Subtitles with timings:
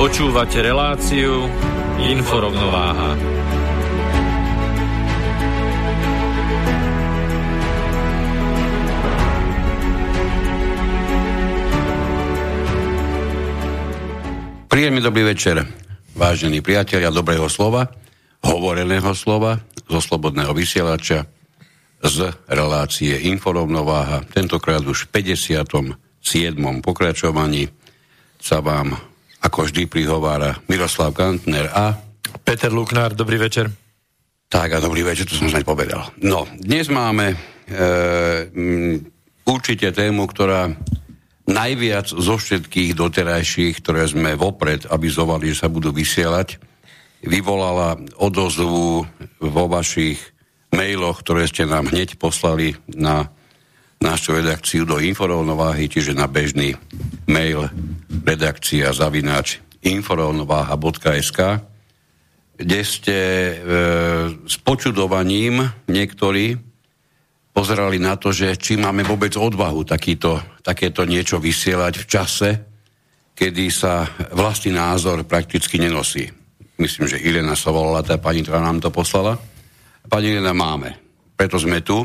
[0.00, 1.44] Počúvate reláciu
[2.00, 3.20] Inforovnováha.
[14.72, 15.68] Príjemný dobrý večer,
[16.16, 17.92] vážení priatelia dobrého slova,
[18.40, 21.28] hovoreného slova, zo slobodného vysielača,
[22.00, 24.24] z relácie Inforovnováha.
[24.32, 25.60] Tentokrát už v 57.
[26.80, 27.68] pokračovaní
[28.40, 29.09] sa vám
[29.40, 31.96] ako vždy prihovára Miroslav Kantner a...
[32.44, 33.72] Peter Luknár, dobrý večer.
[34.50, 36.10] Tak a dobrý večer, to som snáď povedal.
[36.20, 37.36] No, dnes máme e,
[38.50, 38.98] m,
[39.46, 40.74] určite tému, ktorá
[41.46, 46.58] najviac zo všetkých doterajších, ktoré sme vopred avizovali, že sa budú vysielať,
[47.26, 49.06] vyvolala odozvu
[49.38, 50.18] vo vašich
[50.74, 53.30] mailoch, ktoré ste nám hneď poslali na
[54.00, 56.72] našu redakciu do inforovnováhy, čiže na bežný
[57.28, 57.68] mail
[58.24, 61.38] redakcia zavináč inforovnováha.sk,
[62.60, 63.54] kde ste e,
[64.44, 66.56] s počudovaním niektorí
[67.52, 72.50] pozerali na to, že či máme vôbec odvahu takýto, takéto niečo vysielať v čase,
[73.36, 76.28] kedy sa vlastný názor prakticky nenosí.
[76.80, 79.36] Myslím, že Ilena sa volala, tá pani, ktorá nám to poslala.
[80.08, 80.96] Pani Ilena máme.
[81.36, 82.00] Preto sme tu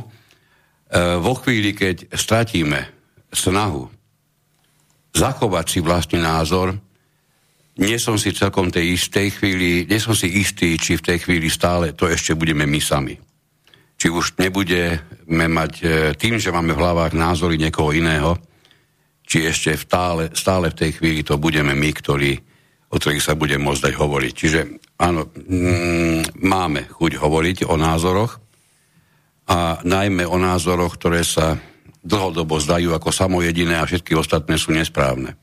[0.94, 2.88] vo chvíli, keď stratíme
[3.34, 3.90] snahu
[5.16, 6.76] zachovať si vlastný názor,
[7.76, 11.48] nie som si celkom tej istej chvíli, nie som si istý, či v tej chvíli
[11.52, 13.16] stále to ešte budeme my sami.
[13.96, 15.86] Či už nebudeme mať e,
[16.16, 18.40] tým, že máme v hlavách názory niekoho iného,
[19.24, 22.32] či ešte stále, stále v tej chvíli to budeme my, ktorí,
[22.92, 24.34] o ktorých sa bude môcť dať hovoriť.
[24.36, 24.60] Čiže
[25.00, 28.45] áno, mm, máme chuť hovoriť o názoroch,
[29.46, 31.58] a najmä o názoroch, ktoré sa
[32.06, 35.38] dlhodobo zdajú ako samojediné a všetky ostatné sú nesprávne.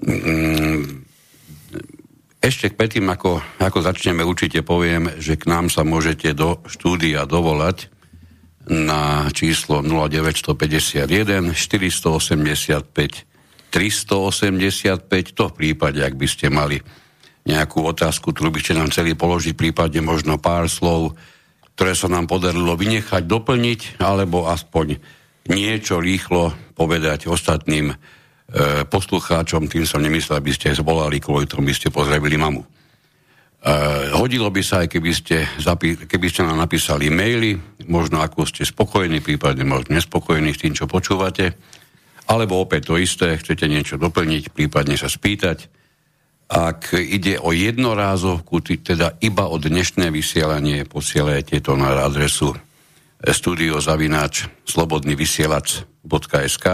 [0.00, 1.06] Mm,
[2.40, 7.92] ešte predtým, ako, ako začneme, určite poviem, že k nám sa môžete do štúdia dovolať
[8.70, 13.30] na číslo 0951 485
[13.70, 16.82] 385, to v prípade, ak by ste mali
[17.46, 21.14] nejakú otázku, ktorú by ste nám chceli položiť, prípadne možno pár slov
[21.80, 25.00] ktoré sa nám podarilo vynechať, doplniť, alebo aspoň
[25.48, 27.96] niečo rýchlo povedať ostatným e,
[28.84, 32.60] poslucháčom, tým som nemyslel, aby ste zvolali, kvôli tomu by ste pozdravili mamu.
[32.60, 32.66] E,
[34.12, 37.56] hodilo by sa aj, keby ste, zapi- keby ste nám napísali maily,
[37.88, 41.56] možno ako ste spokojní, prípadne možno nespokojní s tým, čo počúvate,
[42.28, 45.79] alebo opäť to isté, chcete niečo doplniť, prípadne sa spýtať,
[46.50, 52.58] ak ide o jednorázovku, teda iba o dnešné vysielanie, posielajte to na adresu
[53.22, 56.66] studiozavináč slobodnyvysielac.sk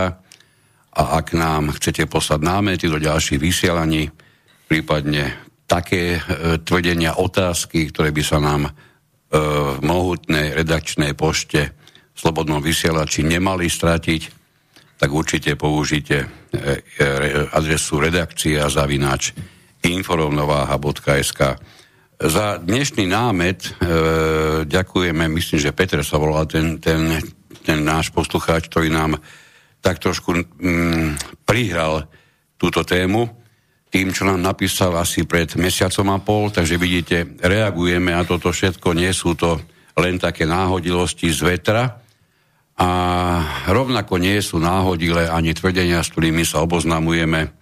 [0.97, 4.09] a ak nám chcete poslať námety do ďalších vysielaní,
[4.65, 5.37] prípadne
[5.69, 6.21] také e,
[6.65, 8.73] tvrdenia, otázky, ktoré by sa nám e,
[9.77, 11.77] v mohutnej redakčnej pošte
[12.17, 14.23] v Slobodnom vysielači nemali stratiť,
[14.97, 19.37] tak určite použite e, e, adresu redakcia zavináč
[19.85, 21.41] inforovnováha.sk.
[22.17, 23.71] Za dnešný námet e,
[24.65, 27.21] ďakujeme, myslím, že Peter sa volal ten, ten,
[27.61, 29.21] ten náš poslucháč, ktorý nám
[29.85, 32.09] tak trošku mm, prihral
[32.57, 33.29] túto tému.
[33.93, 38.97] Tým, čo nám napísal asi pred mesiacom a pol, takže vidíte, reagujeme a toto všetko
[38.97, 39.61] nie sú to
[39.97, 42.01] len také náhodilosti z vetra.
[42.77, 42.89] A
[43.73, 47.56] rovnako nie sú náhodilé ani tvrdenia, s ktorými sa oboznamujeme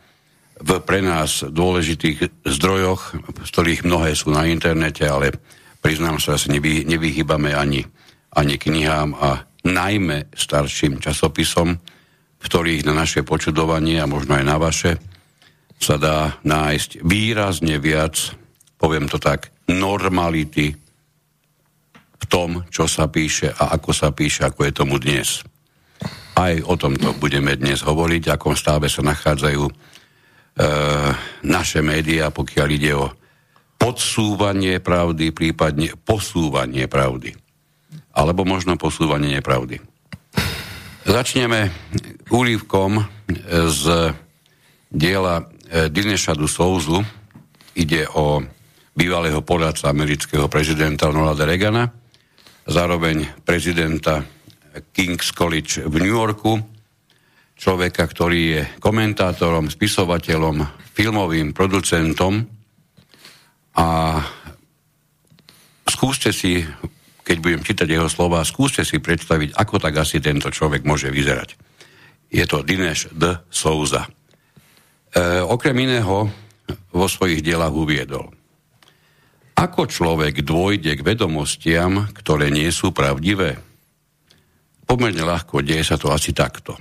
[0.64, 3.12] v pre nás dôležitých zdrojoch,
[3.44, 5.37] z ktorých mnohé sú na internete, ale
[5.84, 7.84] priznám sa, že nevy, nevyhýbame ani,
[8.32, 14.56] ani knihám a najmä starším časopisom, v ktorých na naše počudovanie a možno aj na
[14.56, 14.96] vaše
[15.76, 18.17] sa dá nájsť výrazne viac,
[18.81, 20.72] poviem to tak, normality
[22.20, 25.44] v tom, čo sa píše a ako sa píše, ako je tomu dnes.
[26.40, 29.93] Aj o tomto budeme dnes hovoriť, akom stave sa nachádzajú
[31.42, 33.10] naše médiá, pokiaľ ide o
[33.74, 37.34] podsúvanie pravdy, prípadne posúvanie pravdy.
[38.14, 39.82] Alebo možno posúvanie nepravdy.
[41.04, 41.68] Začneme
[42.32, 43.04] úlivkom
[43.68, 44.14] z
[44.88, 47.02] diela e, Dinešadu Souzu.
[47.76, 48.40] Ide o
[48.94, 51.90] bývalého poradca amerického prezidenta Ronalda Reagana,
[52.64, 54.22] zároveň prezidenta
[54.94, 56.62] King's College v New Yorku,
[57.54, 62.46] človeka, ktorý je komentátorom, spisovateľom, filmovým producentom
[63.74, 64.18] a
[65.86, 66.62] skúste si,
[67.26, 71.58] keď budem čítať jeho slova, skúste si predstaviť, ako tak asi tento človek môže vyzerať.
[72.30, 73.38] Je to Dinesh D.
[73.50, 74.06] Souza.
[74.06, 76.30] E, okrem iného
[76.90, 78.30] vo svojich dielach uviedol.
[79.54, 83.74] Ako človek dôjde k vedomostiam, ktoré nie sú pravdivé?
[84.84, 86.76] pomerne ľahko, deje sa to asi takto.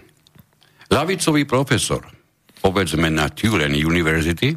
[0.93, 2.05] Lavicový profesor,
[2.61, 4.53] povedzme na Tulane University,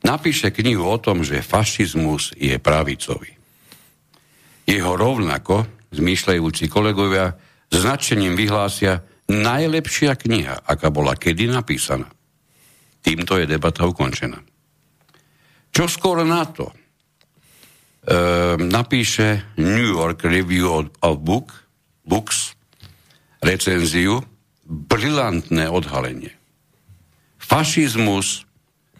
[0.00, 3.28] napíše knihu o tom, že fašizmus je pravicový.
[4.64, 7.36] Jeho rovnako zmýšľajúci kolegovia
[7.68, 12.08] značením vyhlásia najlepšia kniha, aká bola kedy napísaná.
[13.04, 14.40] Týmto je debata ukončená.
[15.68, 16.74] Čo skoro na to e,
[18.64, 21.52] napíše New York Review of Book,
[22.00, 22.56] Books
[23.44, 24.24] recenziu,
[24.64, 26.32] brilantné odhalenie.
[27.36, 28.48] Fašizmus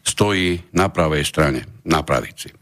[0.04, 2.52] stojí na pravej strane, na pravici.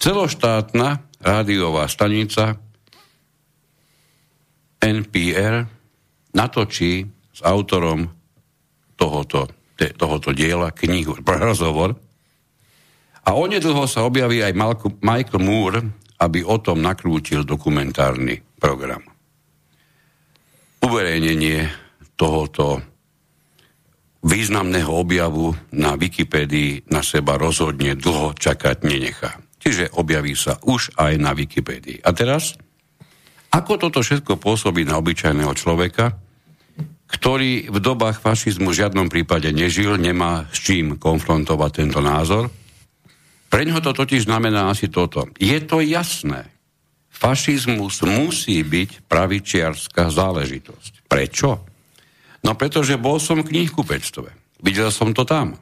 [0.00, 2.56] Celoštátna rádiová stanica
[4.80, 5.64] NPR
[6.32, 8.08] natočí s autorom
[8.96, 11.96] tohoto, te, tohoto diela knihu, rozhovor
[13.24, 14.56] a onedlho sa objaví aj
[15.00, 15.80] Michael Moore,
[16.20, 19.09] aby o tom nakrútil dokumentárny program.
[20.80, 21.68] Uverejnenie
[22.16, 22.80] tohoto
[24.20, 29.40] významného objavu na Wikipédii na seba rozhodne dlho čakať nenechá.
[29.60, 32.04] Čiže objaví sa už aj na Wikipédii.
[32.04, 32.56] A teraz,
[33.52, 36.16] ako toto všetko pôsobí na obyčajného človeka,
[37.10, 42.48] ktorý v dobách fašizmu v žiadnom prípade nežil, nemá s čím konfrontovať tento názor.
[43.50, 45.26] Pre ňoho to totiž znamená asi toto.
[45.42, 46.46] Je to jasné,
[47.20, 51.04] fašizmus musí byť pravičiarská záležitosť.
[51.04, 51.50] Prečo?
[52.40, 54.32] No pretože bol som v knihkupectve.
[54.64, 55.60] Videl som to tam.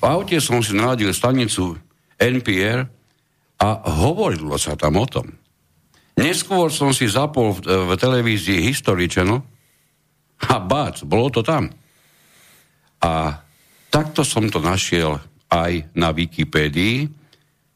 [0.00, 1.80] V aute som si naladil stanicu
[2.20, 2.84] NPR
[3.56, 3.68] a
[4.04, 5.32] hovorilo sa tam o tom.
[6.20, 9.40] Neskôr som si zapol v, v televízii History Channel
[10.44, 11.72] a bác, bolo to tam.
[13.00, 13.40] A
[13.88, 17.08] takto som to našiel aj na Wikipédii,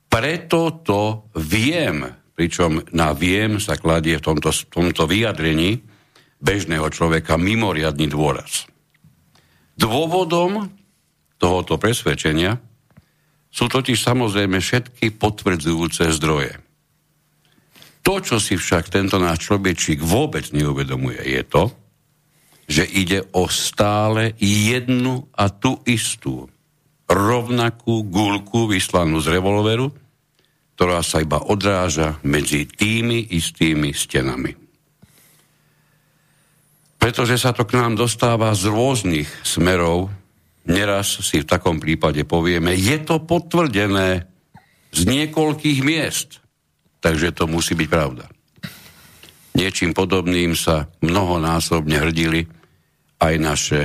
[0.08, 2.04] preto to viem,
[2.38, 5.82] pričom na viem sa kladie v tomto, v tomto vyjadrení
[6.38, 8.70] bežného človeka mimoriadný dôraz.
[9.74, 10.70] Dôvodom
[11.34, 12.62] tohoto presvedčenia
[13.50, 16.62] sú totiž samozrejme všetky potvrdzujúce zdroje.
[18.06, 21.74] To, čo si však tento náš človečík vôbec neuvedomuje, je to,
[22.70, 26.46] že ide o stále jednu a tú istú
[27.10, 29.90] rovnakú gulku vyslanú z revolveru,
[30.78, 34.54] ktorá sa iba odráža medzi tými istými stenami.
[37.02, 40.06] Pretože sa to k nám dostáva z rôznych smerov,
[40.70, 44.30] neraz si v takom prípade povieme, je to potvrdené
[44.94, 46.38] z niekoľkých miest,
[47.02, 48.30] takže to musí byť pravda.
[49.58, 52.46] Niečím podobným sa mnohonásobne hrdili
[53.18, 53.80] aj naše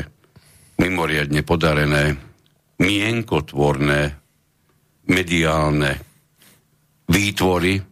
[0.77, 2.21] mimoriadne podarené,
[2.77, 4.13] mienkotvorné,
[5.09, 6.12] mediálne
[7.07, 7.83] výtvory,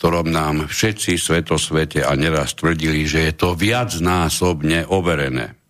[0.00, 5.60] ktorom nám všetci svetosvete a neraz tvrdili, že je to viacnásobne overené.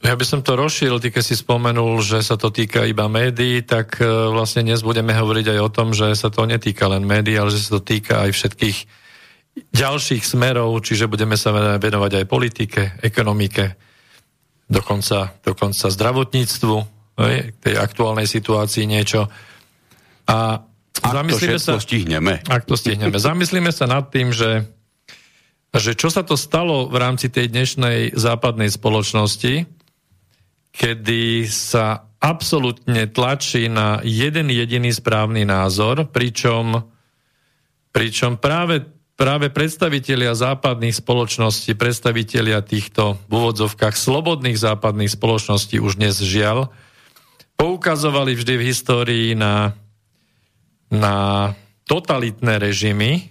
[0.00, 3.60] Ja by som to rozšíril, ty keď si spomenul, že sa to týka iba médií,
[3.60, 7.36] tak e, vlastne dnes budeme hovoriť aj o tom, že sa to netýka len médií,
[7.36, 8.78] ale že sa to týka aj všetkých
[9.76, 13.76] ďalších smerov, čiže budeme sa venovať aj politike, ekonomike,
[14.72, 16.76] dokonca, dokonca zdravotníctvu,
[17.60, 19.28] tej aktuálnej situácii niečo.
[20.30, 20.62] A
[21.00, 22.34] ak zamyslíme to sa, stihneme.
[22.46, 23.18] Ak to stihneme.
[23.18, 24.70] Zamyslíme sa nad tým, že,
[25.74, 29.66] že čo sa to stalo v rámci tej dnešnej západnej spoločnosti,
[30.70, 36.86] kedy sa absolútne tlačí na jeden jediný správny názor, pričom,
[37.90, 38.86] pričom práve
[39.20, 46.72] práve predstavitelia západných spoločností, predstavitelia týchto v úvodzovkách slobodných západných spoločností už dnes žiaľ,
[47.60, 49.76] poukazovali vždy v histórii na,
[50.90, 51.50] na
[51.86, 53.30] totalitné režimy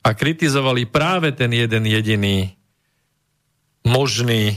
[0.00, 2.56] a kritizovali práve ten jeden jediný
[3.84, 4.56] možný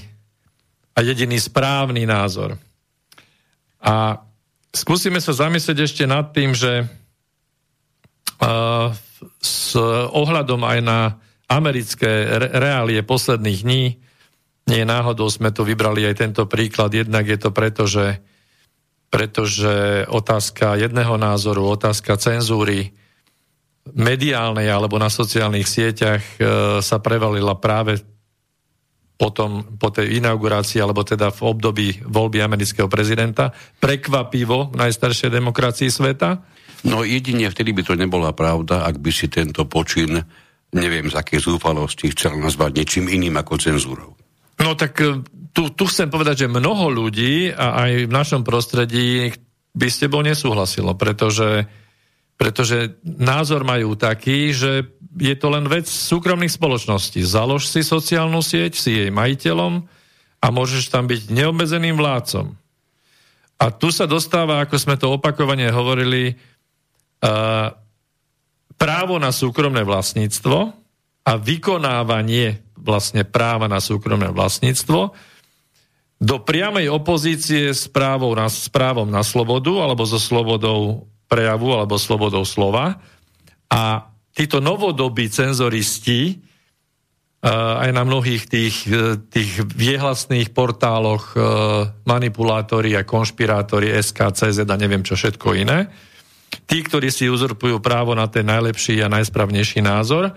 [0.95, 2.55] a jediný správny názor.
[3.83, 4.23] A
[4.71, 8.87] skúsime sa zamyslieť ešte nad tým, že uh,
[9.43, 9.75] s
[10.11, 10.99] ohľadom aj na
[11.51, 13.83] americké reálie posledných dní,
[14.63, 18.23] nie náhodou sme tu vybrali aj tento príklad, jednak je to preto, že,
[19.13, 22.97] pretože otázka jedného názoru, otázka cenzúry
[23.93, 26.37] mediálnej alebo na sociálnych sieťach e,
[26.81, 28.01] sa prevalila práve
[29.13, 35.93] potom, po tej inaugurácii, alebo teda v období voľby amerického prezidenta, prekvapivo v najstaršej demokracii
[35.93, 36.41] sveta.
[36.89, 40.25] No jedine vtedy by to nebola pravda, ak by si tento počin,
[40.73, 44.17] neviem z akej zúfalosti, chcel nazvať niečím iným ako cenzúrou.
[44.61, 45.21] No tak e,
[45.53, 49.33] tu, tu chcem povedať, že mnoho ľudí a aj v našom prostredí
[49.73, 51.65] by s tebou nesúhlasilo, pretože,
[52.37, 54.85] pretože názor majú taký, že
[55.17, 57.21] je to len vec súkromných spoločností.
[57.25, 59.85] Založ si sociálnu sieť, si jej majiteľom
[60.41, 62.53] a môžeš tam byť neobmedzeným vládcom.
[63.61, 66.35] A tu sa dostáva, ako sme to opakovane hovorili,
[68.75, 70.57] právo na súkromné vlastníctvo
[71.23, 75.15] a vykonávanie vlastne práva na súkromné vlastníctvo
[76.23, 81.99] do priamej opozície s, právou na, s právom na slobodu alebo so slobodou prejavu alebo
[81.99, 83.01] slobodou slova.
[83.67, 86.39] A títo novodobí cenzoristi
[87.51, 88.87] aj na mnohých tých,
[89.27, 91.35] tých viehlasných portáloch
[92.07, 95.91] manipulátori a konšpirátori SKCZ a neviem čo všetko iné,
[96.63, 100.31] tí, ktorí si uzurpujú právo na ten najlepší a najsprávnejší názor,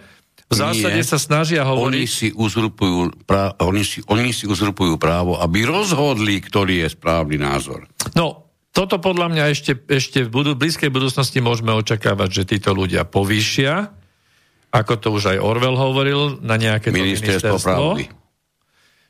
[0.47, 1.07] v zásade Nie.
[1.07, 1.99] sa snažia hovoriť...
[1.99, 3.51] Oni si, uzurpujú prá...
[3.59, 7.91] oni, si, oni si uzurpujú právo, aby rozhodli, ktorý je správny názor.
[8.15, 13.03] No, toto podľa mňa ešte, ešte v budú, blízkej budúcnosti môžeme očakávať, že títo ľudia
[13.03, 13.91] povýšia,
[14.71, 18.07] ako to už aj Orwell hovoril, na nejaké ministerstvo.
[18.07, 18.27] ministerstvo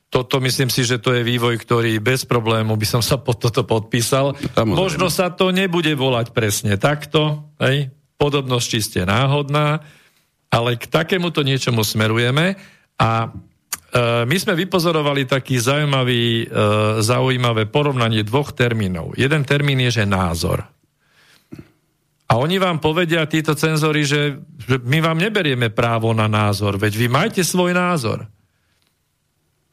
[0.06, 3.66] toto myslím si, že to je vývoj, ktorý bez problému by som sa pod toto
[3.66, 4.38] podpísal.
[4.54, 4.78] Samozrejme.
[4.78, 7.90] Možno sa to nebude volať presne takto, hej?
[8.16, 9.82] podobnosť čiste náhodná,
[10.56, 12.56] ale k takémuto niečomu smerujeme
[12.96, 13.28] a e,
[14.24, 16.64] my sme vypozorovali taký zaujímavý, e,
[17.04, 19.12] zaujímavé porovnanie dvoch termínov.
[19.20, 20.64] Jeden termín je, že názor.
[22.26, 27.04] A oni vám povedia, títo cenzory, že, že my vám neberieme právo na názor, veď
[27.04, 28.24] vy majte svoj názor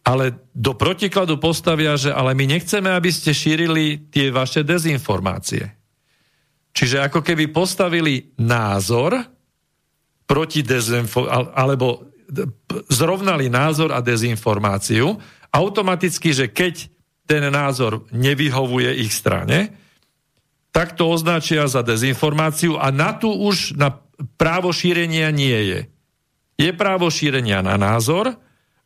[0.04, 5.72] ale do protikladu postavia, že ale my nechceme, aby ste šírili tie vaše dezinformácie.
[6.76, 9.16] Čiže ako keby postavili názor
[10.34, 12.10] proti dezinformáciu, alebo
[12.90, 15.14] zrovnali názor a dezinformáciu,
[15.54, 16.90] automaticky, že keď
[17.30, 19.78] ten názor nevyhovuje ich strane,
[20.74, 23.94] tak to označia za dezinformáciu a na tu už na
[24.42, 25.80] právo šírenia nie je.
[26.58, 28.34] Je právo šírenia na názor,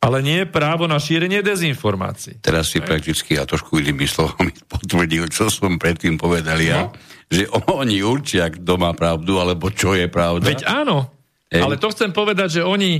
[0.04, 2.44] ale nie je právo na šírenie dezinformácií.
[2.44, 6.94] Teraz si prakticky a trošku inými slovami potvrdil, čo som predtým povedal ja, no.
[7.32, 7.48] že
[7.82, 10.44] oni určia, kto má pravdu, alebo čo je pravda.
[10.44, 11.17] Veď áno,
[11.48, 11.63] Ej.
[11.63, 13.00] ale to chcem povedať, že oni,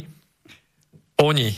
[1.20, 1.50] oni,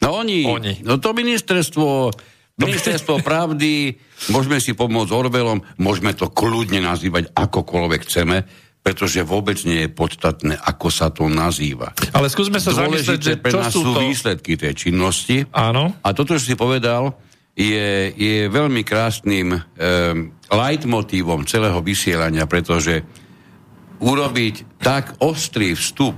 [0.00, 0.80] No oni, oni.
[0.80, 2.08] no to ministerstvo,
[2.56, 4.00] ministerstvo pravdy,
[4.32, 8.48] môžeme si pomôcť Orwellom, môžeme to kľudne nazývať akokoľvek chceme,
[8.80, 11.92] pretože vôbec nie je podstatné, ako sa to nazýva.
[12.16, 14.00] Ale skúsme sa zamyslieť, že pre nás sú, to...
[14.00, 15.44] výsledky tej činnosti.
[15.52, 15.92] Áno.
[16.00, 17.12] A toto, čo si povedal,
[17.52, 19.60] je, je veľmi krásnym um,
[20.48, 23.04] leitmotívom celého vysielania, pretože
[24.00, 26.16] urobiť tak ostrý vstup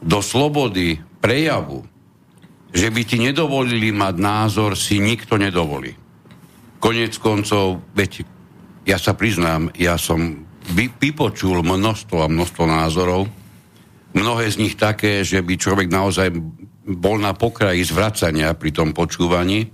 [0.00, 1.84] do slobody prejavu,
[2.70, 5.92] že by ti nedovolili mať názor, si nikto nedovolí.
[6.80, 8.24] Konec koncov, veď
[8.88, 13.28] ja sa priznám, ja som vy, vypočul množstvo a množstvo názorov,
[14.16, 16.32] mnohé z nich také, že by človek naozaj
[16.86, 19.68] bol na pokraji zvracania pri tom počúvaní,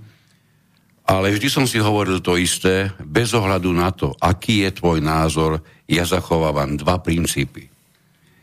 [1.07, 5.63] ale vždy som si hovoril to isté, bez ohľadu na to, aký je tvoj názor,
[5.87, 7.67] ja zachovávam dva princípy.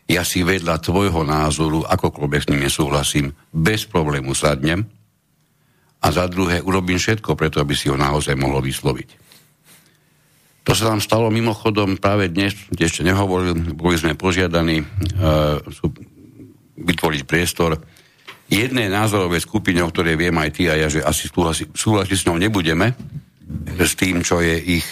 [0.05, 4.85] Ja si vedľa tvojho názoru, akokoľvek s ním nesúhlasím, bez problému sadnem
[6.01, 9.25] a za druhé urobím všetko preto, aby si ho naozaj mohol vysloviť.
[10.65, 15.61] To sa nám stalo mimochodom práve dnes, ešte nehovoril, boli sme požiadaní uh,
[16.77, 17.77] vytvoriť priestor
[18.49, 21.29] jednej názorovej skupine, o ktorej viem aj ty a ja, že asi
[21.73, 22.93] súhlasiť s ňou nebudeme,
[23.77, 24.85] s tým, čo je ich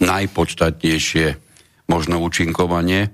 [0.00, 1.49] najpodstatnejšie
[1.90, 3.10] možno účinkovanie.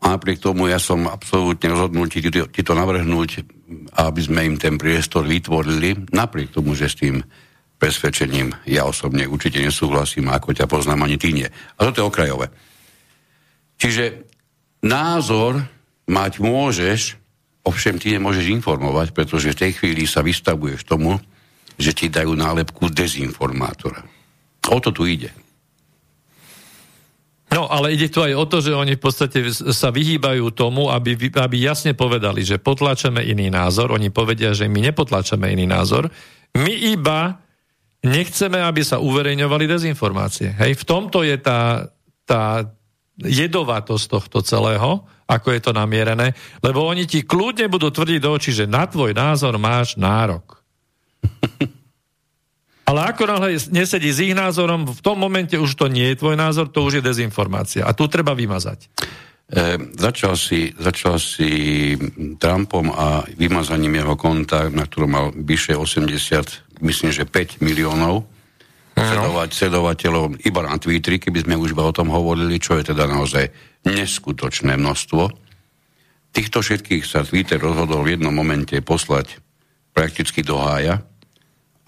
[0.00, 3.44] A napriek tomu ja som absolútne rozhodnutý ti to navrhnúť,
[4.00, 7.20] aby sme im ten priestor vytvorili, napriek tomu, že s tým
[7.76, 11.46] presvedčením ja osobne určite nesúhlasím, ako ťa poznám, ani ty nie.
[11.50, 12.46] A toto je okrajové.
[13.78, 14.26] Čiže
[14.82, 15.62] názor
[16.10, 17.00] mať môžeš,
[17.62, 21.20] ovšem ty nemôžeš informovať, pretože v tej chvíli sa vystavuješ tomu,
[21.78, 24.02] že ti dajú nálepku dezinformátora.
[24.72, 25.30] O to tu ide.
[27.48, 29.40] No, ale ide tu aj o to, že oni v podstate
[29.72, 33.96] sa vyhýbajú tomu, aby, aby jasne povedali, že potláčame iný názor.
[33.96, 36.12] Oni povedia, že my nepotláčame iný názor.
[36.52, 37.40] My iba
[38.04, 40.60] nechceme, aby sa uverejňovali dezinformácie.
[40.60, 41.88] Hej, v tomto je tá,
[42.28, 42.68] tá
[43.16, 48.52] jedovatosť tohto celého, ako je to namierené, lebo oni ti kľudne budú tvrdiť do očí,
[48.52, 50.57] že na tvoj názor máš nárok.
[52.88, 56.40] Ale ako náhle nesedí s ich názorom, v tom momente už to nie je tvoj
[56.40, 57.84] názor, to už je dezinformácia.
[57.84, 58.88] A tu treba vymazať.
[58.88, 61.92] E, začal, si, začal si
[62.40, 68.24] Trumpom a vymazaním jeho konta, na ktorom mal vyše 80, myslím, že 5 miliónov
[68.98, 73.52] sledovať, sledovateľov iba na Twitteri, keby sme už o tom hovorili, čo je teda naozaj
[73.86, 75.22] neskutočné množstvo.
[76.34, 79.38] Týchto všetkých sa Twitter rozhodol v jednom momente poslať
[79.94, 81.02] prakticky do hája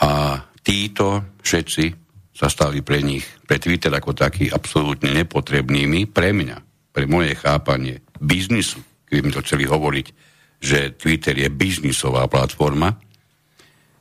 [0.00, 1.85] a títo všetci
[2.31, 6.57] sa stali pre nich, pre Twitter ako taký, absolútne nepotrebnými pre mňa,
[6.95, 8.79] pre moje chápanie biznisu,
[9.11, 10.07] keby mi to chceli hovoriť,
[10.62, 12.95] že Twitter je biznisová platforma,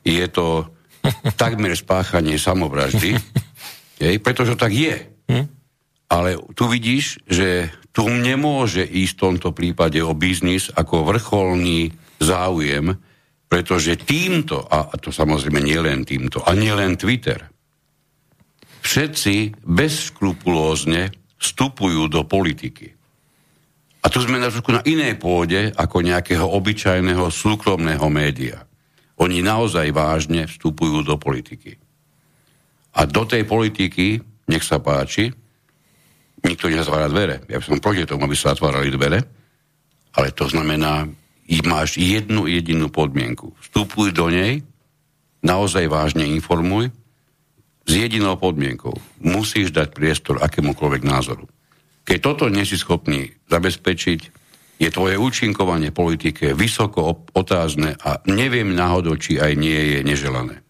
[0.06, 0.70] je to
[1.42, 3.18] takmer spáchanie samovraždy,
[3.98, 4.94] jej, pretože tak je.
[5.26, 5.46] Hm?
[6.06, 11.90] Ale tu vidíš, že tu nemôže ísť v tomto prípade o biznis ako vrcholný
[12.22, 12.94] záujem
[13.50, 17.50] pretože týmto, a to samozrejme nie len týmto, a nie len Twitter,
[18.86, 22.94] všetci bezškrupulózne vstupujú do politiky.
[24.00, 28.64] A tu sme na, na inej pôde ako nejakého obyčajného súkromného média.
[29.20, 31.76] Oni naozaj vážne vstupujú do politiky.
[32.96, 35.28] A do tej politiky, nech sa páči,
[36.40, 37.44] nikto nezatvára dvere.
[37.50, 39.20] Ja som proti tomu, aby sa zatvárali dvere,
[40.16, 41.04] ale to znamená
[41.66, 43.58] máš jednu jedinú podmienku.
[43.58, 44.62] Vstupuj do nej,
[45.42, 46.94] naozaj vážne informuj,
[47.90, 48.94] s jedinou podmienkou.
[49.18, 51.50] Musíš dať priestor akémukoľvek názoru.
[52.06, 54.20] Keď toto nie si schopný zabezpečiť,
[54.80, 60.64] je tvoje účinkovanie politike vysoko otázne a neviem náhodou, či aj nie je neželané.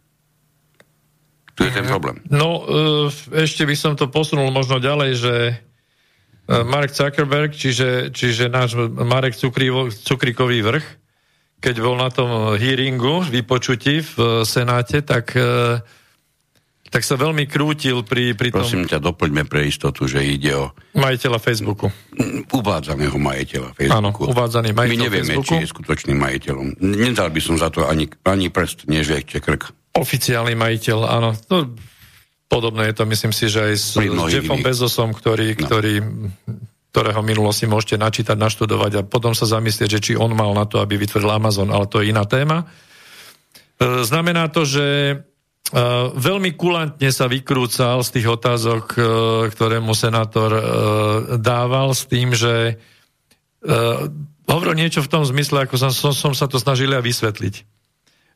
[1.55, 1.93] Tu je ten mhm.
[1.93, 2.16] problém.
[2.33, 5.35] No, e, ešte by som to posunul možno ďalej, že
[6.51, 10.87] Mark Zuckerberg, čiže, čiže náš Marek Cukrivo, Cukrikový vrch,
[11.61, 15.79] keď bol na tom hearingu, vypočutí v e, Senáte, tak, e,
[16.89, 18.65] tak sa veľmi krútil pri, pri tom...
[18.65, 20.73] Prosím ťa, doplňme pre istotu, že ide o...
[20.97, 21.93] Majiteľa Facebooku.
[22.51, 24.25] Uvádzaného majiteľa Facebooku.
[24.27, 25.53] Áno, uvádzaný majiteľ My nevieme, Facebooku.
[25.53, 26.67] či je skutočným majiteľom.
[26.81, 29.71] Nedal by som za to ani, ani prst, nie že krk.
[29.95, 31.37] Oficiálny majiteľ, áno.
[31.53, 31.77] No,
[32.51, 34.67] Podobné je to, myslím si, že aj s, s Jeffom iných.
[34.67, 35.61] Bezosom, ktorý, no.
[35.71, 35.95] ktorý,
[36.91, 40.83] ktorého minulosti môžete načítať, naštudovať a potom sa zamyslieť, že či on mal na to,
[40.83, 42.67] aby vytvoril Amazon, ale to je iná téma.
[43.79, 45.17] E, znamená to, že e,
[46.19, 49.01] veľmi kulantne sa vykrúcal z tých otázok, e,
[49.55, 50.51] ktoré mu senátor
[51.39, 52.83] dával s tým, že
[54.49, 57.80] hovoril niečo v tom zmysle, ako som, som, sa to snažil ja vysvetliť.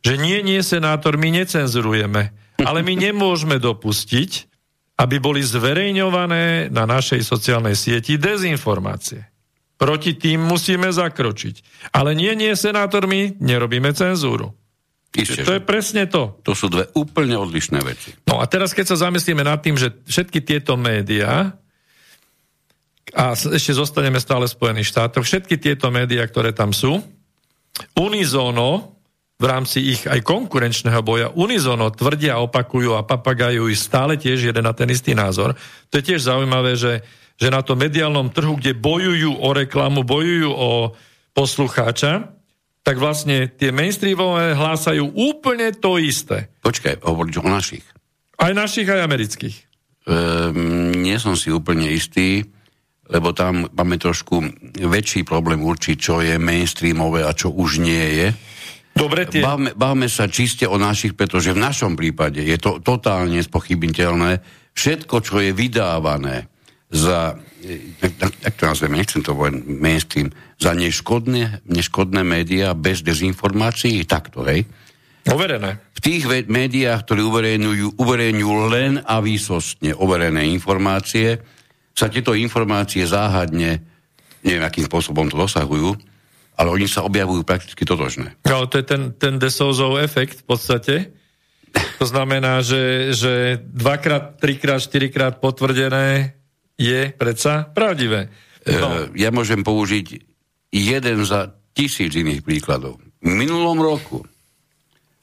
[0.05, 4.31] Že nie, nie, senátor, my necenzurujeme ale my nemôžeme dopustiť,
[4.95, 9.27] aby boli zverejňované na našej sociálnej sieti dezinformácie.
[9.75, 11.91] Proti tým musíme zakročiť.
[11.91, 14.55] Ale nie, nie, senátor, my nerobíme cenzúru.
[15.15, 16.39] Isté, to je presne to.
[16.47, 18.15] To sú dve úplne odlišné veci.
[18.27, 21.59] No a teraz, keď sa zamyslíme nad tým, že všetky tieto médiá,
[23.15, 26.99] a ešte zostaneme stále v Spojených štátoch, všetky tieto médiá, ktoré tam sú,
[27.95, 28.94] unizóno
[29.35, 34.73] v rámci ich aj konkurenčného boja unizono tvrdia, opakujú a papagajú stále tiež jeden na
[34.73, 35.59] ten istý názor.
[35.91, 37.03] To je tiež zaujímavé, že,
[37.35, 40.71] že na tom mediálnom trhu, kde bojujú o reklamu, bojujú o
[41.35, 42.31] poslucháča,
[42.85, 46.53] tak vlastne tie mainstreamové hlásajú úplne to isté.
[46.63, 47.85] Počkaj, hovoriť o našich.
[48.39, 49.57] Aj našich, aj amerických.
[50.05, 52.45] Um, nie som si úplne istý,
[53.09, 54.37] lebo tam máme trošku
[54.77, 58.29] väčší problém určiť, čo je mainstreamové a čo už nie je.
[58.95, 59.43] Dobre, tie...
[59.43, 64.41] bavme, bavme sa čiste o našich, pretože v našom prípade je to totálne spochybniteľné.
[64.75, 66.47] Všetko, čo je vydávané
[66.95, 67.35] za,
[68.43, 70.29] tak to nazveme, nechcem to povedať mainstream,
[70.63, 74.63] za neškodné, neškodné médiá bez dezinformácií, takto, hej?
[75.27, 75.81] Overené.
[75.97, 81.41] V tých médiách, ktoré uverejňujú, uverejňujú len a výsostne overené informácie,
[81.97, 83.95] sa tieto informácie záhadne
[84.45, 85.97] neviem, akým spôsobom to dosahujú,
[86.55, 88.39] ale oni sa objavujú prakticky totožné.
[88.47, 90.95] No, to je ten, ten Desouzov efekt v podstate.
[91.99, 96.39] To znamená, že, že dvakrát, trikrát, štyrikrát potvrdené
[96.79, 98.31] je predsa pravdivé.
[98.67, 99.11] No.
[99.19, 100.23] Ja môžem použiť
[100.71, 103.03] jeden za tisíc iných príkladov.
[103.19, 104.23] V minulom roku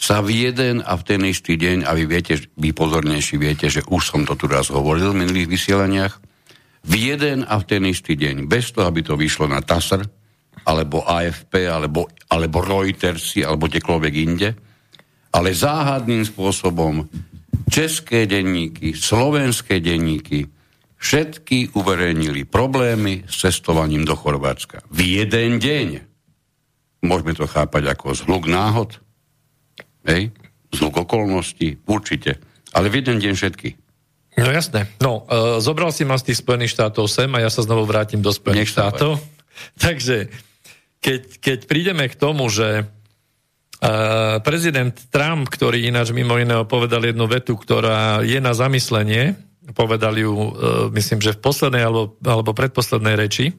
[0.02, 3.86] sa v jeden a v ten istý deň, a vy viete, vy pozornejší viete, že
[3.86, 6.18] už som to tu raz hovoril v minulých vysielaniach,
[6.82, 10.02] v jeden a v ten istý deň, bez toho, aby to vyšlo na TASR,
[10.66, 14.50] alebo AFP, alebo, alebo Reuters, alebo kdekoľvek inde,
[15.32, 17.08] ale záhadným spôsobom
[17.72, 20.46] české denníky, slovenské denníky,
[21.02, 24.86] všetky uverejnili problémy s cestovaním do Chorvátska.
[24.92, 25.88] V jeden deň.
[27.02, 29.02] Môžeme to chápať ako zhluk náhod,
[30.06, 30.30] hej?
[30.72, 32.38] zhluk okolností, určite.
[32.72, 33.70] Ale v jeden deň všetky.
[34.40, 34.88] No jasné.
[35.04, 38.24] No, e, zobral si ma z tých Spojených štátov sem a ja sa znovu vrátim
[38.24, 39.20] do Spojených štátov.
[39.84, 40.32] Takže,
[41.02, 42.84] keď, keď prídeme k tomu, že e,
[44.46, 49.36] prezident Trump, ktorý ináč mimo iného povedal jednu vetu, ktorá je na zamyslenie,
[49.74, 50.50] povedal ju, e,
[50.98, 53.54] myslím, že v poslednej alebo, alebo predposlednej reči,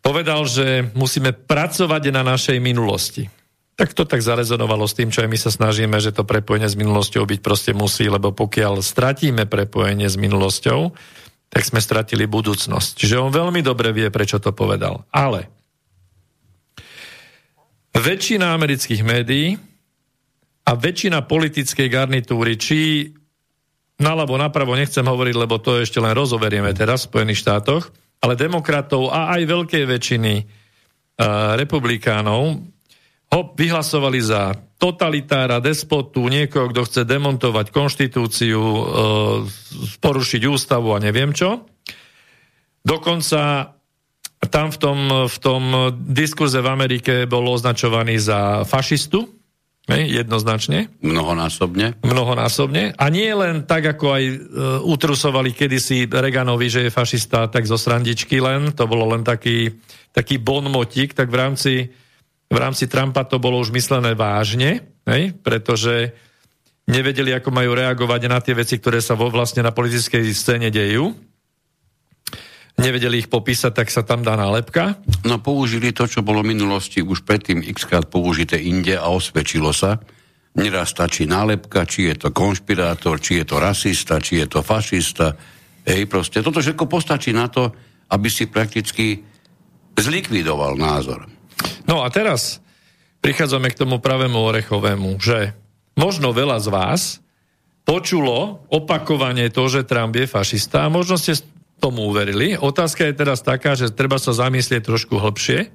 [0.00, 3.28] povedal, že musíme pracovať na našej minulosti.
[3.76, 6.76] Tak to tak zarezonovalo s tým, čo aj my sa snažíme, že to prepojenie s
[6.76, 10.92] minulosťou byť proste musí, lebo pokiaľ stratíme prepojenie s minulosťou,
[11.50, 12.94] tak sme stratili budúcnosť.
[12.94, 15.02] Čiže on veľmi dobre vie, prečo to povedal.
[15.10, 15.50] Ale
[17.90, 19.58] väčšina amerických médií
[20.62, 23.10] a väčšina politickej garnitúry, či
[23.98, 27.90] nalabo napravo nechcem hovoriť, lebo to ešte len rozoberieme teraz v Spojených štátoch,
[28.22, 32.62] ale demokratov a aj veľkej väčšiny uh, republikánov
[33.30, 38.80] ho vyhlasovali za totalitára, despotu, niekoho, kto chce demontovať konštitúciu, uh,
[40.00, 41.68] porušiť ústavu a neviem čo.
[42.80, 43.76] Dokonca
[44.48, 45.62] tam v tom, v tom
[45.92, 49.28] diskurze v Amerike bol označovaný za fašistu,
[49.90, 50.86] Hej, jednoznačne.
[51.02, 51.98] Mnohonásobne.
[52.06, 52.94] Mnohonásobne.
[52.94, 54.36] A nie len tak, ako aj e,
[54.86, 59.74] utrusovali kedysi Reganovi, že je fašista, tak zo srandičky len, to bolo len taký,
[60.14, 61.72] taký bonmotik, tak v rámci,
[62.50, 66.12] v rámci Trumpa to bolo už myslené vážne, hej, pretože
[66.90, 71.14] nevedeli, ako majú reagovať na tie veci, ktoré sa vo vlastne na politickej scéne dejú
[72.80, 74.96] nevedeli ich popísať, tak sa tam dá nálepka?
[75.28, 79.76] No použili to, čo bolo v minulosti už predtým x krát použité inde a osvedčilo
[79.76, 80.00] sa.
[80.56, 85.36] Neraz stačí nálepka, či je to konšpirátor, či je to rasista, či je to fašista.
[85.86, 86.42] Hej, proste.
[86.42, 87.70] Toto všetko postačí na to,
[88.10, 89.22] aby si prakticky
[89.94, 91.28] zlikvidoval názor.
[91.90, 92.62] No a teraz
[93.18, 95.58] prichádzame k tomu pravému orechovému, že
[95.98, 97.02] možno veľa z vás
[97.82, 101.34] počulo opakovanie to, že Trump je fašista a možno ste
[101.82, 102.54] tomu uverili.
[102.54, 105.74] Otázka je teraz taká, že treba sa zamyslieť trošku hlbšie.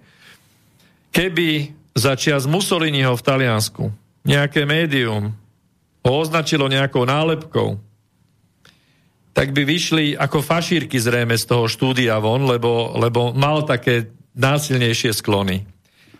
[1.11, 3.91] Keby začias Mussoliniho v Taliansku
[4.23, 5.35] nejaké médium
[5.99, 7.75] ho označilo nejakou nálepkou,
[9.35, 15.11] tak by vyšli ako fašírky zrejme z toho štúdia von, lebo, lebo mal také násilnejšie
[15.11, 15.74] sklony.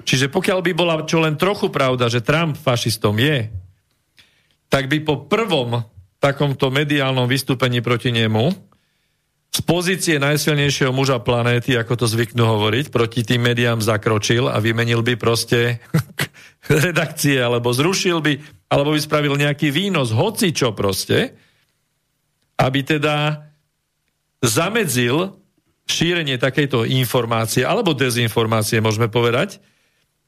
[0.05, 3.49] Čiže pokiaľ by bola čo len trochu pravda, že Trump fašistom je,
[4.69, 5.81] tak by po prvom
[6.21, 8.53] takomto mediálnom vystúpení proti nemu
[9.55, 14.99] z pozície najsilnejšieho muža planéty, ako to zvyknú hovoriť, proti tým médiám zakročil a vymenil
[14.99, 15.79] by proste
[16.67, 18.33] redakcie, alebo zrušil by,
[18.67, 21.39] alebo by spravil nejaký výnos, hoci čo proste,
[22.59, 23.47] aby teda
[24.43, 25.39] zamedzil
[25.87, 29.63] šírenie takejto informácie, alebo dezinformácie, môžeme povedať.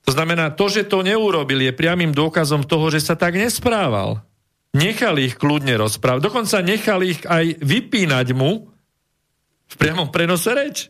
[0.08, 4.24] To znamená, to, že to neurobil, je priamým dôkazom toho, že sa tak nesprával.
[4.72, 6.24] Nechal ich kľudne rozprávať.
[6.24, 8.72] Dokonca nechal ich aj vypínať mu,
[9.68, 10.88] v priamom prenose reč.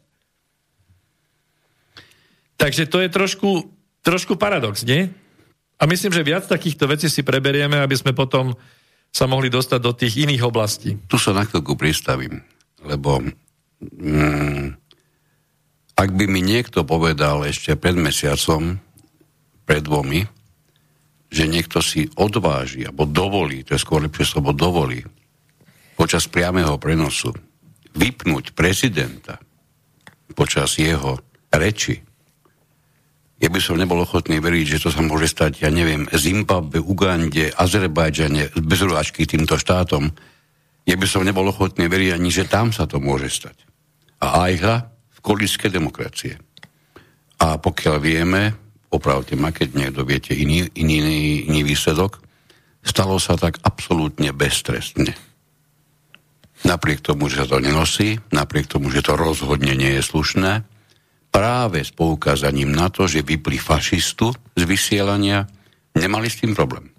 [2.57, 3.69] Takže to je trošku,
[4.05, 5.09] trošku paradox, nie?
[5.77, 8.57] A myslím, že viac takýchto vecí si preberieme, aby sme potom
[9.13, 10.97] sa mohli dostať do tých iných oblastí.
[11.05, 12.41] Tu sa na chvíľku pristavím,
[12.81, 13.21] lebo
[13.81, 14.77] mm,
[15.97, 18.81] ak by mi niekto povedal ešte pred mesiacom,
[19.67, 20.23] pred dvomi,
[21.27, 25.03] že niekto si odváži, alebo dovolí, to je skôr lepšie slovo dovolí,
[25.99, 27.35] počas priamého prenosu
[27.91, 29.35] vypnúť prezidenta
[30.37, 31.19] počas jeho
[31.51, 32.07] reči,
[33.37, 37.53] ja by som nebol ochotný veriť, že to sa môže stať, ja neviem, Zimbabwe, Ugande,
[37.53, 40.09] Azerbajdžane, bez urážky týmto štátom.
[40.89, 43.61] Ja by som nebol ochotný veriť ani, že tam sa to môže stať.
[44.25, 44.53] A aj
[44.89, 46.41] v kolíske demokracie.
[47.37, 52.23] A pokiaľ vieme, opravte ma, keď niekto viete iný, iný, iný výsledok,
[52.83, 55.11] stalo sa tak absolútne beztrestne.
[56.65, 60.65] Napriek tomu, že sa to nenosí, napriek tomu, že to rozhodne nie je slušné,
[61.29, 65.45] práve s poukázaním na to, že vypli fašistu z vysielania,
[65.93, 66.89] nemali s tým problém.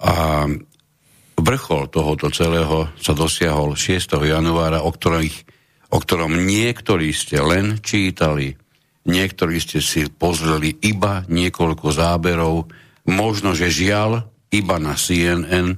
[0.00, 0.46] A
[1.36, 4.16] vrchol tohoto celého sa dosiahol 6.
[4.16, 5.36] januára, o, ktorých,
[5.92, 8.56] o ktorom niektorí ste len čítali,
[9.06, 12.70] niektorí ste si pozreli iba niekoľko záberov,
[13.08, 15.74] možno, že žiaľ, iba na CNN,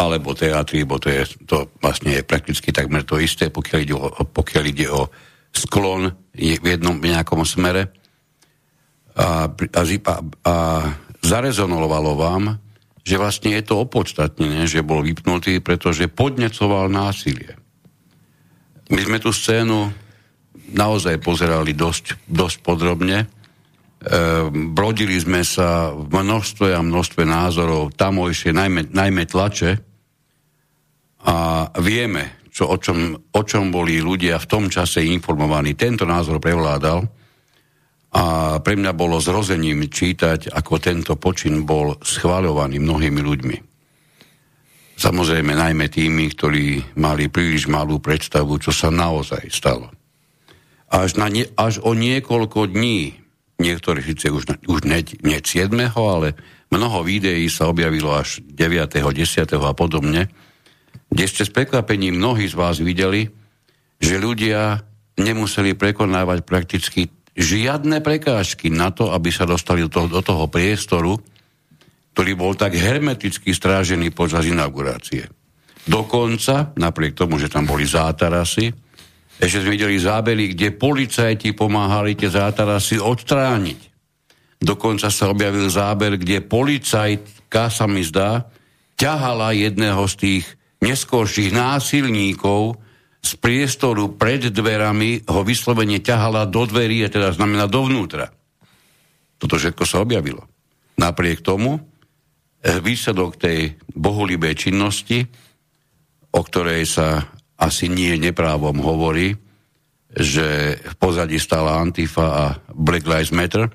[0.00, 4.08] alebo teatri, bo to, je, to vlastne je prakticky takmer to isté, pokiaľ ide o,
[4.08, 5.12] pokiaľ ide o
[5.52, 7.92] sklon v jednom v nejakom smere.
[9.12, 10.14] A, a, a,
[10.46, 10.54] a
[11.20, 12.56] zarezonovalo vám,
[13.04, 17.60] že vlastne je to opodstatnené, že bol vypnutý, pretože podnecoval násilie.
[18.88, 19.92] My sme tú scénu
[20.54, 23.24] naozaj pozerali dosť, dosť podrobne.
[23.24, 23.26] E,
[24.50, 29.78] brodili sme sa v množstve a množstve názorov tamojšie, najmä, najmä tlače
[31.20, 35.76] a vieme, čo, o, čom, o čom boli ľudia v tom čase informovaní.
[35.76, 37.04] Tento názor prevládal
[38.10, 38.22] a
[38.58, 43.56] pre mňa bolo zrozením čítať, ako tento počin bol schváľovaný mnohými ľuďmi.
[45.00, 49.99] Samozrejme najmä tými, ktorí mali príliš malú predstavu, čo sa naozaj stalo.
[50.90, 53.14] Až, na nie, až o niekoľko dní,
[53.62, 56.34] niektorí síce už, už ne, ne 7., ale
[56.74, 59.46] mnoho videí sa objavilo až 9., 10.
[59.54, 60.26] a podobne,
[61.10, 63.30] kde ste s prekvapením mnohí z vás videli,
[64.02, 64.82] že ľudia
[65.20, 71.18] nemuseli prekonávať prakticky žiadne prekážky na to, aby sa dostali do toho, do toho priestoru,
[72.14, 75.30] ktorý bol tak hermeticky strážený počas inaugurácie.
[75.86, 78.74] Dokonca, napriek tomu, že tam boli zátarasy,
[79.40, 83.80] ešte sme videli zábery, kde policajti pomáhali tie zátarasy odstrániť.
[84.60, 88.44] Dokonca sa objavil záber, kde policajtka, sa mi zdá,
[89.00, 90.44] ťahala jedného z tých
[90.84, 92.76] neskôrších násilníkov,
[93.20, 98.28] z priestoru pred dverami ho vyslovene ťahala do dverí, a teda znamená dovnútra.
[99.40, 100.44] Toto všetko sa objavilo.
[101.00, 101.80] Napriek tomu,
[102.60, 105.24] eh, výsledok tej bohulibej činnosti,
[106.36, 107.24] o ktorej sa
[107.60, 109.36] asi nie neprávom hovorí,
[110.10, 113.68] že v pozadí stála Antifa a Black Lives Matter,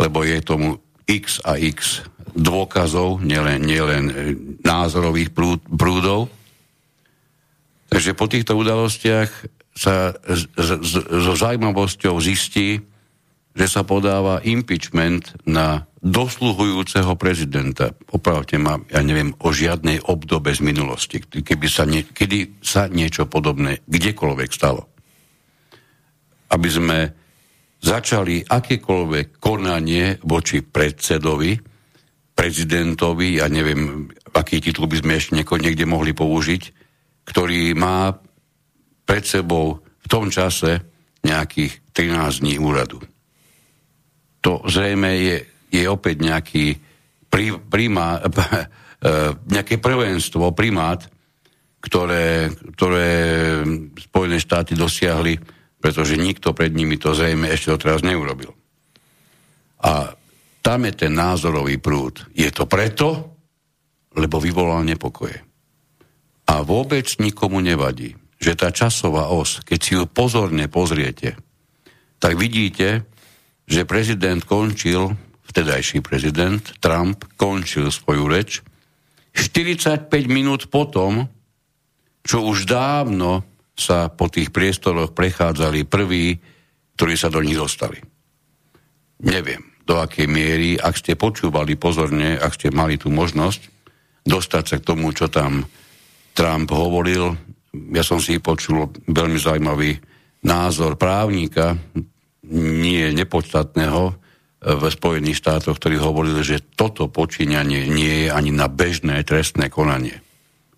[0.00, 2.02] lebo je tomu x a x
[2.32, 4.16] dôkazov, nielen, nielen eh,
[4.64, 6.32] názorových prúd, prúdov,
[7.90, 9.30] Takže po týchto udalostiach
[9.74, 10.14] sa
[11.10, 12.78] so zaujímavosťou zistí,
[13.54, 17.92] že sa podáva impeachment na dosluhujúceho prezidenta.
[18.14, 23.28] Opravte ma, ja neviem, o žiadnej obdobe z minulosti, keby sa nie, kedy sa niečo
[23.28, 24.88] podobné kdekoľvek stalo.
[26.50, 26.98] Aby sme
[27.80, 31.52] začali akékoľvek konanie voči predsedovi,
[32.32, 36.62] prezidentovi, ja neviem, aký titul by sme ešte niekde mohli použiť,
[37.28, 38.16] ktorý má
[39.04, 40.80] pred sebou v tom čase
[41.20, 43.09] nejakých 13 dní úradu.
[44.40, 45.36] To zrejme je,
[45.68, 46.66] je opäť nejaký
[47.28, 48.20] prí, príma,
[49.54, 51.04] nejaké prvenstvo, primát,
[51.80, 53.10] ktoré, ktoré
[53.96, 55.40] Spojené štáty dosiahli,
[55.80, 58.52] pretože nikto pred nimi to zrejme ešte doteraz neurobil.
[59.80, 60.12] A
[60.60, 62.20] tam je ten názorový prúd.
[62.36, 63.32] Je to preto,
[64.12, 65.40] lebo vyvolal nepokoje.
[66.52, 71.40] A vôbec nikomu nevadí, že tá časová os, keď si ju pozorne pozriete,
[72.20, 73.08] tak vidíte,
[73.70, 75.14] že prezident končil,
[75.46, 78.66] vtedajší prezident Trump končil svoju reč
[79.30, 81.30] 45 minút potom,
[82.26, 83.46] čo už dávno
[83.78, 86.36] sa po tých priestoroch prechádzali prví,
[86.98, 87.96] ktorí sa do nich dostali.
[89.24, 93.70] Neviem, do akej miery, ak ste počúvali pozorne, ak ste mali tú možnosť
[94.26, 95.64] dostať sa k tomu, čo tam
[96.36, 97.32] Trump hovoril,
[97.94, 99.96] ja som si počul veľmi zaujímavý
[100.44, 101.76] názor právnika,
[102.50, 104.14] nie nepodstatného
[104.60, 110.20] v Spojených štátoch, ktorý hovoril, že toto počínanie nie je ani na bežné trestné konanie.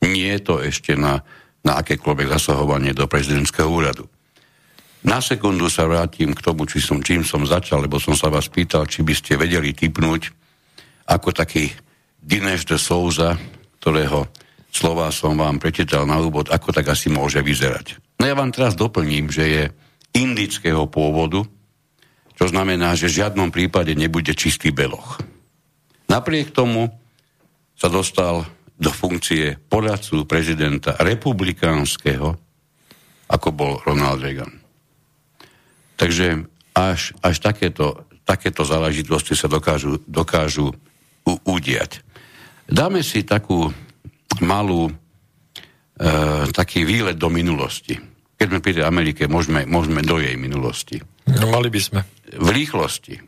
[0.06, 1.26] Nie je to ešte na,
[1.66, 4.06] na akékoľvek zasahovanie do prezidentského úradu.
[5.02, 8.46] Na sekundu sa vrátim k tomu, či som, čím som začal, lebo som sa vás
[8.46, 10.30] pýtal, či by ste vedeli typnúť,
[11.10, 11.74] ako taký
[12.22, 13.34] Dinesh de Souza,
[13.82, 14.30] ktorého
[14.70, 17.98] slova som vám prečítal na úvod, ako tak asi môže vyzerať.
[18.22, 19.62] No ja vám teraz doplním, že je
[20.14, 21.42] indického pôvodu,
[22.42, 25.22] čo znamená, že v žiadnom prípade nebude čistý beloch.
[26.10, 26.90] Napriek tomu
[27.78, 28.42] sa dostal
[28.74, 32.34] do funkcie poradcu prezidenta republikánskeho,
[33.30, 34.58] ako bol Ronald Reagan.
[35.94, 36.42] Takže
[36.74, 40.74] až, až takéto, takéto záležitosti sa dokážu, dokážu
[41.22, 42.02] u, udiať.
[42.66, 43.70] Dáme si takú
[44.42, 44.92] malú e,
[46.50, 48.02] taký výlet do minulosti.
[48.34, 50.98] keď sme pri Amerike, môžeme, môžeme do jej minulosti.
[51.38, 52.02] No mali by sme.
[52.32, 53.20] V rýchlosti.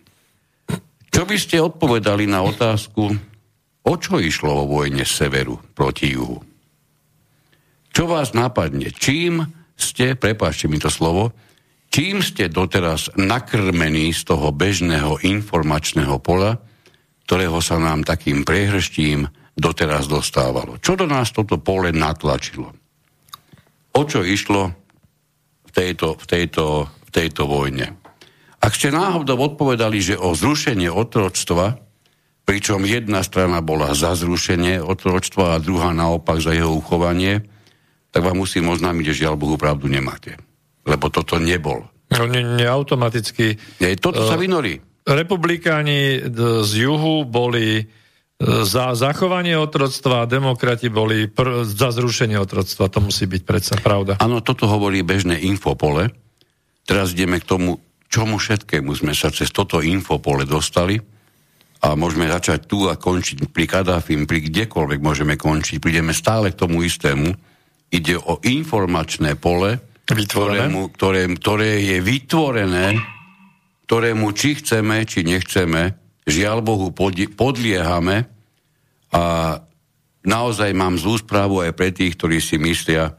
[1.14, 3.12] Čo by ste odpovedali na otázku,
[3.84, 6.42] o čo išlo vo vojne severu proti juhu?
[7.94, 8.90] Čo vás napadne?
[8.90, 9.46] Čím
[9.78, 11.30] ste, prepáčte mi to slovo,
[11.94, 16.58] čím ste doteraz nakrmení z toho bežného informačného pola,
[17.30, 20.82] ktorého sa nám takým prehrštím doteraz dostávalo?
[20.82, 22.74] Čo do nás toto pole natlačilo?
[23.94, 24.74] O čo išlo
[25.62, 27.94] v tejto, v tejto, v tejto vojne?
[28.64, 31.76] Ak ste náhodou odpovedali, že o zrušenie otroctva,
[32.48, 37.44] pričom jedna strana bola za zrušenie otroctva a druhá naopak za jeho uchovanie,
[38.08, 40.40] tak vám musím oznámiť, že žiaľ Bohu pravdu nemáte.
[40.88, 41.84] Lebo toto nebol.
[42.08, 43.60] No, ne, ne automaticky.
[43.84, 44.80] Nie, toto uh, sa vynorí.
[45.04, 46.24] Republikáni
[46.64, 47.84] z juhu boli e,
[48.64, 52.88] za zachovanie otroctva a demokrati boli pr- za zrušenie otroctva.
[52.88, 54.16] To musí byť predsa pravda.
[54.24, 56.08] Áno, toto hovorí bežné infopole.
[56.88, 57.76] Teraz ideme k tomu,
[58.08, 61.00] čomu všetkému sme sa cez toto infopole dostali
[61.84, 65.82] a môžeme začať tu a končiť pri Kadáfim, pri kdekoľvek môžeme končiť.
[65.82, 67.28] Prídeme stále k tomu istému.
[67.92, 72.96] Ide o informačné pole, ktorému, ktoré, ktoré je vytvorené,
[73.84, 75.92] ktorému či chceme, či nechceme,
[76.24, 76.88] žiaľ Bohu
[77.36, 78.24] podliehame.
[79.12, 79.22] A
[80.24, 83.12] naozaj mám zlú správu aj pre tých, ktorí si myslia,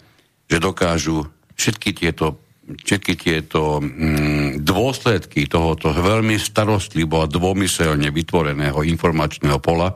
[0.50, 9.62] že dokážu všetky tieto, všetky tieto mm, dôsledky tohoto veľmi starostlivo a dômyselne vytvoreného informačného
[9.62, 9.93] pola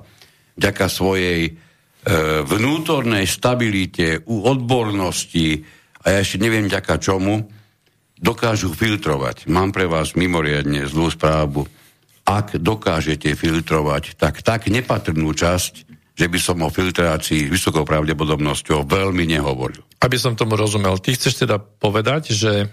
[0.59, 1.57] vďaka svojej
[1.99, 5.67] E, vnútornej stabilite, u odbornosti
[5.99, 7.51] a ja ešte neviem ďaká čomu,
[8.15, 9.51] dokážu filtrovať.
[9.51, 11.67] Mám pre vás mimoriadne zlú správu.
[12.23, 15.73] Ak dokážete filtrovať, tak tak nepatrnú časť,
[16.15, 19.83] že by som o filtrácii vysokou pravdepodobnosťou veľmi nehovoril.
[19.99, 22.71] Aby som tomu rozumel, ty chceš teda povedať, že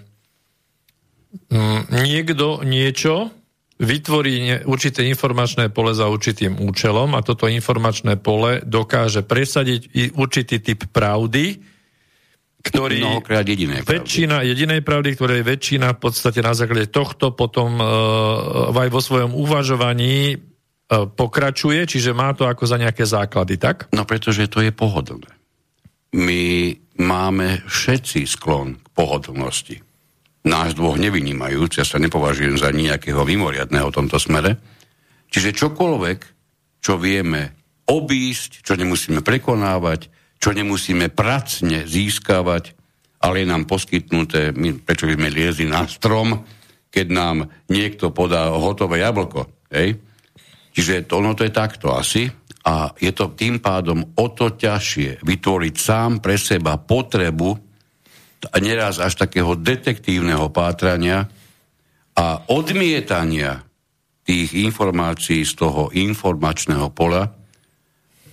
[1.51, 3.35] mm, niekto niečo
[3.77, 10.57] vytvorí určité informačné pole za určitým účelom a toto informačné pole dokáže presadiť i určitý
[10.57, 11.61] typ pravdy,
[12.65, 12.97] ktorý...
[13.05, 13.93] Mnohokrát jedinej pravdy.
[14.01, 19.01] Väčšina jedinej pravdy, ktorá je väčšina v podstate na základe tohto potom uh, aj vo
[19.01, 23.93] svojom uvažovaní uh, pokračuje, čiže má to ako za nejaké základy, tak?
[23.93, 25.29] No pretože to je pohodlné.
[26.17, 29.87] My máme všetci sklon k pohodlnosti
[30.47, 34.55] nás dvoch nevynímajúc, ja sa nepovažujem za nejakého vymoriadného v tomto smere.
[35.27, 36.19] Čiže čokoľvek,
[36.79, 37.59] čo vieme
[37.91, 40.07] obísť, čo nemusíme prekonávať,
[40.39, 42.73] čo nemusíme pracne získavať,
[43.19, 46.47] ale je nám poskytnuté, my, prečo by sme liezli na strom,
[46.87, 49.51] keď nám niekto podá hotové jablko.
[49.73, 49.99] Hej?
[50.71, 52.29] Čiže to, ono to je takto asi
[52.65, 57.49] a je to tým pádom o to ťažšie vytvoriť sám pre seba potrebu
[58.47, 61.29] a neraz až takého detektívneho pátrania
[62.17, 63.61] a odmietania
[64.27, 67.31] tých informácií z toho informačného pola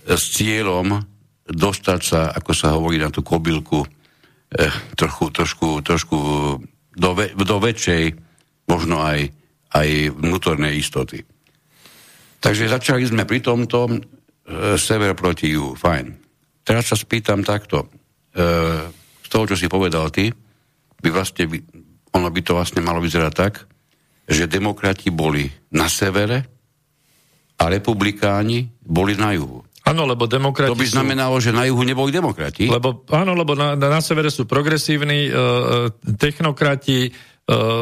[0.05, 1.01] s cieľom
[1.45, 6.17] dostať sa, ako sa hovorí na tú kobylku, eh, trochu, trošku, trošku
[6.95, 8.03] do, ve, do väčšej,
[8.65, 9.29] možno aj,
[9.77, 11.21] aj vnútornej istoty.
[12.41, 13.93] Takže začali sme pri tomto e,
[14.77, 16.05] sever proti juhu, fajn.
[16.65, 17.89] Teraz sa spýtam takto.
[18.33, 18.45] E,
[19.21, 20.33] z toho, čo si povedal ty,
[21.01, 21.45] by vlastne,
[22.13, 23.65] ono by to vlastne malo vyzerať tak,
[24.25, 26.45] že demokrati boli na severe
[27.61, 29.61] a republikáni boli na juhu.
[29.85, 32.65] Áno, lebo demokrati To by znamenalo, že na juhu neboli demokrati.
[32.65, 35.31] Lebo, áno, lebo na, na severe sú progresívni e,
[36.17, 37.11] technokrati, e,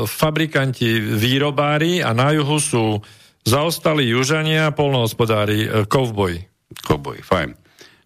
[0.03, 2.99] fabrikanti, výrobári a na juhu sú
[3.47, 6.52] zaostali južania, polnohospodári, e, kovboji.
[6.83, 7.49] Kovboji, fajn.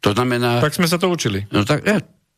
[0.06, 0.62] To znamená...
[0.62, 1.50] Tak sme sa to učili.
[1.50, 1.98] No tak, ja,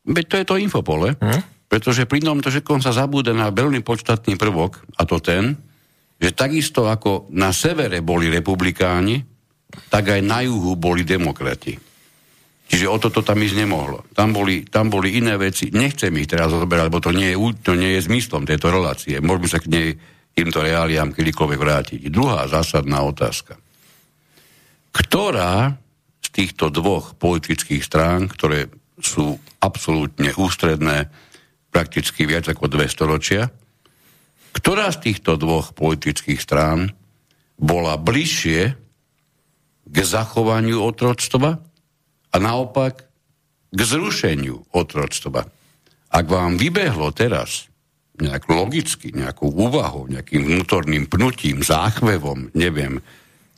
[0.09, 1.67] Veď to je to infopole, hm?
[1.69, 5.53] pretože pri tom to všetkom sa zabúda na veľmi podstatný prvok, a to ten,
[6.19, 9.21] že takisto ako na severe boli republikáni,
[9.91, 11.77] tak aj na juhu boli demokrati.
[12.69, 14.05] Čiže o toto tam ísť nemohlo.
[14.13, 15.73] Tam boli, tam boli iné veci.
[15.73, 19.17] Nechcem ich teraz odoberať, lebo to nie je, to nie je zmyslom tejto relácie.
[19.17, 19.87] Môžeme sa k nej
[20.37, 21.99] týmto reáliám kedykoľvek vrátiť.
[22.13, 23.57] Druhá zásadná otázka.
[24.93, 25.81] Ktorá
[26.39, 31.11] týchto dvoch politických strán, ktoré sú absolútne ústredné
[31.67, 33.51] prakticky viac ako dve storočia.
[34.55, 36.95] Ktorá z týchto dvoch politických strán
[37.59, 38.61] bola bližšie
[39.83, 41.59] k zachovaniu otroctva
[42.31, 43.03] a naopak
[43.69, 45.43] k zrušeniu otroctva.
[46.09, 47.67] Ak vám vybehlo teraz
[48.15, 53.03] nejak logicky, nejakou úvahou, nejakým vnútorným pnutím, záchvevom, neviem,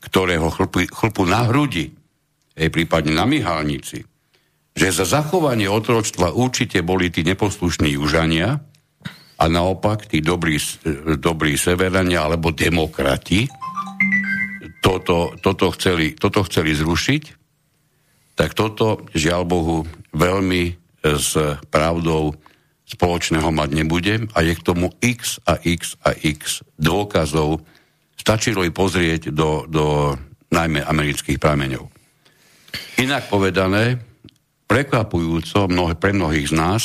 [0.02, 2.01] ktorého chlpu, chlpu na hrudi,
[2.58, 4.04] aj prípadne na myhalnici,
[4.72, 8.64] že za zachovanie otroctva určite boli tí neposlušní južania
[9.42, 10.60] a naopak tí dobrí,
[11.20, 13.50] dobrí severania alebo demokrati
[14.82, 17.24] toto, toto, chceli, toto chceli zrušiť,
[18.34, 19.78] tak toto, žiaľ Bohu,
[20.12, 20.76] veľmi
[21.06, 21.38] s
[21.70, 22.34] pravdou
[22.90, 27.62] spoločného mať nebude a je k tomu x a x a x dôkazov.
[28.18, 30.18] Stačilo i pozrieť do, do
[30.52, 32.01] najmä amerických prameňov.
[33.00, 34.02] Inak povedané,
[34.68, 36.84] prekvapujúco mnohé, pre mnohých z nás,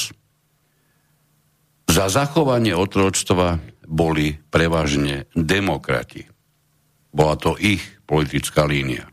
[1.87, 6.27] za zachovanie otročstva boli prevažne demokrati.
[7.15, 9.09] Bola to ich politická línia.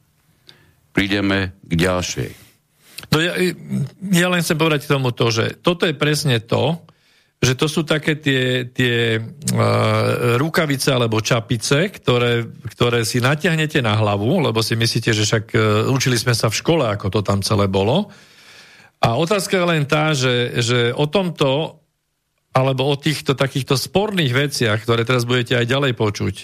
[0.92, 2.32] Prídeme k ďalšej.
[3.14, 3.34] No ja,
[4.14, 6.82] ja len chcem povedať k tomu to, že toto je presne to,
[7.44, 14.00] že to sú také tie, tie uh, rukavice alebo čapice, ktoré, ktoré si natiahnete na
[14.00, 17.44] hlavu, lebo si myslíte, že však uh, učili sme sa v škole, ako to tam
[17.44, 18.08] celé bolo.
[19.04, 21.84] A otázka je len tá, že, že o tomto,
[22.56, 26.36] alebo o týchto takýchto sporných veciach, ktoré teraz budete aj ďalej počuť,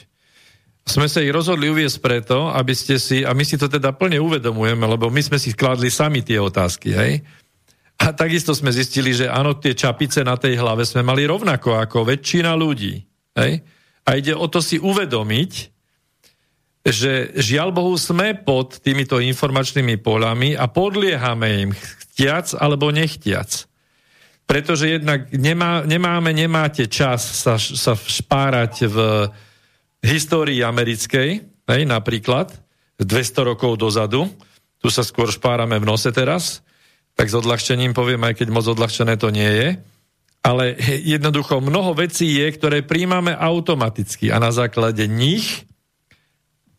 [0.84, 4.20] sme sa ich rozhodli uviesť preto, aby ste si, a my si to teda plne
[4.20, 7.24] uvedomujeme, lebo my sme si kladli sami tie otázky, hej,
[8.00, 12.08] a takisto sme zistili, že áno, tie čapice na tej hlave sme mali rovnako ako
[12.08, 12.96] väčšina ľudí.
[13.36, 13.60] Hej?
[14.08, 15.52] A ide o to si uvedomiť,
[16.80, 23.68] že žiaľ Bohu sme pod týmito informačnými polami a podliehame im chtiac alebo nechtiac.
[24.48, 28.98] Pretože jednak nemá, nemáme, nemáte čas sa, sa špárať v
[30.02, 32.50] histórii americkej, hej, napríklad,
[32.98, 34.26] 200 rokov dozadu,
[34.80, 36.64] tu sa skôr špárame v nose teraz,
[37.20, 39.68] tak s odľahčením poviem, aj keď moc odľahčené to nie je.
[40.40, 45.68] Ale jednoducho mnoho vecí je, ktoré príjmame automaticky a na základe nich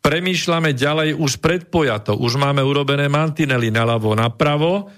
[0.00, 2.16] premýšľame ďalej už predpojato.
[2.16, 4.88] Už máme urobené mantinely naľavo, napravo,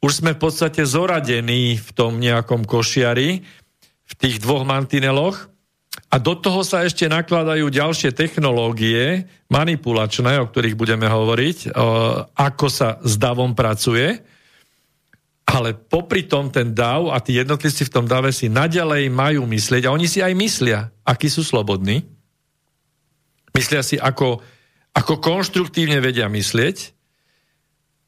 [0.00, 3.44] už sme v podstate zoradení v tom nejakom košiari,
[4.06, 5.52] v tých dvoch mantineloch
[6.08, 11.76] a do toho sa ešte nakladajú ďalšie technológie manipulačné, o ktorých budeme hovoriť,
[12.32, 14.35] ako sa s davom pracuje
[15.46, 19.86] ale popri tom ten DAO a tí jednotlivci v tom DAVE si naďalej majú myslieť,
[19.86, 22.02] a oni si aj myslia, akí sú slobodní.
[23.54, 24.42] Myslia si, ako,
[24.92, 26.92] ako konštruktívne vedia myslieť.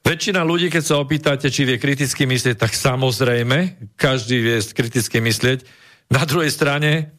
[0.02, 5.62] Väčšina ľudí, keď sa opýtate, či vie kriticky myslieť, tak samozrejme, každý vie kriticky myslieť.
[6.10, 7.14] Na druhej strane,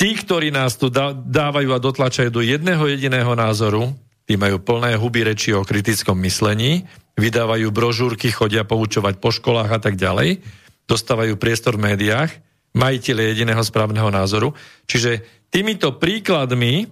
[0.00, 3.92] tí, ktorí nás tu dávajú a dotlačajú do jedného jediného názoru,
[4.24, 9.80] tí majú plné huby reči o kritickom myslení, vydávajú brožúrky, chodia poučovať po školách a
[9.80, 10.42] tak ďalej,
[10.88, 12.30] dostávajú priestor v médiách,
[12.74, 14.52] majiteľe jediného správneho názoru.
[14.90, 16.90] Čiže týmito príkladmi,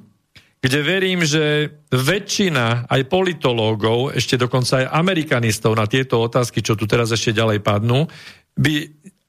[0.63, 6.87] kde verím, že väčšina aj politológov, ešte dokonca aj amerikanistov na tieto otázky, čo tu
[6.87, 8.07] teraz ešte ďalej padnú,
[8.55, 8.75] by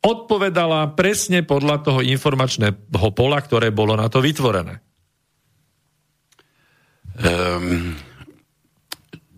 [0.04, 4.84] odpovedala presne podľa toho informačného pola, ktoré bolo na to vytvorené.
[7.14, 7.94] Um,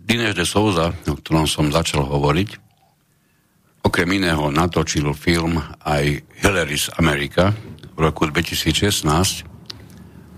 [0.06, 2.50] Dinesh de Souza, o ktorom som začal hovoriť,
[3.84, 7.52] okrem iného natočil film aj Hillary's America
[7.96, 9.44] v roku 2016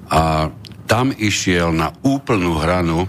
[0.09, 0.49] a
[0.87, 3.05] tam išiel na úplnú hranu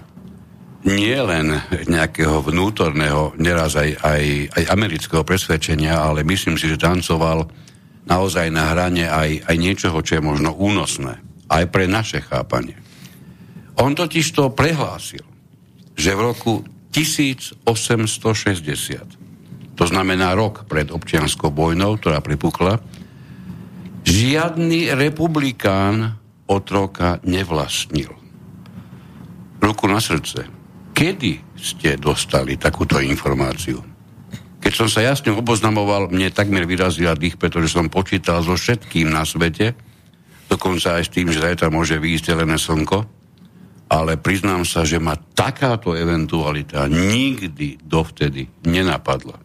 [0.84, 1.58] nie len
[1.88, 4.22] nejakého vnútorného, neraz aj, aj,
[4.54, 7.48] aj amerického presvedčenia, ale myslím si, že tancoval
[8.04, 11.18] naozaj na hrane aj, aj niečoho, čo je možno únosné.
[11.48, 12.87] Aj pre naše chápanie.
[13.78, 15.22] On totiž to prehlásil,
[15.94, 17.62] že v roku 1860,
[19.78, 22.82] to znamená rok pred občianskou vojnou, ktorá pripukla,
[24.02, 26.18] žiadny republikán
[26.50, 28.10] otroka nevlastnil.
[29.62, 30.48] Ruku na srdce.
[30.96, 33.78] Kedy ste dostali takúto informáciu?
[34.58, 39.22] Keď som sa jasne oboznamoval, mne takmer vyrazila dých, pretože som počítal so všetkým na
[39.22, 39.78] svete,
[40.50, 43.17] dokonca aj s tým, že zajtra môže výjsť zelené slnko,
[43.88, 49.40] ale priznám sa, že ma takáto eventualita nikdy dovtedy nenapadla.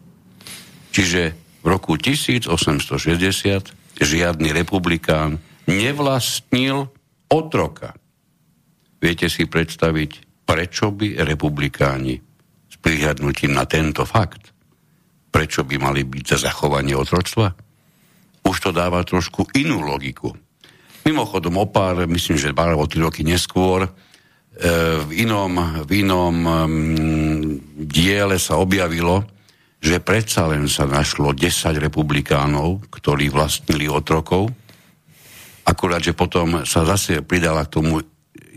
[0.94, 1.22] Čiže
[1.64, 6.92] v roku 1860 žiadny republikán nevlastnil
[7.32, 7.96] otroka.
[9.00, 12.20] Viete si predstaviť, prečo by republikáni
[12.68, 14.52] s prihľadnutím na tento fakt,
[15.32, 17.56] prečo by mali byť za zachovanie otroctva?
[18.44, 20.36] Už to dáva trošku inú logiku.
[21.08, 23.88] Mimochodom, o pár, myslím, že pár o tri roky neskôr,
[24.54, 26.36] v inom, v inom
[27.74, 29.26] diele sa objavilo,
[29.82, 34.54] že predsa len sa našlo 10 republikánov, ktorí vlastnili otrokov.
[35.66, 38.00] Akurát, že potom sa zase pridala k tomu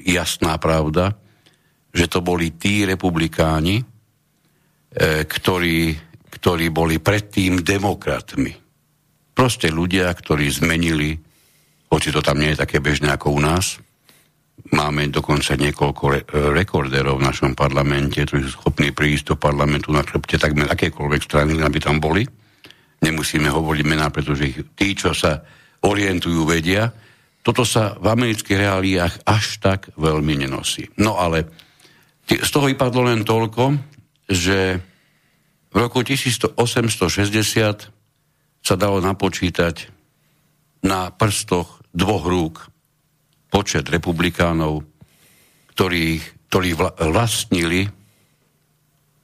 [0.06, 1.16] jasná pravda,
[1.90, 3.84] že to boli tí republikáni, e,
[5.24, 5.96] ktorí,
[6.30, 8.52] ktorí boli predtým demokratmi.
[9.32, 11.16] Proste ľudia, ktorí zmenili
[11.86, 13.78] hoci to tam nie je také bežné ako u nás.
[14.56, 16.24] Máme dokonca niekoľko re-
[16.56, 21.60] rekorderov v našom parlamente, ktorí sú schopní prísť do parlamentu na chrbte takmer akékoľvek strany,
[21.60, 22.26] aby tam boli.
[23.04, 25.44] Nemusíme hovoriť mená, pretože ich, tí, čo sa
[25.84, 26.90] orientujú, vedia.
[27.44, 30.90] Toto sa v amerických reáliách až tak veľmi nenosí.
[30.98, 31.46] No ale
[32.26, 33.78] z toho vypadlo len toľko,
[34.26, 34.82] že
[35.70, 36.58] v roku 1860
[38.66, 39.94] sa dalo napočítať
[40.82, 42.66] na prstoch dvoch rúk
[43.52, 44.84] počet republikánov,
[45.72, 46.70] ktorí, ktorí
[47.12, 47.86] vlastnili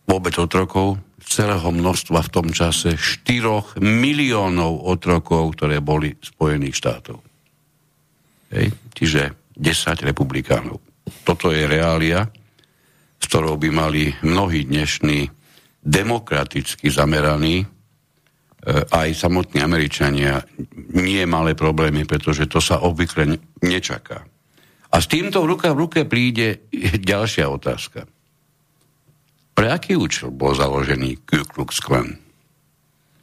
[0.06, 7.18] vôbec otrokov, celého množstva v tom čase 4 miliónov otrokov, ktoré boli Spojených štátov.
[8.52, 8.74] Hej.
[8.92, 10.82] Čiže 10 republikánov.
[11.24, 12.28] Toto je reália,
[13.16, 15.30] s ktorou by mali mnohí dnešní
[15.80, 17.64] demokraticky zameraní,
[18.70, 20.46] aj samotní Američania,
[20.94, 24.22] nie malé problémy, pretože to sa obvykle nečaká.
[24.92, 26.68] A s týmto ruka v ruke príde
[27.12, 28.06] ďalšia otázka.
[29.52, 32.16] Pre aký účel bol založený Ku Klux Klan?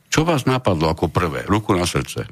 [0.09, 1.45] Čo vás napadlo ako prvé?
[1.45, 2.25] Ruku na srdce.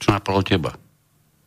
[0.00, 0.72] Čo napadlo teba?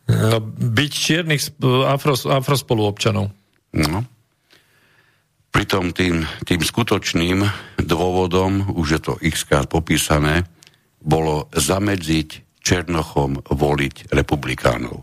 [0.08, 1.42] No, byť čiernych
[1.84, 3.28] afro, afrospoluobčanov.
[3.76, 3.98] No.
[5.48, 7.42] Pritom tým, tým skutočným
[7.80, 10.44] dôvodom, už je to x popísané,
[11.00, 15.00] bolo zamedziť Černochom voliť republikánov.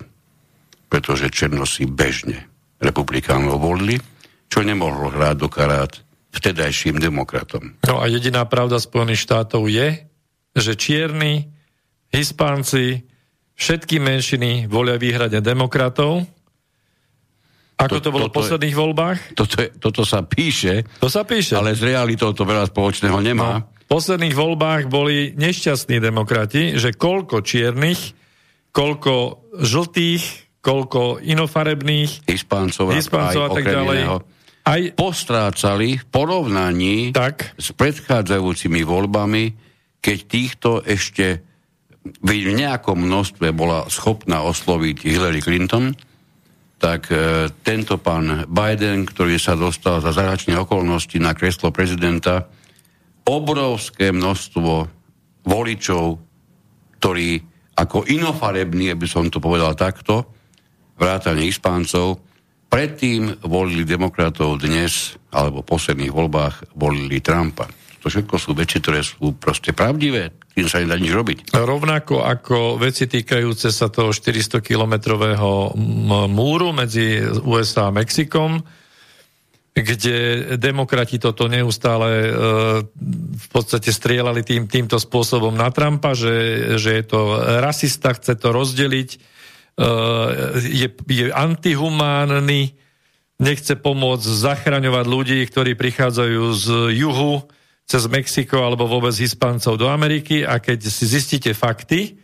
[0.85, 2.45] Pretože Černosi bežne
[2.77, 3.97] republikánov volili,
[4.45, 5.91] čo nemohlo hrať do karát
[6.35, 7.79] vtedajším demokratom.
[7.87, 10.03] No a jediná pravda Spojených štátov je,
[10.55, 11.49] že čierni,
[12.11, 13.07] hispánci,
[13.55, 16.27] všetky menšiny volia výhrade demokratov.
[17.75, 19.17] Ako to, to bolo v posledných je, voľbách?
[19.35, 23.59] Toto, je, toto sa píše, to sa píše, ale s realitou to veľa spoločného nemá.
[23.59, 28.15] No, v posledných voľbách boli nešťastní demokrati, že koľko čiernych,
[28.71, 30.23] koľko žltých,
[30.63, 33.99] koľko inofarebných Hispáncov, a tak ďalej.
[34.65, 37.53] Aj postrácali v porovnaní tak.
[37.59, 39.43] s predchádzajúcimi voľbami,
[40.01, 41.45] keď týchto ešte
[42.05, 45.93] v nejakom množstve bola schopná osloviť Hillary Clinton,
[46.75, 52.47] tak e, tento pán Biden, ktorý sa dostal za zahraničné okolnosti na kreslo prezidenta,
[53.25, 54.71] obrovské množstvo
[55.45, 56.05] voličov,
[56.99, 57.41] ktorí
[57.75, 60.29] ako inofarební, aby som to povedal takto,
[60.95, 62.23] vrátane Hispáncov,
[62.71, 67.84] predtým volili demokratov dnes, alebo v posledných voľbách volili Trumpa.
[68.05, 71.37] To všetko sú veci, ktoré sú proste pravdivé, tým sa nedá nič robiť.
[71.57, 75.73] Rovnako ako veci týkajúce sa toho 400-kilometrového
[76.29, 78.61] múru medzi USA a Mexikom,
[79.73, 82.31] kde demokrati toto neustále e,
[83.35, 87.19] v podstate strieľali tým, týmto spôsobom na Trumpa, že, že je to
[87.59, 89.09] rasista, chce to rozdeliť,
[89.75, 90.31] Eh,
[90.63, 92.79] je, je antihumánny,
[93.43, 97.43] nechce pomôcť zachraňovať ľudí, ktorí prichádzajú z juhu
[97.85, 102.17] cez Mexiko alebo vôbec Hispáncov do Ameriky a keď si zistíte fakty,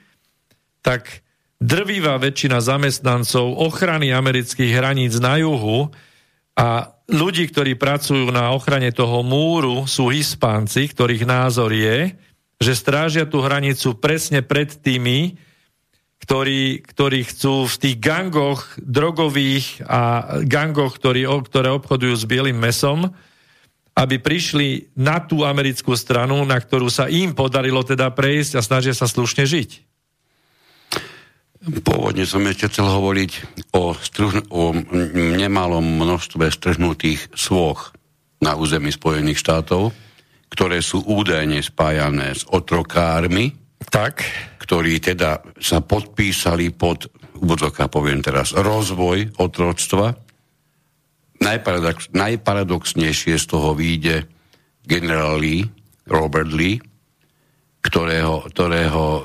[0.82, 1.22] tak
[1.62, 5.94] drvivá väčšina zamestnancov ochrany amerických hraníc na juhu
[6.58, 12.18] a ľudí, ktorí pracujú na ochrane toho múru, sú Hispánci, ktorých názor je,
[12.58, 15.38] že strážia tú hranicu presne pred tými,
[16.22, 20.02] ktorí, ktorí chcú v tých gangoch drogových a
[20.46, 23.14] gangoch, ktorí, ktoré obchodujú s bielým mesom,
[24.02, 28.98] aby prišli na tú americkú stranu, na ktorú sa im podarilo teda prejsť a snažia
[28.98, 29.70] sa slušne žiť.
[31.86, 33.32] Pôvodne som ešte chcel hovoriť
[33.78, 34.74] o, struh- o
[35.38, 37.94] nemalom množstve strhnutých svoch
[38.42, 39.94] na území Spojených štátov,
[40.50, 43.54] ktoré sú údajne spájané s otrokármi,
[43.94, 44.26] tak.
[44.62, 50.18] ktorí teda sa podpísali pod, úvodzoká poviem teraz, rozvoj otroctva.
[51.42, 54.30] Najparadox, najparadoxnejšie z toho vyjde
[54.86, 55.66] generál Lee,
[56.06, 56.78] Robert Lee,
[57.82, 59.24] ktorého, ktorého e,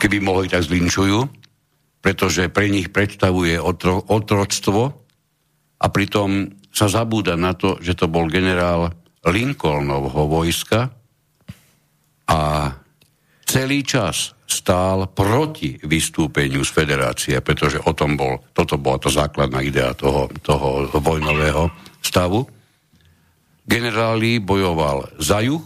[0.00, 1.28] keby mohli tak zlinčujú,
[2.00, 4.82] pretože pre nich predstavuje otro, otroctvo
[5.76, 8.88] a pritom sa zabúda na to, že to bol generál
[9.28, 10.88] Lincolnovho vojska
[12.28, 12.40] a
[13.44, 19.60] celý čas stál proti vystúpeniu z federácie, pretože o tom bol, toto bola to základná
[19.60, 21.68] idea toho, toho vojnového
[22.00, 22.48] stavu.
[23.68, 25.60] Generáli bojoval za juh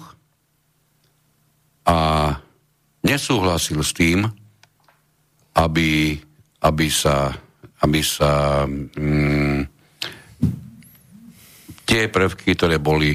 [1.87, 1.99] a
[3.07, 4.27] nesúhlasil s tým,
[5.55, 6.19] aby,
[6.67, 7.31] aby sa,
[7.87, 9.63] aby sa mm,
[11.87, 13.15] tie prvky, ktoré boli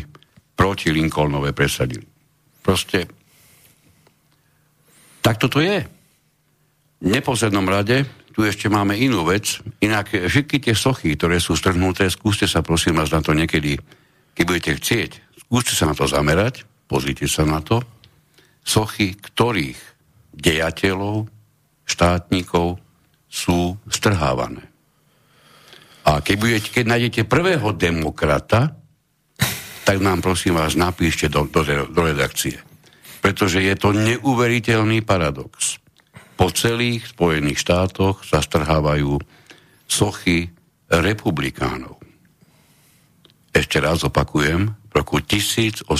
[0.56, 2.08] proti Lincolnové presadili.
[2.64, 3.17] Proste
[5.28, 5.84] Tak toto je.
[7.04, 9.60] V neposlednom rade tu ešte máme inú vec.
[9.84, 13.76] Inak všetky tie sochy, ktoré sú strhnuté, skúste sa prosím vás na to niekedy,
[14.32, 15.12] keď budete chcieť,
[15.44, 17.84] skúste sa na to zamerať, pozrite sa na to.
[18.64, 19.76] Sochy ktorých
[20.32, 21.28] dejateľov,
[21.84, 22.80] štátnikov
[23.28, 24.64] sú strhávané.
[26.08, 28.80] A keď, budete, keď nájdete prvého demokrata,
[29.84, 32.67] tak nám prosím vás napíšte do, do, do redakcie.
[33.28, 35.84] Pretože je to neuveriteľný paradox
[36.40, 39.20] po celých Spojených štátoch sa strhávajú
[39.84, 40.48] sochy
[40.88, 42.00] republikánov.
[43.52, 45.92] Ešte raz opakujem, v roku 1860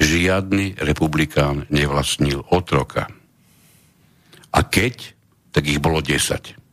[0.00, 3.12] žiadny republikán nevlastnil otroka.
[4.48, 5.12] A keď,
[5.52, 6.63] tak ich bolo 10.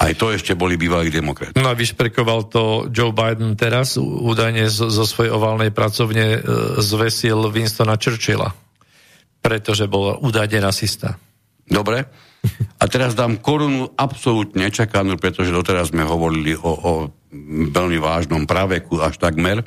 [0.00, 1.60] Aj to ešte boli bývalí demokrati.
[1.60, 6.38] No a vyšprekoval to Joe Biden teraz, údajne zo, svojej oválnej pracovne e,
[6.80, 8.56] zvesil Winstona Churchilla
[9.40, 11.16] pretože bol údajne rasista.
[11.64, 12.04] Dobre.
[12.80, 16.92] A teraz dám korunu absolútne nečakanú, pretože doteraz sme hovorili o, o
[17.68, 19.64] veľmi vážnom praveku až takmer.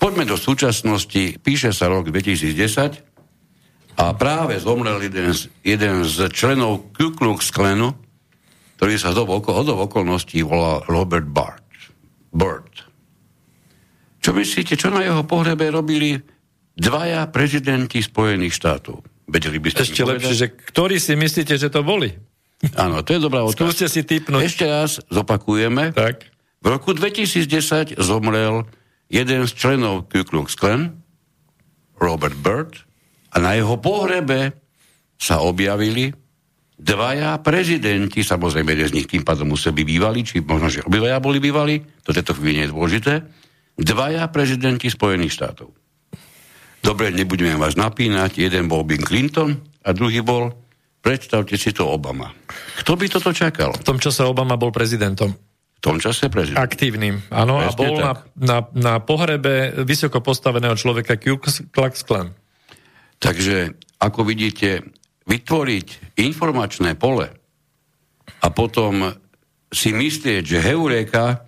[0.00, 6.94] Poďme do súčasnosti, píše sa rok 2010 a práve zomrel jeden z, jeden z členov
[6.94, 7.92] Ku Klux Klanu,
[8.78, 11.66] ktorý sa do, do okolností volá Robert Bart.
[12.30, 12.86] Burt.
[14.22, 16.14] Čo myslíte, čo na jeho pohrebe robili
[16.78, 19.02] dvaja prezidenti Spojených štátov.
[19.26, 22.14] Vedeli by ste Ešte lepšie, že ktorí si myslíte, že to boli?
[22.78, 23.66] Áno, to je dobrá otázka.
[23.66, 24.46] Skúste si typnúť.
[24.46, 25.90] Ešte raz zopakujeme.
[25.90, 26.30] Tak.
[26.62, 28.62] V roku 2010 zomrel
[29.10, 31.02] jeden z členov Ku Klux Klan,
[31.98, 32.86] Robert Byrd,
[33.34, 34.54] a na jeho pohrebe
[35.18, 36.14] sa objavili
[36.78, 41.18] dvaja prezidenti, samozrejme, jeden z nich tým pádom museli byť bývali, či možno, že obidvaja
[41.18, 43.14] boli bývali, to tejto chvíli nie je dôležité,
[43.74, 45.74] dvaja prezidenti Spojených štátov.
[46.78, 48.38] Dobre, nebudeme vás napínať.
[48.38, 50.54] Jeden bol Bill Clinton a druhý bol,
[51.02, 52.30] predstavte si to, Obama.
[52.78, 53.74] Kto by toto čakal?
[53.74, 55.34] V tom čase Obama bol prezidentom.
[55.78, 56.58] V tom čase prezident.
[56.58, 57.58] Aktívnym, áno.
[57.62, 62.34] a bol na, na, na pohrebe vysoko postaveného človeka Ku Klux Klan.
[63.18, 64.86] Takže, ako vidíte,
[65.28, 67.28] vytvoriť informačné pole
[68.40, 69.12] a potom
[69.68, 71.44] si myslieť, že heureka,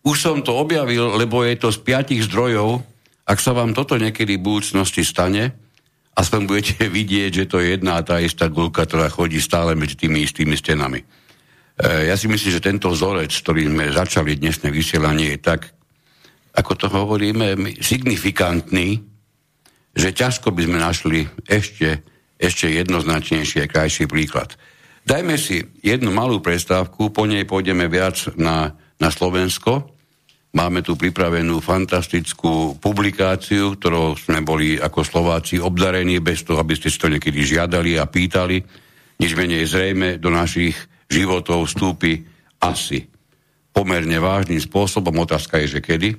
[0.00, 2.80] už som to objavil, lebo je to z piatich zdrojov,
[3.28, 5.52] ak sa vám toto niekedy v budúcnosti stane,
[6.16, 10.00] aspoň budete vidieť, že to je jedna a tá istá gulka, ktorá chodí stále medzi
[10.00, 11.04] tými istými stenami.
[11.04, 11.06] E,
[12.08, 15.68] ja si myslím, že tento vzorec, ktorý sme začali dnesné vysielanie, je tak,
[16.56, 19.04] ako to hovoríme, signifikantný,
[19.94, 22.02] že ťažko by sme našli ešte,
[22.40, 24.56] ešte jednoznačnejší a krajší príklad.
[25.04, 30.00] Dajme si jednu malú prestávku, po nej pôjdeme viac na, na Slovensko
[30.50, 36.90] Máme tu pripravenú fantastickú publikáciu, ktorou sme boli ako Slováci obdarení, bez toho, aby ste
[36.90, 38.58] si to niekedy žiadali a pýtali.
[39.22, 40.74] Nič menej zrejme do našich
[41.06, 42.26] životov vstúpi
[42.58, 43.06] asi
[43.70, 45.22] pomerne vážnym spôsobom.
[45.22, 46.18] Otázka je, že kedy,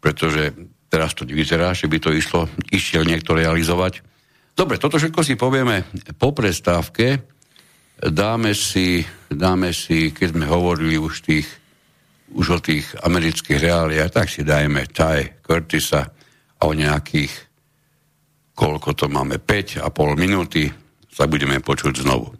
[0.00, 0.56] pretože
[0.88, 4.00] teraz to nevyzerá, že by to išlo, išiel niekto realizovať.
[4.54, 5.88] Dobre, toto všetko si povieme
[6.20, 7.22] po prestávke.
[8.00, 11.48] Dáme si, dáme si, keď sme hovorili už tých
[12.30, 16.06] už o tých amerických reáliách, tak si dajme Ty Curtisa
[16.60, 17.32] a o nejakých,
[18.54, 20.70] koľko to máme, 5 a pol minúty
[21.10, 22.30] sa budeme počuť znovu.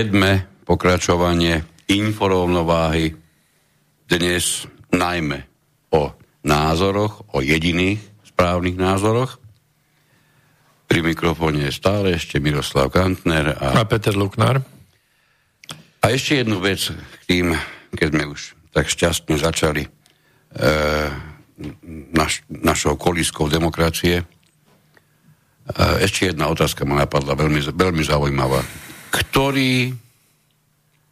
[0.00, 0.64] 57.
[0.64, 1.60] pokračovanie
[1.92, 3.12] inforovnováhy.
[4.08, 5.44] Dnes najmä
[5.92, 9.36] o názoroch, o jediných správnych názoroch.
[10.88, 14.64] Pri mikrofóne je stále ešte Miroslav Kantner a A Peter Luknár.
[16.00, 17.52] A ešte jednu vec k tým,
[17.92, 19.90] keď sme už tak šťastne začali e,
[22.16, 24.24] naš, našou kolískou demokracie.
[24.24, 24.26] E,
[26.00, 28.64] ešte jedna otázka ma napadla, veľmi, veľmi zaujímavá.
[29.10, 29.92] Ktorý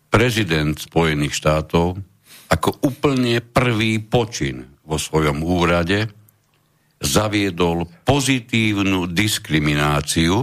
[0.09, 1.99] prezident Spojených štátov
[2.49, 6.09] ako úplne prvý počin vo svojom úrade
[6.99, 10.43] zaviedol pozitívnu diskrimináciu,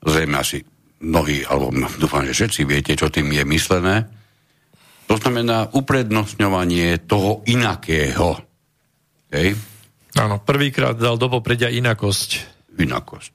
[0.00, 0.64] zrejme asi
[1.02, 3.96] mnohí, alebo dúfam, že všetci viete, čo tým je myslené.
[5.10, 8.38] To znamená uprednostňovanie toho inakého.
[9.34, 9.58] Hej?
[10.14, 12.30] Áno, prvýkrát dal do popredia inakosť.
[12.78, 13.34] Inakosť.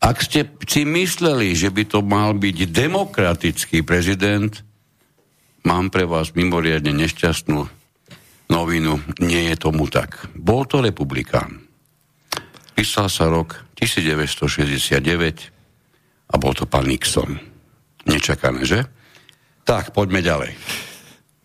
[0.00, 4.52] Ak ste si mysleli, že by to mal byť demokratický prezident,
[5.66, 7.66] mám pre vás mimoriadne nešťastnú
[8.52, 9.02] novinu.
[9.18, 10.30] Nie je tomu tak.
[10.36, 11.66] Bol to republikán.
[12.76, 15.00] Písal sa rok 1969
[16.30, 17.40] a bol to pán Nixon.
[18.06, 18.84] Nečakané, že?
[19.66, 20.54] Tak, poďme ďalej.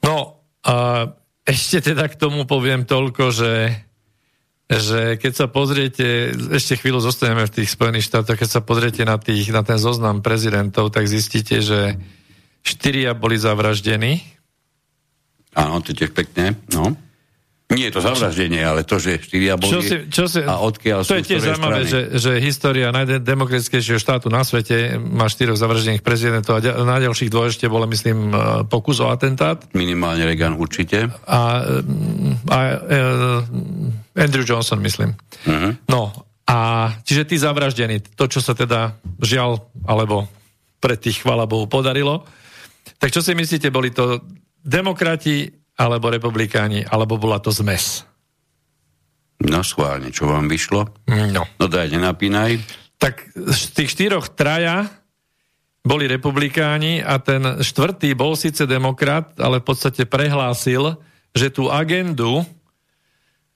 [0.06, 1.08] No, a
[1.42, 3.52] ešte teda k tomu poviem toľko, že
[4.72, 9.20] že keď sa pozriete, ešte chvíľu zostaneme v tých Spojených štátoch, keď sa pozriete na,
[9.20, 12.00] tých, na ten zoznam prezidentov, tak zistíte, že
[12.64, 14.24] štyria boli zavraždení.
[15.52, 16.96] Áno, to tiež pekné, no.
[17.72, 21.08] Nie je to zavraždenie, ale to, že štyria boli čo si, čo si, a odkiaľ
[21.08, 26.60] To je tiež zaujímavé, že, že história najdemokratickejšieho štátu na svete má štyroch zavraždených prezidentov
[26.60, 29.64] a na ďalších dvoch ešte bolo, myslím, e, pokus o atentát.
[29.72, 31.08] Minimálne Reagan určite.
[31.26, 31.40] A, a,
[32.52, 33.00] a e,
[34.20, 35.16] Andrew Johnson, myslím.
[35.48, 35.72] Uh-huh.
[35.88, 36.12] No,
[36.44, 40.28] a čiže tí zavraždení, to, čo sa teda žial, alebo
[40.84, 42.28] pre tých, chvala Bohu, podarilo.
[43.00, 44.20] Tak čo si myslíte, boli to
[44.60, 48.06] demokrati alebo republikáni, alebo bola to zmes?
[49.42, 50.86] No schválne, čo vám vyšlo?
[51.10, 51.50] No.
[51.58, 52.62] No daj, nenapínaj.
[53.02, 54.86] Tak z tých štyroch traja
[55.82, 60.94] boli republikáni a ten štvrtý bol síce demokrat, ale v podstate prehlásil,
[61.34, 62.46] že tú agendu,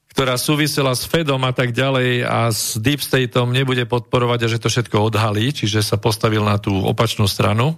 [0.09, 4.57] ktorá súvisela s Fedom a tak ďalej a s Deep Stateom nebude podporovať a že
[4.57, 7.77] to všetko odhalí, čiže sa postavil na tú opačnú stranu.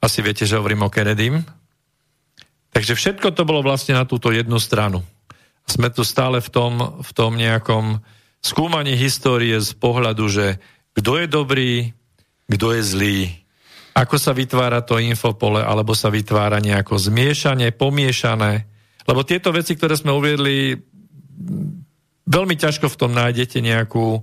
[0.00, 1.44] Asi viete, že hovorím o Kennedym,
[2.74, 5.06] Takže všetko to bolo vlastne na túto jednu stranu.
[5.64, 8.02] Sme tu stále v tom, v tom nejakom
[8.42, 10.46] skúmaní histórie z pohľadu, že
[10.92, 11.72] kto je dobrý,
[12.50, 13.18] kto je zlý,
[13.94, 18.66] ako sa vytvára to infopole, alebo sa vytvára nejako zmiešanie, pomiešané.
[19.06, 20.74] Lebo tieto veci, ktoré sme uviedli,
[22.26, 24.18] veľmi ťažko v tom nájdete nejakú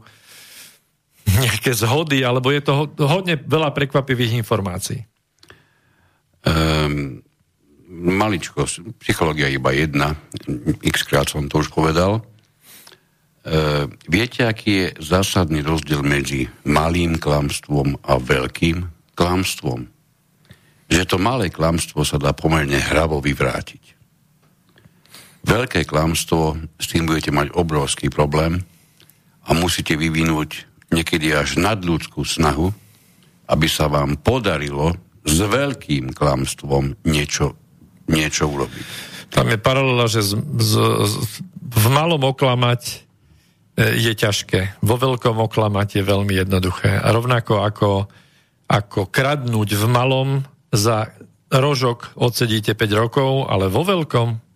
[1.39, 5.08] nejaké zhody, alebo je to hodne veľa prekvapivých informácií.
[6.43, 7.24] Um,
[7.92, 8.64] maličko,
[9.04, 10.16] psychológia iba jedna,
[10.80, 12.24] x krát som to už povedal.
[13.44, 18.88] E, viete, aký je zásadný rozdiel medzi malým klamstvom a veľkým
[19.20, 19.92] klamstvom?
[20.88, 24.00] Že to malé klamstvo sa dá pomerne hravo vyvrátiť.
[25.44, 28.62] Veľké klamstvo, s tým budete mať obrovský problém
[29.44, 32.70] a musíte vyvinúť niekedy až nadľudskú snahu,
[33.52, 37.58] aby sa vám podarilo s veľkým klamstvom niečo
[38.10, 38.86] niečo urobiť.
[39.32, 40.74] Tam je paralela, že z, z,
[41.08, 41.14] z,
[41.62, 42.95] v malom oklamať e,
[43.95, 44.84] je ťažké.
[44.84, 46.99] Vo veľkom oklamať je veľmi jednoduché.
[46.99, 47.91] A rovnako ako,
[48.68, 50.30] ako kradnúť v malom
[50.72, 51.16] za
[51.52, 54.52] rožok odsedíte 5 rokov, ale vo veľkom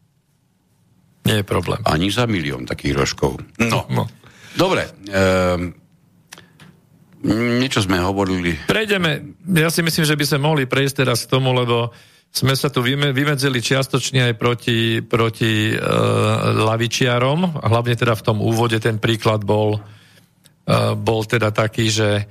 [1.25, 1.81] nie je problém.
[1.83, 3.41] Ani za milión takých rožkov.
[3.57, 3.89] No.
[3.89, 4.05] no.
[4.53, 4.85] Dobre.
[5.09, 5.73] Um,
[7.59, 8.53] niečo sme hovorili.
[8.69, 9.41] Prejdeme.
[9.57, 11.89] Ja si myslím, že by sme mohli prejsť teraz k tomu, lebo
[12.35, 15.79] sme sa tu vymedzili čiastočne aj proti, proti uh,
[16.51, 22.27] lavičiarom, hlavne teda v tom úvode ten príklad bol, uh, bol teda taký, že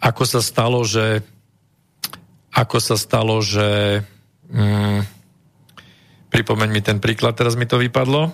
[0.00, 1.20] ako sa stalo, že
[2.56, 4.00] ako sa stalo, že
[4.48, 5.04] um,
[6.32, 8.32] pripomeň mi ten príklad, teraz mi to vypadlo.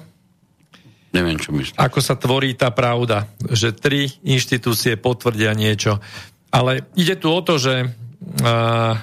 [1.11, 1.75] Neviem, čo myslíš.
[1.75, 5.99] Ako sa tvorí tá pravda, že tri inštitúcie potvrdia niečo.
[6.55, 8.95] Ale ide tu o to, že uh,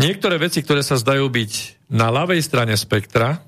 [0.00, 1.52] Niektoré veci, ktoré sa zdajú byť
[1.92, 3.44] na ľavej strane spektra,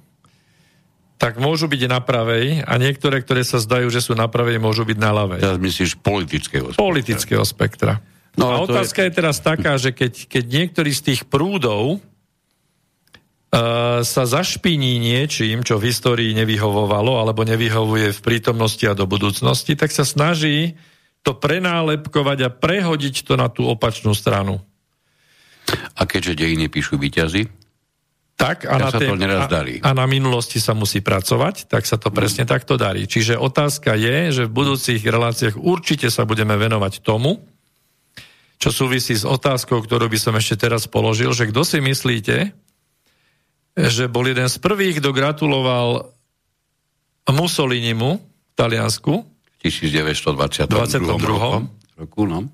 [1.17, 4.83] tak môžu byť na pravej a niektoré, ktoré sa zdajú, že sú na pravej, môžu
[4.83, 5.41] byť na ľavej.
[5.41, 6.83] Teraz myslíš politického spektra.
[6.83, 7.93] Politického spektra.
[8.35, 9.09] No, a otázka je...
[9.09, 15.79] je teraz taká, že keď, keď niektorý z tých prúdov uh, sa zašpiní niečím, čo
[15.79, 20.75] v histórii nevyhovovalo alebo nevyhovuje v prítomnosti a do budúcnosti, tak sa snaží
[21.23, 24.59] to prenálepkovať a prehodiť to na tú opačnú stranu.
[25.97, 27.49] A keďže dejiny píšu výťazy,
[28.37, 29.79] tak a, na sa to neraz darí.
[29.85, 33.07] A, a na minulosti sa musí pracovať, tak sa to presne takto darí.
[33.07, 37.39] Čiže otázka je, že v budúcich reláciách určite sa budeme venovať tomu,
[38.59, 42.55] čo súvisí s otázkou, ktorú by som ešte teraz položil, že kto si myslíte,
[43.75, 46.11] že bol jeden z prvých, kto gratuloval
[47.27, 49.23] Mussolinimu v Taliansku
[49.63, 50.67] 1922
[51.99, 52.51] roku, no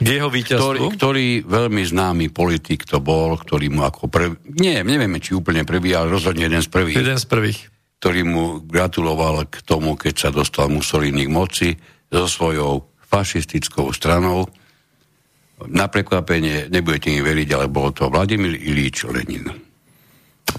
[0.00, 0.96] k jeho víťazstvu?
[0.96, 5.68] Ktorý, ktorý veľmi známy politik to bol, ktorý mu ako prvý, nie, nevieme, či úplne
[5.68, 6.96] prvý, ale rozhodne jeden z prvých.
[6.96, 7.60] Jeden z prvých.
[8.00, 11.68] Ktorý mu gratuloval k tomu, keď sa dostal Mussolini k moci
[12.08, 14.48] so svojou fašistickou stranou.
[15.70, 19.46] Na prekvapenie, nebudete mi veriť, ale bol to Vladimír Ilíč Lenin.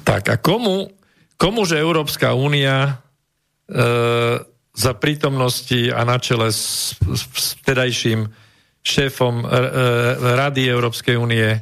[0.05, 0.88] Tak a komu,
[1.36, 2.91] komu že Európska únia e,
[4.73, 8.42] za prítomnosti a na čele s, s vtedajším
[8.84, 9.51] šéfom e, e,
[10.36, 11.59] Rady Európskej únie e,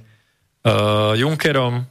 [1.22, 1.86] Junckerom,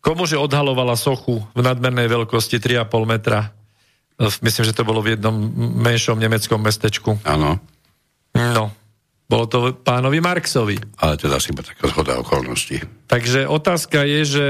[0.00, 3.52] komuže odhalovala sochu v nadmernej veľkosti 3,5 metra.
[4.18, 5.36] Myslím, že to bolo v jednom
[5.78, 7.22] menšom nemeckom mestečku.
[7.22, 7.60] Áno.
[8.34, 8.64] No.
[9.28, 10.74] Bolo to pánovi Marxovi.
[11.04, 12.80] Ale teda si iba taká zhoda okolností.
[13.06, 14.46] Takže otázka je, že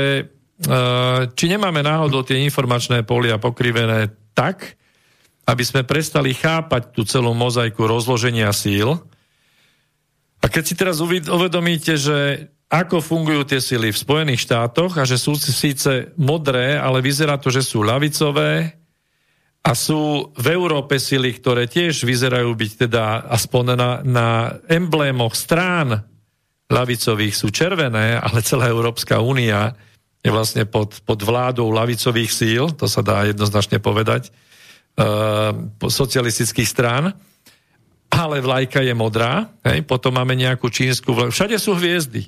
[1.35, 4.79] či nemáme náhodou tie informačné polia pokrivené tak,
[5.49, 9.01] aby sme prestali chápať tú celú mozaiku rozloženia síl.
[10.39, 15.17] A keď si teraz uvedomíte, že ako fungujú tie sily v Spojených štátoch a že
[15.17, 18.79] sú síce modré, ale vyzerá to, že sú lavicové,
[19.69, 24.29] a sú v Európe sily, ktoré tiež vyzerajú byť teda aspoň na, na
[24.65, 26.09] emblémoch strán
[26.69, 29.77] lavicových sú červené, ale celá Európska únia
[30.25, 34.29] je vlastne pod, pod vládou lavicových síl, to sa dá jednoznačne povedať,
[35.01, 37.17] uh, socialistických strán,
[38.19, 42.27] ale vlajka je modrá, hej, potom máme nejakú čínsku vlajku, všade sú hviezdy.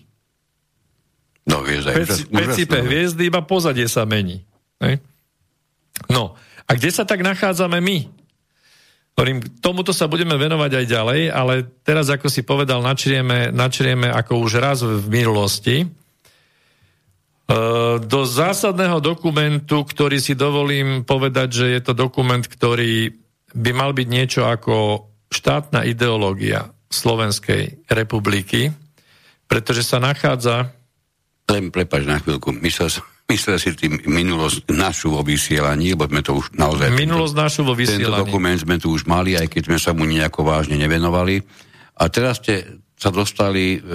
[1.50, 4.46] No, hviezda Peci, Pecipe hviezdy, iba pozadie sa mení.
[4.78, 5.02] Hej.
[6.06, 7.98] No, a kde sa tak nachádzame my?
[9.18, 14.40] Hovorím, tomuto sa budeme venovať aj ďalej, ale teraz, ako si povedal, načrieme, načrieme ako
[14.46, 15.84] už raz v minulosti.
[15.84, 15.86] E,
[18.00, 23.12] do zásadného dokumentu, ktorý si dovolím povedať, že je to dokument, ktorý
[23.50, 28.74] by mal byť niečo ako štátna ideológia Slovenskej republiky,
[29.46, 30.74] pretože sa nachádza...
[31.46, 36.18] Len prepač na chvíľku, myslel som, Myslel si tým minulosť našu vo vysielaní, lebo sme
[36.18, 36.90] to už naozaj...
[36.90, 38.10] Minulosť tento, našu vo vysielaní.
[38.10, 41.38] Tento dokument sme tu už mali, aj keď sme sa mu nejako vážne nevenovali.
[42.02, 43.86] A teraz ste sa dostali e,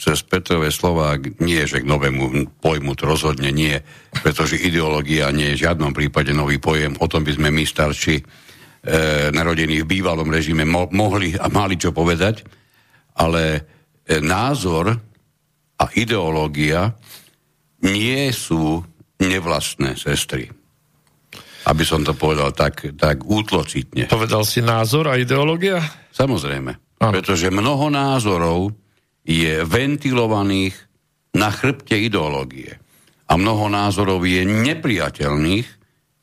[0.00, 3.76] cez Petrové slova nie, že k novému pojmu to rozhodne nie,
[4.24, 8.24] pretože ideológia nie je v žiadnom prípade nový pojem, o tom by sme my starší
[9.34, 12.46] narodení v bývalom režime mo- mohli a mali čo povedať,
[13.18, 13.42] ale
[14.06, 14.94] e, názor
[15.76, 16.94] a ideológia
[17.84, 18.80] nie sú
[19.20, 20.48] nevlastné sestry.
[21.66, 24.06] Aby som to povedal tak, tak útlocitne.
[24.06, 25.82] Povedal si názor a ideológia?
[26.14, 27.02] Samozrejme.
[27.02, 27.12] Ano.
[27.12, 28.70] Pretože mnoho názorov
[29.26, 30.78] je ventilovaných
[31.34, 32.78] na chrbte ideológie.
[33.26, 35.66] A mnoho názorov je nepriateľných,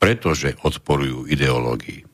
[0.00, 2.13] pretože odporujú ideológii.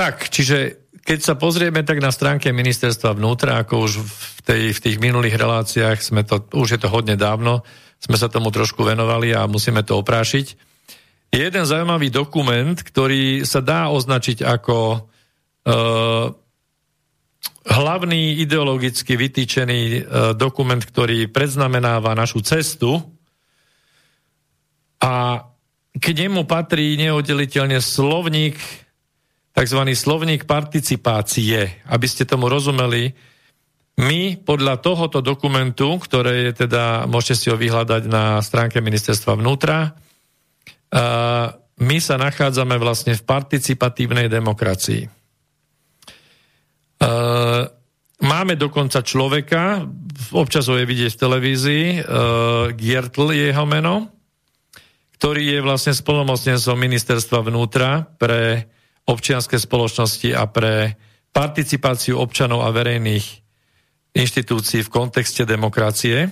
[0.00, 4.80] Tak, čiže keď sa pozrieme tak na stránke ministerstva vnútra, ako už v, tej, v
[4.80, 7.68] tých minulých reláciách sme to, už je to hodne dávno,
[8.00, 10.56] sme sa tomu trošku venovali a musíme to oprášiť.
[11.36, 14.98] Je jeden zaujímavý dokument, ktorý sa dá označiť ako e,
[17.68, 20.00] hlavný ideologicky vytýčený e,
[20.32, 23.04] dokument, ktorý predznamenáva našu cestu
[24.96, 25.44] a
[25.92, 28.56] k nemu patrí neoddeliteľne slovník
[29.50, 29.80] tzv.
[29.92, 31.82] slovník participácie.
[31.90, 33.12] Aby ste tomu rozumeli,
[34.00, 39.92] my podľa tohoto dokumentu, ktoré je teda, môžete si ho vyhľadať na stránke ministerstva vnútra,
[41.80, 45.04] my sa nachádzame vlastne v participatívnej demokracii.
[48.20, 49.84] Máme dokonca človeka,
[50.32, 51.84] občas ho je vidieť v televízii,
[52.76, 54.08] Giertl je jeho meno,
[55.20, 58.64] ktorý je vlastne spolomocnencom ministerstva vnútra pre
[59.10, 60.94] občianske spoločnosti a pre
[61.34, 63.26] participáciu občanov a verejných
[64.14, 66.30] inštitúcií v kontexte demokracie.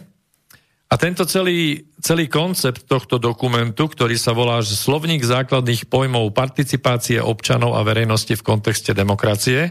[0.88, 7.76] A tento celý, celý koncept tohto dokumentu, ktorý sa volá Slovník základných pojmov participácie občanov
[7.76, 9.68] a verejnosti v kontexte demokracie,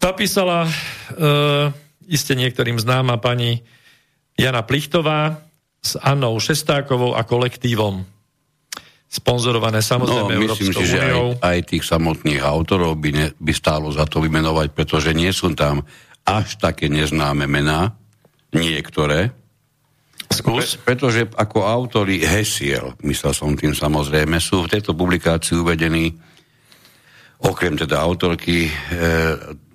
[0.00, 0.70] napísala e,
[2.08, 3.60] iste niektorým známa pani
[4.40, 5.44] Jana Plichtová
[5.84, 8.13] s Annou Šestákovou a kolektívom
[9.14, 13.94] sponzorované samozrejme no, myslím si, že aj, aj tých samotných autorov by, ne, by stálo
[13.94, 15.86] za to vymenovať, pretože nie sú tam
[16.26, 17.94] až také neznáme mená,
[18.50, 19.30] niektoré.
[20.26, 20.80] Skús.
[20.82, 26.10] Pre, pretože ako autory hesiel, myslel som tým samozrejme, sú v tejto publikácii uvedení
[27.44, 28.72] okrem teda autorky e,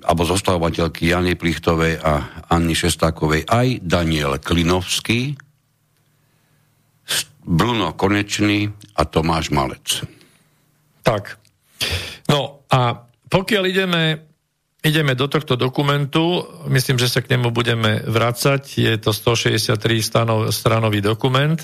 [0.03, 5.37] alebo zostávateľky Jany Plichtovej a Anny Šestákovej aj Daniel Klinovský,
[7.49, 10.05] Bruno Konečný a Tomáš Malec.
[11.01, 11.41] Tak.
[12.29, 14.03] No a pokiaľ ideme,
[14.85, 20.53] ideme do tohto dokumentu, myslím, že sa k nemu budeme vracať, je to 163 stanov,
[20.53, 21.57] stranový dokument,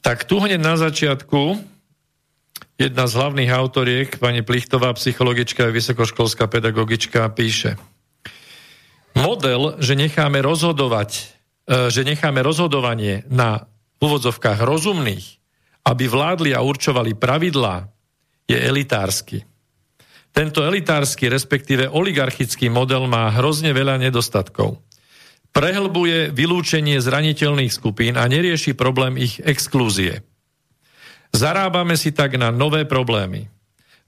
[0.00, 1.60] tak tu hneď na začiatku
[2.80, 7.76] jedna z hlavných autoriek, pani Plichtová, psychologička a vysokoškolská pedagogička, píše
[9.18, 11.10] Model, že necháme rozhodovať,
[11.66, 13.66] e, že necháme rozhodovanie na
[13.98, 15.26] v úvodzovkách rozumných,
[15.86, 17.90] aby vládli a určovali pravidlá,
[18.48, 19.44] je elitársky.
[20.32, 24.80] Tento elitársky, respektíve oligarchický model má hrozne veľa nedostatkov.
[25.50, 30.22] Prehlbuje vylúčenie zraniteľných skupín a nerieši problém ich exklúzie.
[31.34, 33.50] Zarábame si tak na nové problémy.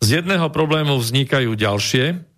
[0.00, 2.30] Z jedného problému vznikajú ďalšie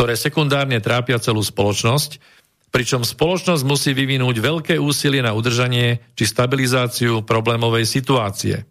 [0.00, 2.24] ktoré sekundárne trápia celú spoločnosť,
[2.70, 8.62] pričom spoločnosť musí vyvinúť veľké úsilie na udržanie či stabilizáciu problémovej situácie.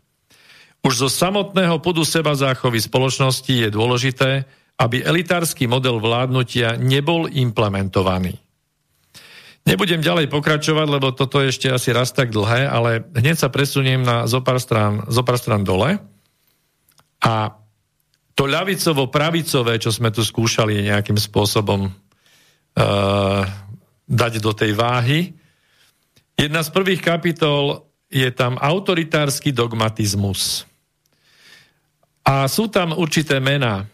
[0.80, 4.48] Už zo samotného pudu seba záchovy spoločnosti je dôležité,
[4.80, 8.40] aby elitársky model vládnutia nebol implementovaný.
[9.68, 14.02] Nebudem ďalej pokračovať, lebo toto je ešte asi raz tak dlhé, ale hneď sa presuniem
[14.02, 16.00] na zopár strán, zopár strán dole.
[17.20, 17.60] A
[18.40, 23.44] to ľavicovo-pravicové, čo sme tu skúšali nejakým spôsobom uh,
[24.10, 25.38] dať do tej váhy,
[26.34, 30.66] jedna z prvých kapitol je tam autoritársky dogmatizmus.
[32.26, 33.86] A sú tam určité mená,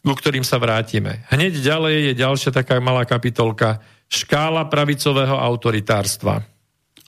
[0.00, 1.28] ku ktorým sa vrátime.
[1.28, 6.40] Hneď ďalej je ďalšia taká malá kapitolka škála pravicového autoritárstva.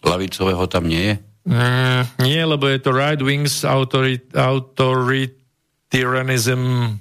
[0.04, 1.14] Lavicového tam nie je?
[1.48, 6.92] Mm, nie, lebo je to right wings autorit, authoritarianism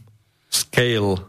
[0.47, 1.20] scale.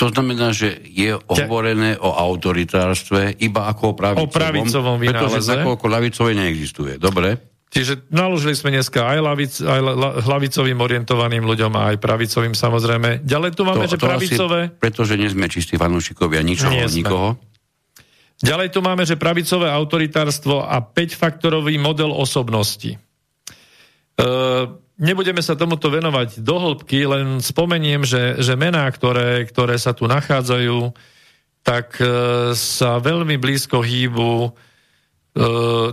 [0.00, 4.24] To znamená, že je hovorené o autoritárstve iba ako o pravicovom.
[4.24, 5.44] O pravicovom vynáleze.
[5.44, 6.92] Pretože ako, ako lavicové neexistuje.
[6.96, 7.36] Dobre.
[7.70, 9.80] Čiže naložili sme dneska aj, lavic, aj
[10.26, 13.22] hlavicovým orientovaným ľuďom a aj pravicovým samozrejme.
[13.22, 14.60] Ďalej tu máme, to, že to pravicové...
[14.72, 17.38] Asi, pretože nie sme čistí fanúšikovia ničoho, nie nikoho.
[18.40, 22.96] Ďalej tu máme, že pravicové autoritárstvo a 5-faktorový model osobnosti.
[22.96, 24.26] E,
[25.00, 30.04] nebudeme sa tomuto venovať do hĺbky, len spomeniem, že, že mená, ktoré, ktoré sa tu
[30.06, 30.92] nachádzajú,
[31.64, 32.06] tak e,
[32.52, 34.52] sa veľmi blízko hýbu
[35.30, 35.46] E,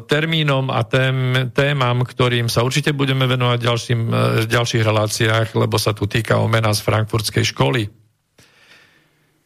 [0.09, 5.77] termínom a tém, témam, ktorým sa určite budeme venovať ďalším, e, v ďalších reláciách, lebo
[5.77, 7.85] sa tu týka o mena z frankfurtskej školy.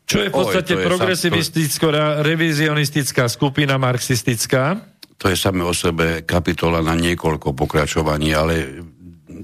[0.08, 4.80] Čo je v podstate progresivisticko-revizionistická skupina marxistická?
[5.20, 8.80] To je samé o sebe kapitola na niekoľko pokračovaní, ale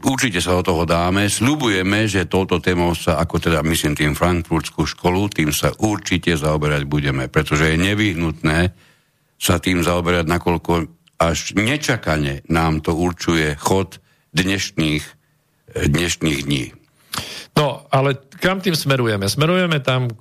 [0.01, 1.29] určite sa o toho dáme.
[1.29, 6.83] Sľubujeme, že touto témou sa, ako teda myslím tým frankfurtskú školu, tým sa určite zaoberať
[6.85, 8.59] budeme, pretože je nevyhnutné,
[9.37, 10.71] sa tým zaoberať, nakoľko
[11.17, 14.01] až nečakane nám to určuje chod
[14.33, 15.05] dnešných,
[15.73, 16.65] dnešných dní.
[17.57, 19.25] No, ale kam tým smerujeme?
[19.25, 20.11] Smerujeme tam e,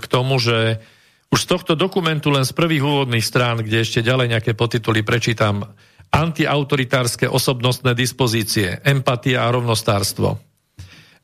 [0.00, 0.80] k tomu, že
[1.28, 5.76] už z tohto dokumentu len z prvých úvodných strán, kde ešte ďalej nejaké potituly prečítam,
[6.12, 10.38] antiautoritárske osobnostné dispozície, empatia a rovnostárstvo.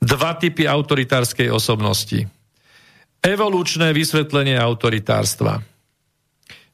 [0.02, 2.26] Dva typy autoritárskej osobnosti.
[3.22, 5.62] Evolučné vysvetlenie autoritárstva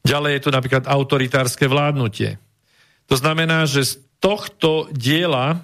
[0.05, 2.39] Ďalej je tu napríklad autoritárske vládnutie.
[3.11, 3.93] To znamená, že z
[4.23, 5.59] tohto diela,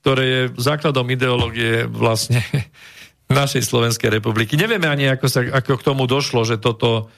[0.00, 2.42] ktoré je základom ideológie vlastne
[3.30, 7.10] našej Slovenskej republiky, nevieme ani, ako, sa, ako k tomu došlo, že toto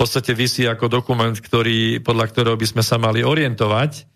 [0.00, 4.08] podstate vysí ako dokument, ktorý, podľa ktorého by sme sa mali orientovať.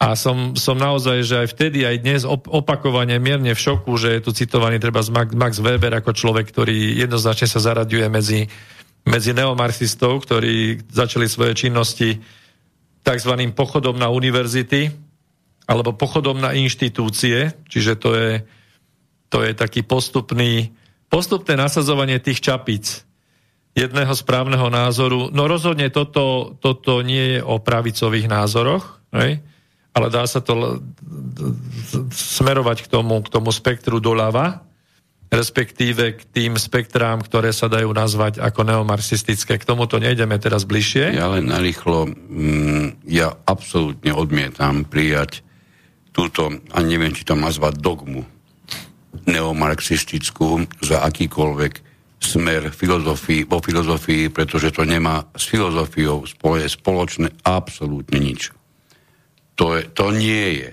[0.00, 4.24] A som, som naozaj, že aj vtedy, aj dnes opakovane mierne v šoku, že je
[4.24, 8.40] tu citovaný treba Max Weber ako človek, ktorý jednoznačne sa zaraďuje medzi
[9.08, 12.20] medzi neomarxistov, ktorí začali svoje činnosti
[13.00, 13.32] tzv.
[13.56, 14.92] pochodom na univerzity
[15.64, 18.30] alebo pochodom na inštitúcie, čiže to je,
[19.30, 20.74] to je taký postupný,
[21.06, 23.06] postupné nasadzovanie tých čapíc
[23.74, 25.30] jedného správneho názoru.
[25.30, 29.38] No rozhodne toto, toto nie je o pravicových názoroch, hej?
[29.90, 30.82] ale dá sa to
[32.14, 34.62] smerovať k tomu, k tomu spektru doľava,
[35.30, 39.58] respektíve k tým spektrám, ktoré sa dajú nazvať ako neomarxistické.
[39.58, 41.14] K tomuto nejdeme teraz bližšie.
[41.14, 45.46] Ja len narýchlo, mm, ja absolútne odmietam prijať
[46.10, 48.26] túto, a neviem, či to nazvať dogmu,
[49.30, 51.89] neomarxistickú za akýkoľvek
[52.20, 56.28] smer filozofii, po filozofii, pretože to nemá s filozofiou
[56.68, 58.52] spoločné absolútne nič.
[59.56, 60.68] To, je, to nie je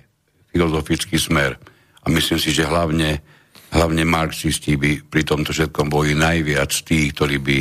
[0.52, 1.56] filozofický smer.
[2.04, 3.24] A myslím si, že hlavne
[3.72, 7.58] hlavne marxisti by pri tomto všetkom boli najviac tí, ktorí by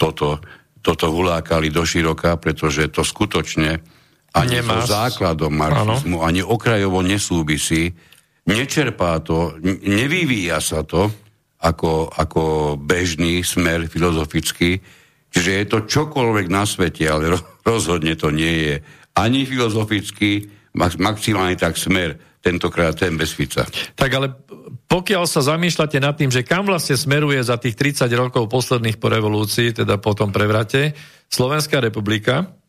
[0.00, 0.40] toto,
[0.80, 3.76] toto ulákali do široka, pretože to skutočne
[4.30, 4.86] ani Nemá.
[4.86, 6.26] so základom marxizmu, ano.
[6.26, 7.92] ani okrajovo nesúvisí,
[8.46, 11.10] nečerpá to, nevyvíja sa to
[11.60, 12.42] ako, ako
[12.80, 14.80] bežný smer filozofický,
[15.28, 18.74] čiže je to čokoľvek na svete, ale rozhodne to nie je
[19.16, 23.68] ani filozofický, maximálne tak smer, tentokrát ten bez Fica.
[23.92, 24.32] Tak ale
[24.88, 29.12] pokiaľ sa zamýšľate nad tým, že kam vlastne smeruje za tých 30 rokov posledných po
[29.12, 30.96] revolúcii, teda po tom prevrate,
[31.30, 32.59] Slovenská republika,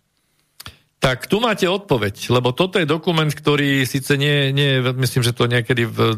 [1.01, 5.49] tak tu máte odpoveď, lebo toto je dokument, ktorý síce nie, nie myslím, že to
[5.49, 6.13] niekedy v,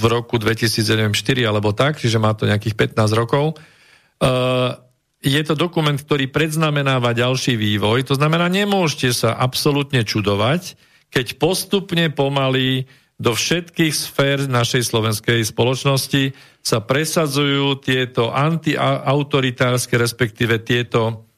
[0.00, 1.12] v roku 2004
[1.44, 3.60] alebo tak, čiže má to nejakých 15 rokov.
[4.16, 4.80] Uh,
[5.20, 10.80] je to dokument, ktorý predznamenáva ďalší vývoj, to znamená, nemôžete sa absolútne čudovať,
[11.12, 12.88] keď postupne pomaly
[13.20, 16.32] do všetkých sfér našej slovenskej spoločnosti
[16.64, 21.28] sa presadzujú tieto antiautoritárske, respektíve tieto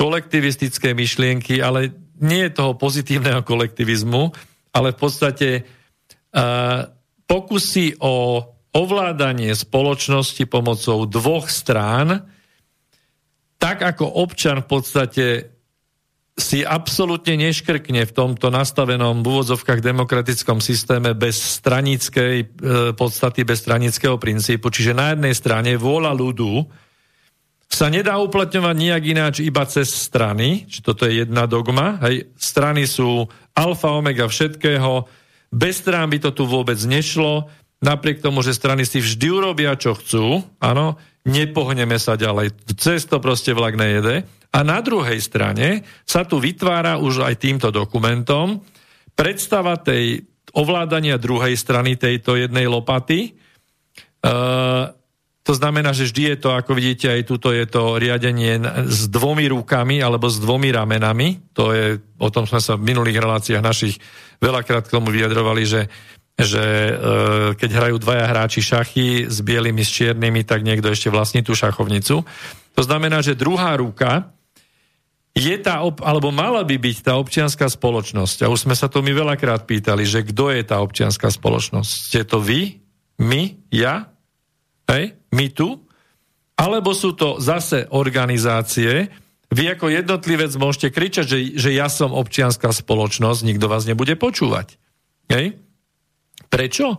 [0.00, 1.92] kolektivistické myšlienky, ale
[2.24, 4.32] nie je toho pozitívneho kolektivizmu,
[4.72, 6.88] ale v podstate uh,
[7.28, 8.40] pokusy o
[8.70, 12.24] ovládanie spoločnosti pomocou dvoch strán,
[13.60, 15.26] tak ako občan v podstate
[16.40, 22.46] si absolútne neškrkne v tomto nastavenom v úvodzovkách demokratickom systéme bez stranickej e,
[22.96, 24.72] podstaty, bez stranického princípu.
[24.72, 26.64] Čiže na jednej strane vôľa ľudu
[27.70, 32.84] sa nedá uplatňovať nejak ináč iba cez strany, či toto je jedna dogma, hej, strany
[32.84, 35.06] sú alfa, omega všetkého,
[35.54, 37.46] bez strán by to tu vôbec nešlo,
[37.78, 42.74] napriek tomu, že strany si vždy urobia, čo chcú, áno, nepohneme sa ďalej.
[42.76, 44.26] Cez to proste vlak nejede.
[44.50, 48.58] A na druhej strane sa tu vytvára už aj týmto dokumentom
[49.14, 50.26] predstava tej
[50.56, 53.30] ovládania druhej strany tejto jednej lopaty.
[53.30, 53.30] E,
[55.40, 59.48] to znamená, že vždy je to, ako vidíte, aj tuto je to riadenie s dvomi
[59.48, 61.40] rukami alebo s dvomi ramenami.
[61.56, 63.96] To je, o tom sme sa v minulých reláciách našich
[64.36, 65.82] veľakrát k tomu vyjadrovali, že
[66.40, 66.92] že e,
[67.52, 72.24] keď hrajú dvaja hráči šachy s bielými, s čiernymi, tak niekto ešte vlastní tú šachovnicu.
[72.72, 74.32] To znamená, že druhá ruka
[75.36, 78.46] je tá, alebo mala by byť tá občianská spoločnosť.
[78.46, 81.90] A už sme sa to my veľakrát pýtali, že kto je tá občianská spoločnosť.
[82.10, 82.82] Ste to vy?
[83.20, 83.54] My?
[83.70, 84.09] Ja?
[84.90, 85.14] Hej?
[85.54, 85.68] Tu?
[86.58, 89.08] Alebo sú to zase organizácie,
[89.50, 94.78] vy ako jednotlivec môžete kričať, že, že ja som občianská spoločnosť, nikto vás nebude počúvať.
[95.26, 95.58] Hej?
[96.46, 96.98] Prečo?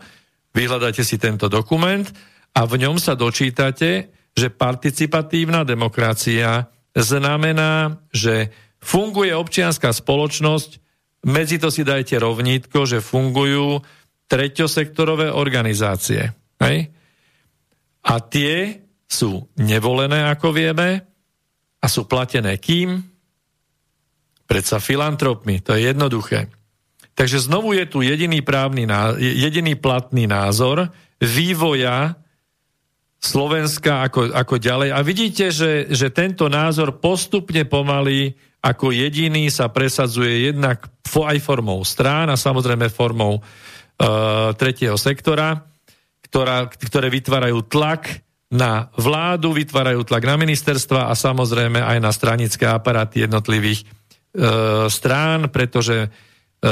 [0.51, 2.03] Vyhľadáte si tento dokument
[2.51, 8.51] a v ňom sa dočítate, že participatívna demokracia znamená, že
[8.83, 10.83] funguje občianská spoločnosť,
[11.31, 13.79] medzi to si dajte rovnítko, že fungujú
[14.27, 16.35] treťosektorové organizácie.
[16.59, 16.91] Hej?
[18.01, 21.05] A tie sú nevolené, ako vieme,
[21.81, 23.01] a sú platené kým?
[24.45, 26.47] Predsa filantropmi, to je jednoduché.
[27.17, 28.85] Takže znovu je tu jediný, právny,
[29.19, 32.15] jediný platný názor vývoja
[33.21, 34.89] Slovenska ako, ako ďalej.
[34.93, 41.81] A vidíte, že, že tento názor postupne pomaly ako jediný sa presadzuje jednak aj formou
[41.81, 43.43] strán a samozrejme formou uh,
[44.53, 45.70] tretieho sektora,
[46.31, 52.67] ktorá, ktoré vytvárajú tlak na vládu, vytvárajú tlak na ministerstva a samozrejme aj na stranické
[52.67, 56.11] aparáty jednotlivých uh, strán, pretože
[56.61, 56.69] E,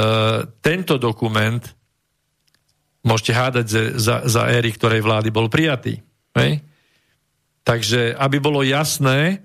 [0.62, 1.58] tento dokument
[3.02, 3.66] môžete hádať
[3.98, 5.98] za, za éry, ktorej vlády bol prijatý.
[6.38, 6.62] Hej?
[7.66, 9.42] Takže, aby bolo jasné,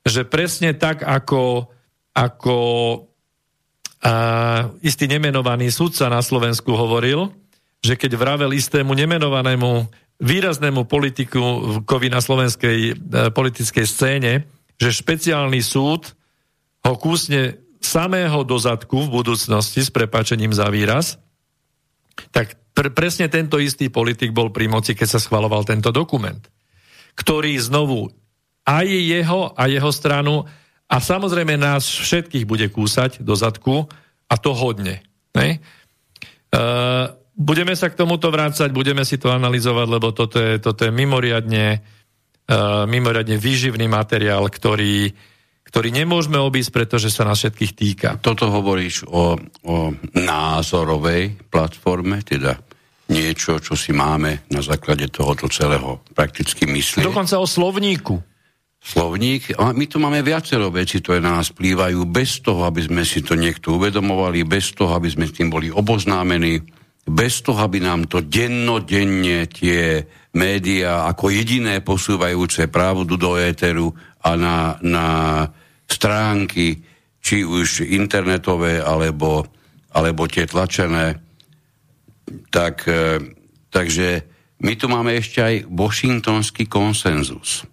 [0.00, 1.68] že presne tak, ako,
[2.16, 2.56] ako
[4.00, 7.28] a, istý nemenovaný sudca na Slovensku hovoril,
[7.80, 9.88] že keď vravel istému nemenovanému
[10.20, 11.40] výraznému politiku
[11.88, 12.94] na slovenskej e,
[13.32, 14.32] politickej scéne,
[14.76, 16.12] že špeciálny súd
[16.84, 21.16] ho kúsne samého dozadku v budúcnosti, s prepačením za výraz,
[22.28, 26.40] tak pr- presne tento istý politik bol pri moci, keď sa schvaloval tento dokument,
[27.16, 28.12] ktorý znovu
[28.68, 30.44] aj jeho a jeho stranu
[30.84, 33.88] a samozrejme nás všetkých bude kúsať do zadku
[34.28, 35.00] a to hodne.
[35.32, 35.64] Ne?
[36.52, 40.92] Uh, budeme sa k tomuto vrácať, budeme si to analyzovať, lebo toto je, toto je
[40.92, 45.16] mimoriadne, uh, mimoriadne výživný materiál, ktorý
[45.70, 48.08] ktorý nemôžeme obísť, pretože sa nás všetkých týka.
[48.18, 52.58] Toto hovoríš o, o názorovej platforme, teda
[53.06, 57.06] niečo, čo si máme na základe tohoto celého prakticky myslieť.
[57.06, 58.18] Dokonca o slovníku.
[58.82, 63.06] Slovník, a my tu máme viacero veci, ktoré na nás plývajú bez toho, aby sme
[63.06, 66.64] si to niekto uvedomovali, bez toho, aby sme s tým boli oboznámení,
[67.06, 70.04] bez toho, aby nám to dennodenne tie
[70.36, 73.90] médiá ako jediné posúvajúce pravdu do éteru
[74.22, 75.06] a na, na
[75.90, 76.78] stránky,
[77.20, 79.44] či už internetové, alebo,
[79.90, 81.18] alebo tie tlačené.
[82.48, 83.18] Tak, e,
[83.68, 84.08] takže
[84.62, 87.66] my tu máme ešte aj washingtonský konsenzus.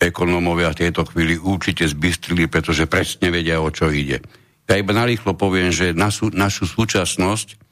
[0.00, 4.24] Ekonómovia v tejto chvíli určite zbystrili, pretože presne vedia, o čo ide.
[4.64, 7.69] Ja iba narýchlo poviem, že našu, našu súčasnosť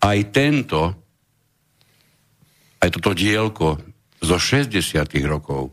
[0.00, 0.80] aj tento,
[2.80, 3.76] aj toto dielko
[4.20, 4.76] zo 60.
[5.28, 5.72] rokov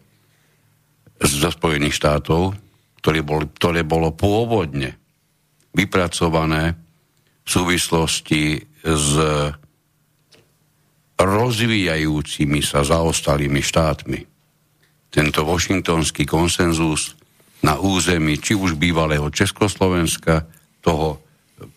[1.17, 2.53] zo Spojených štátov,
[3.01, 4.93] ktoré, bol, ktoré bolo pôvodne
[5.73, 6.75] vypracované
[7.43, 9.11] v súvislosti s
[11.17, 14.19] rozvíjajúcimi sa zaostalými štátmi.
[15.09, 17.17] Tento washingtonský konsenzus
[17.65, 20.45] na území či už bývalého Československa,
[20.85, 21.17] toho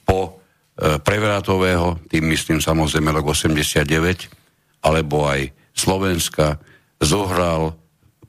[0.05, 0.39] po
[0.81, 3.85] prevratového, tým myslím samozrejme rok 89,
[4.81, 6.57] alebo aj Slovenska,
[6.97, 7.77] zohral,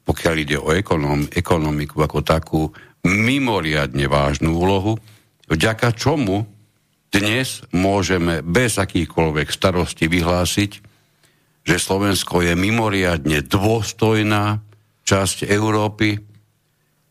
[0.03, 2.61] pokiaľ ide o ekonom, ekonomiku ako takú,
[3.07, 4.99] mimoriadne vážnu úlohu,
[5.47, 6.45] vďaka čomu
[7.11, 10.71] dnes môžeme bez akýchkoľvek starostí vyhlásiť,
[11.67, 14.63] že Slovensko je mimoriadne dôstojná
[15.03, 16.19] časť Európy,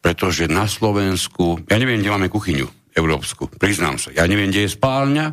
[0.01, 4.77] pretože na Slovensku, ja neviem, kde máme kuchyňu európsku, priznám sa, ja neviem, kde je
[4.77, 5.27] spálňa,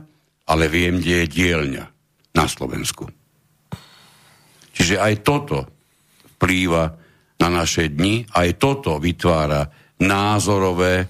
[0.48, 1.85] ale viem, kde je dielňa
[2.34, 3.11] na Slovensku.
[4.72, 5.68] Čiže aj toto
[6.38, 6.84] vplýva
[7.41, 9.68] na naše dni, aj toto vytvára
[10.02, 11.10] názorové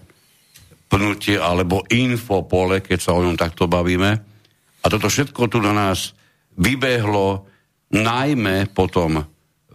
[0.87, 4.11] pnutie alebo infopole, keď sa o ňom takto bavíme.
[4.81, 6.15] A toto všetko tu na nás
[6.55, 7.43] vybehlo
[7.91, 9.19] najmä potom,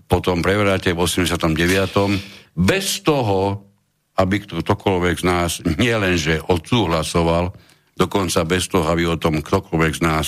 [0.09, 2.57] po tom prevrate v 89.
[2.57, 3.72] bez toho,
[4.19, 7.57] aby ktokoľvek z nás nielenže odsúhlasoval,
[7.97, 10.27] dokonca bez toho, aby o tom ktokoľvek z nás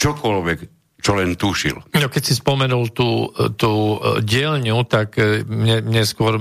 [0.00, 1.80] čokoľvek čo len tušil.
[1.96, 6.36] No, keď si spomenul tú, tú e, dielňu, tak e, mne, mne skôr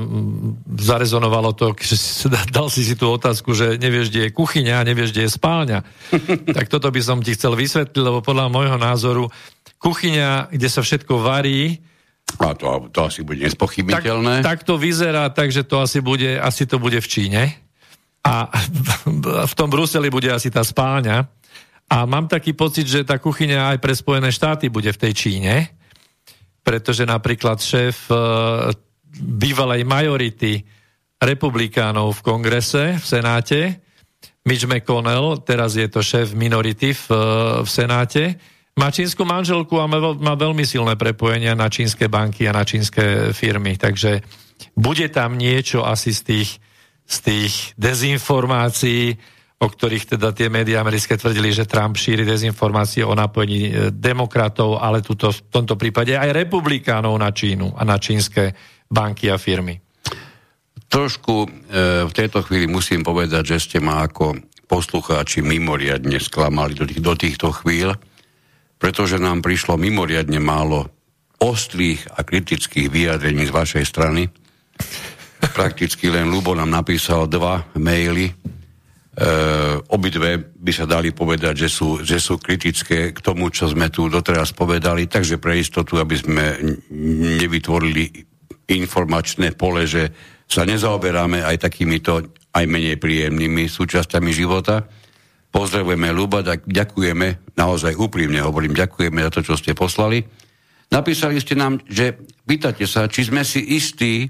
[0.68, 4.88] zarezonovalo to, že si, dal si si tú otázku, že nevieš, kde je kuchyňa a
[4.88, 5.80] nevieš, kde je spálňa.
[6.60, 9.32] tak toto by som ti chcel vysvetliť, lebo podľa môjho názoru
[9.80, 11.80] kuchyňa, kde sa všetko varí,
[12.40, 14.46] a to, to asi bude nespochybiteľné.
[14.46, 17.42] Tak, tak to vyzerá, takže to asi, bude, asi to bude v Číne.
[18.24, 18.48] A
[19.52, 21.26] v tom Bruseli bude asi tá spálňa.
[21.90, 25.74] A mám taký pocit, že tá kuchyňa aj pre Spojené štáty bude v tej Číne,
[26.62, 28.16] pretože napríklad šéf e,
[29.18, 30.62] bývalej majority
[31.18, 33.60] republikánov v kongrese, v senáte,
[34.46, 37.18] Mitch McConnell, teraz je to šéf minority v, e,
[37.66, 38.38] v senáte,
[38.80, 43.76] má čínsku manželku a má, veľmi silné prepojenia na čínske banky a na čínske firmy,
[43.76, 44.24] takže
[44.72, 46.50] bude tam niečo asi z tých,
[47.04, 49.20] z tých dezinformácií,
[49.60, 54.80] o ktorých teda tie médiá americké tvrdili, že Trump šíri dezinformácie o napojení e, demokratov,
[54.80, 58.56] ale tuto, v tomto prípade aj republikánov na Čínu a na čínske
[58.88, 59.76] banky a firmy.
[60.88, 61.48] Trošku e,
[62.08, 64.40] v tejto chvíli musím povedať, že ste ma ako
[64.72, 68.00] poslucháči mimoriadne sklamali do, tých, do týchto chvíľ,
[68.80, 70.88] pretože nám prišlo mimoriadne málo
[71.40, 74.32] ostrých a kritických vyjadrení z vašej strany.
[75.40, 78.32] Prakticky len Lubo nám napísal dva maily,
[79.20, 79.28] E,
[79.92, 84.08] obidve by sa dali povedať, že sú, že sú kritické k tomu, čo sme tu
[84.08, 86.46] doteraz povedali, takže pre istotu, aby sme
[87.44, 88.16] nevytvorili
[88.72, 90.16] informačné pole, že
[90.48, 94.88] sa nezaoberáme aj takýmito aj menej príjemnými súčasťami života.
[95.50, 100.22] Pozdravujeme Luba, tak ďakujeme, naozaj úprimne hovorím, ďakujeme za to, čo ste poslali.
[100.94, 104.30] Napísali ste nám, že pýtate sa, či sme si istí,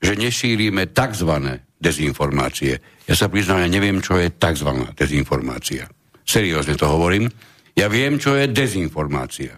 [0.00, 2.76] že nešírime tzv dezinformácie.
[3.08, 4.68] Ja sa priznám, ja neviem, čo je tzv.
[4.92, 5.88] dezinformácia.
[6.24, 7.32] Seriózne to hovorím.
[7.72, 9.56] Ja viem, čo je dezinformácia.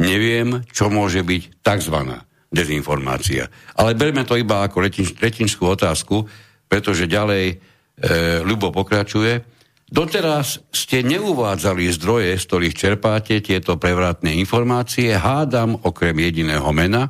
[0.00, 1.96] Neviem, čo môže byť tzv.
[2.48, 3.52] dezinformácia.
[3.76, 4.80] Ale berme to iba ako
[5.20, 6.24] retinskú otázku,
[6.68, 7.56] pretože ďalej e,
[8.44, 9.57] Ľubo pokračuje.
[9.88, 17.08] Doteraz ste neuvádzali zdroje, z ktorých čerpáte tieto prevratné informácie, hádam okrem jediného mena,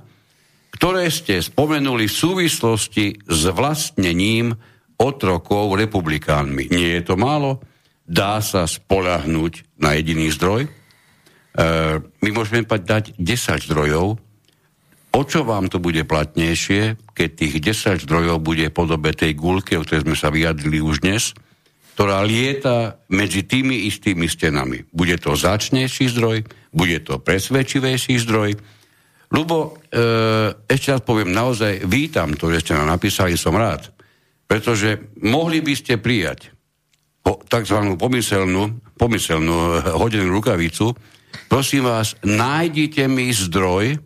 [0.70, 4.54] ktoré ste spomenuli v súvislosti s vlastnením
[4.94, 6.70] otrokov republikánmi.
[6.70, 7.58] Nie je to málo?
[8.06, 10.66] Dá sa spolahnuť na jediný zdroj?
[10.66, 10.70] E,
[11.98, 14.22] my môžeme dať 10 zdrojov.
[15.18, 19.82] O čo vám to bude platnejšie, keď tých 10 zdrojov bude podobe tej gulke, o
[19.82, 21.34] ktorej sme sa vyjadrili už dnes,
[21.98, 24.86] ktorá lieta medzi tými istými stenami.
[24.94, 28.54] Bude to začnejší zdroj, bude to presvedčivejší zdroj,
[29.28, 30.00] Lubo, e,
[30.72, 33.92] ešte raz poviem, naozaj vítam to, že ste nám napísali, som rád.
[34.48, 36.48] Pretože mohli by ste prijať
[37.20, 37.76] po, tzv.
[38.00, 40.96] pomyselnú, pomyselnú e, hodenú rukavicu.
[41.44, 44.00] Prosím vás, nájdite mi zdroj,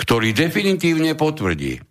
[0.00, 1.84] ktorý definitívne potvrdí,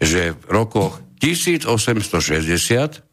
[0.00, 3.11] že v rokoch 1860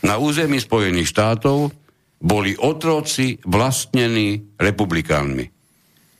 [0.00, 1.72] na území Spojených štátov
[2.20, 5.48] boli otroci vlastnení republikánmi.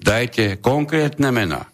[0.01, 1.69] Dajte konkrétne mená.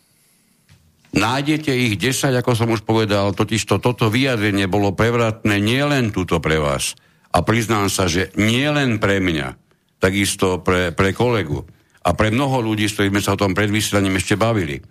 [1.16, 6.42] Nájdete ich 10, ako som už povedal, totiž to, toto vyjadrenie bolo prevratné nielen túto
[6.42, 6.98] pre vás.
[7.32, 9.56] A priznám sa, že nielen pre mňa,
[10.02, 11.64] takisto pre, pre kolegu
[12.04, 14.82] a pre mnoho ľudí, s ktorými sa o tom pred vysielaním ešte bavili.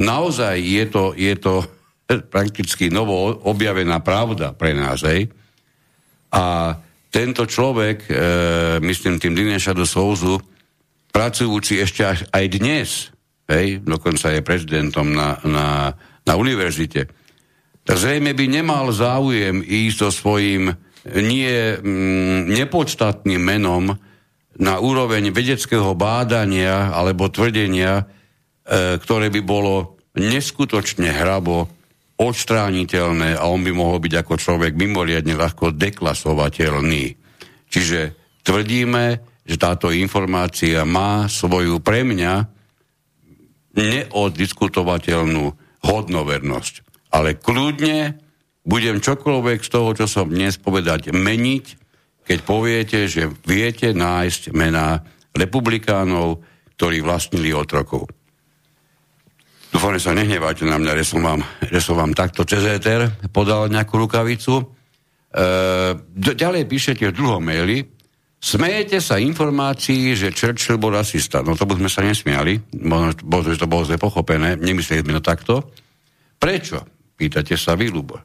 [0.00, 1.68] Naozaj je to, je to
[2.34, 5.28] prakticky novo objavená pravda pre nás, hej?
[6.34, 6.74] A
[7.14, 8.12] tento človek, e,
[8.82, 10.42] myslím tým Dineša do Souzu,
[11.14, 13.14] pracujúci ešte až aj dnes
[13.48, 15.66] hej, dokonca je prezidentom na, na,
[16.24, 17.06] na univerzite,
[17.84, 20.72] tak zrejme by nemal záujem ísť so svojím
[21.04, 23.92] nie mm, nepodstatným menom
[24.56, 28.04] na úroveň vedeckého bádania alebo tvrdenia, e,
[28.96, 31.68] ktoré by bolo neskutočne hrabo
[32.14, 37.04] odstrániteľné a on by mohol byť ako človek mimoriadne ľahko deklasovateľný.
[37.66, 38.00] Čiže
[38.46, 39.04] tvrdíme,
[39.44, 42.34] že táto informácia má svoju pre mňa
[43.74, 45.44] neoddiskutovateľnú
[45.84, 46.74] hodnovernosť.
[47.10, 48.16] Ale kľudne
[48.64, 51.64] budem čokoľvek z toho, čo som dnes povedať, meniť,
[52.24, 55.04] keď poviete, že viete nájsť mená
[55.36, 56.40] republikánov,
[56.78, 58.08] ktorí vlastnili otrokov.
[59.74, 63.10] Dúfam, že sa nehnevajte na mňa, že som vám, že som vám takto cez éter
[63.34, 64.62] podal nejakú rukavicu.
[64.62, 64.64] E,
[66.14, 67.82] ďalej píšete v druhom maili,
[68.38, 71.42] smejete sa informácií, že Churchill bol rasista.
[71.42, 72.54] No to by sme sa nesmiali,
[72.86, 73.18] možno,
[73.50, 75.54] že to bolo zle pochopené, nemysleli sme to takto.
[76.38, 77.10] Prečo?
[77.18, 78.22] Pýtate sa vy, Lubo.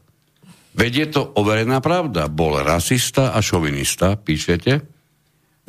[0.77, 2.30] Veď je to overená pravda.
[2.30, 4.98] Bol rasista a šovinista, píšete.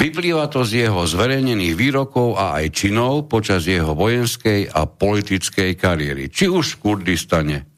[0.01, 6.33] Vyplýva to z jeho zverejnených výrokov a aj činov počas jeho vojenskej a politickej kariéry.
[6.33, 7.69] Či už v Kurdistane,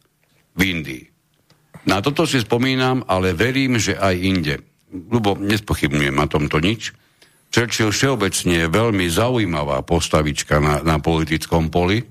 [0.55, 1.05] v Indii.
[1.91, 4.55] Na toto si spomínam, ale verím, že aj inde.
[5.11, 6.95] Lubo, nespochybňujem na tomto nič.
[7.51, 12.07] Churchill všeobecne je veľmi zaujímavá postavička na, na politickom poli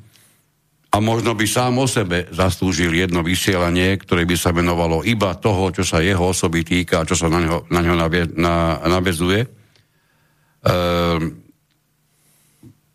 [0.92, 5.72] a možno by sám o sebe zaslúžil jedno vysielanie, ktoré by sa venovalo iba toho,
[5.72, 9.61] čo sa jeho osoby týka a čo sa na neho, na neho navie, na, navezuje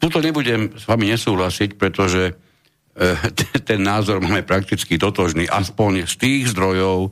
[0.07, 3.17] tuto nebudem s vami nesúhlasiť, pretože eh,
[3.69, 7.11] ten názor máme prakticky totožný, aspoň z tých zdrojov,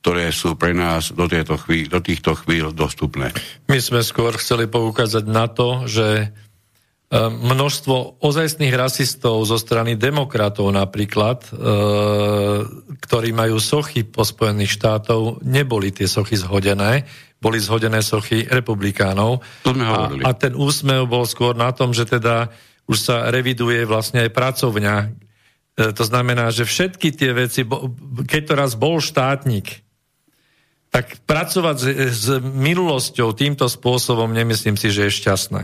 [0.00, 3.36] ktoré sú pre nás do, tejto chvíľ, do týchto chvíľ dostupné.
[3.68, 10.72] My sme skôr chceli poukázať na to, že eh, množstvo ozajstných rasistov zo strany demokratov
[10.72, 11.56] napríklad, eh,
[13.04, 17.04] ktorí majú sochy po Spojených štátov, neboli tie sochy zhodené
[17.40, 19.40] boli zhodené sochy republikánov.
[19.64, 22.52] To sme a, a ten úsmev bol skôr na tom, že teda
[22.84, 24.94] už sa reviduje vlastne aj pracovňa.
[25.00, 25.06] E,
[25.96, 27.64] to znamená, že všetky tie veci,
[28.28, 29.80] keď to raz bol štátnik,
[30.90, 35.62] tak pracovať s, s minulosťou týmto spôsobom nemyslím si, že je šťastné.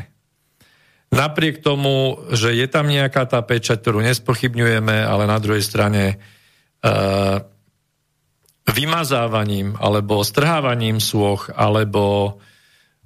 [1.10, 6.18] Napriek tomu, že je tam nejaká tá pečať, ktorú nespochybňujeme, ale na druhej strane
[6.82, 7.42] uh,
[8.66, 12.38] vymazávaním alebo strhávaním svoch alebo,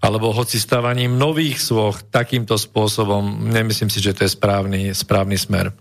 [0.00, 5.72] alebo hoci stávaním nových svoch takýmto spôsobom, nemyslím si, že to je správny, správny smer.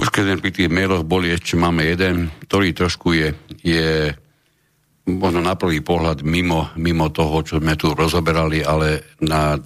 [0.00, 3.28] Už keď pri tých mailoch boli, ešte máme jeden, ktorý trošku je,
[3.60, 4.16] je
[5.04, 9.60] možno na prvý pohľad mimo, mimo toho, čo sme tu rozoberali, ale na,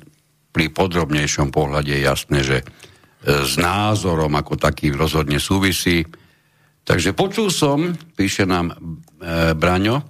[0.50, 2.64] pri podrobnejšom pohľade je jasné, že e,
[3.46, 6.02] s názorom ako taký rozhodne súvisí.
[6.88, 10.00] Takže počul som, píše nám e, Braňo,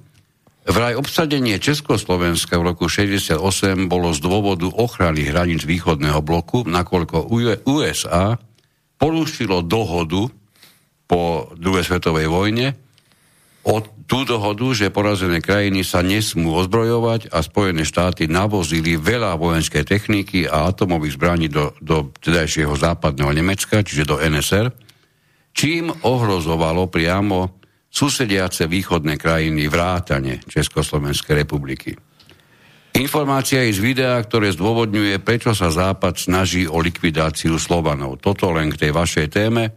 [0.62, 3.34] vraj obsadenie Československa v roku 68
[3.90, 7.34] bolo z dôvodu ochrany hraníc východného bloku, nakoľko
[7.66, 8.38] USA
[8.94, 10.30] porušilo dohodu
[11.10, 12.78] po druhej svetovej vojne
[13.66, 19.82] o tú dohodu, že porazené krajiny sa nesmú ozbrojovať a Spojené štáty navozili veľa vojenskej
[19.82, 24.87] techniky a atomových zbraní do, do tedajšieho západného Nemecka, čiže do NSR
[25.58, 27.58] čím ohrozovalo priamo
[27.90, 31.98] susediace východné krajiny vrátane Československej republiky.
[32.94, 38.22] Informácia je z videa, ktoré zdôvodňuje, prečo sa Západ snaží o likvidáciu Slovanov.
[38.22, 39.74] Toto len k tej vašej téme,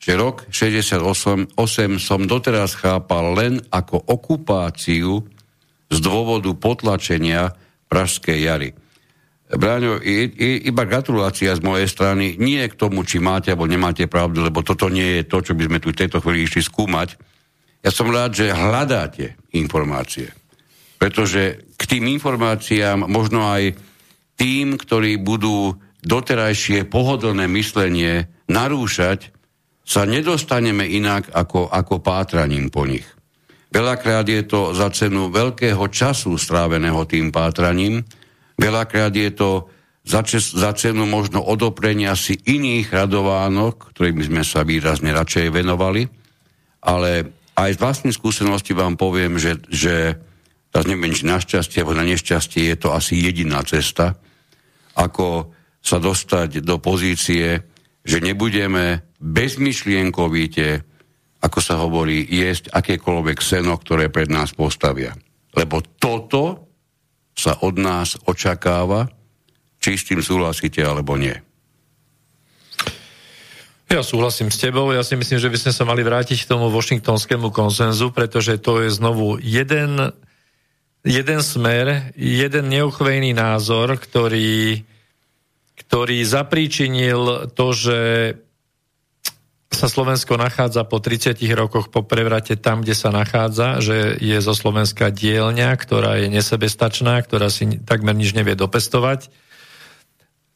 [0.00, 1.12] že rok 68
[2.00, 5.28] som doteraz chápal len ako okupáciu
[5.92, 7.52] z dôvodu potlačenia
[7.88, 8.70] Pražskej jary.
[9.48, 14.60] Bráňo, iba gratulácia z mojej strany, nie k tomu, či máte alebo nemáte pravdu, lebo
[14.60, 17.16] toto nie je to, čo by sme tu v tejto chvíli išli skúmať.
[17.80, 20.36] Ja som rád, že hľadáte informácie.
[21.00, 23.72] Pretože k tým informáciám možno aj
[24.36, 29.32] tým, ktorí budú doterajšie pohodlné myslenie narúšať,
[29.88, 33.08] sa nedostaneme inak ako, ako pátraním po nich.
[33.72, 38.04] Veľakrát je to za cenu veľkého času stráveného tým pátraním,
[38.58, 39.70] Veľakrát je to
[40.02, 46.10] za, čes, za cenu možno odoprenia si iných radovánok, ktorým sme sa výrazne radšej venovali,
[46.82, 50.18] ale aj z vlastnej skúsenosti vám poviem, že, že
[50.70, 54.18] teraz neviem, či našťastie alebo na nešťastie je to asi jediná cesta,
[54.98, 57.62] ako sa dostať do pozície,
[58.02, 60.68] že nebudeme bezmyšlienkovite,
[61.42, 65.14] ako sa hovorí, jesť akékoľvek seno, ktoré pred nás postavia.
[65.54, 66.67] Lebo toto
[67.38, 69.06] sa od nás očakáva,
[69.78, 71.38] či s tým súhlasíte alebo nie.
[73.88, 74.92] Ja súhlasím s tebou.
[74.92, 78.84] Ja si myslím, že by sme sa mali vrátiť k tomu washingtonskému konsenzu, pretože to
[78.84, 80.12] je znovu jeden,
[81.06, 84.84] jeden smer, jeden neuchvejný názor, ktorý,
[85.78, 87.98] ktorý zapríčinil to, že
[89.78, 94.50] sa Slovensko nachádza po 30 rokoch po prevrate tam, kde sa nachádza, že je zo
[94.50, 99.30] Slovenska dielňa, ktorá je nesebestačná, ktorá si takmer nič nevie dopestovať.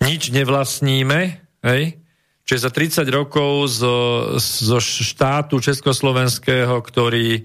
[0.02, 2.02] Nič nevlastníme, hej?
[2.42, 3.96] Čiže za 30 rokov zo,
[4.42, 7.42] zo štátu československého, ktorý e,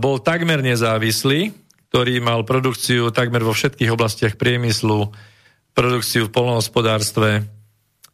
[0.00, 1.52] bol takmer nezávislý,
[1.92, 5.12] ktorý mal produkciu takmer vo všetkých oblastiach priemyslu,
[5.76, 7.44] produkciu v polnohospodárstve,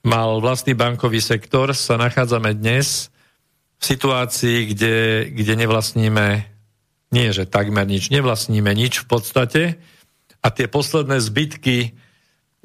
[0.05, 3.09] mal vlastný bankový sektor, sa nachádzame dnes
[3.81, 4.97] v situácii, kde,
[5.33, 6.27] kde nevlastníme,
[7.11, 9.63] nie že takmer nič, nevlastníme nič v podstate
[10.45, 11.97] a tie posledné zbytky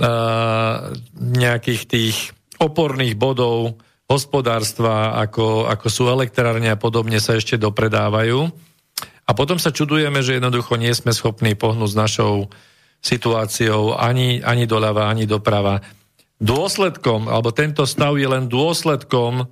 [0.04, 2.18] uh, nejakých tých
[2.60, 3.80] oporných bodov
[4.12, 8.52] hospodárstva, ako, ako sú elektrárne a podobne, sa ešte dopredávajú.
[9.30, 12.50] A potom sa čudujeme, že jednoducho nie sme schopní pohnúť s našou
[13.00, 15.80] situáciou ani, ani doľava, ani doprava
[16.40, 19.48] dôsledkom, alebo tento stav je len dôsledkom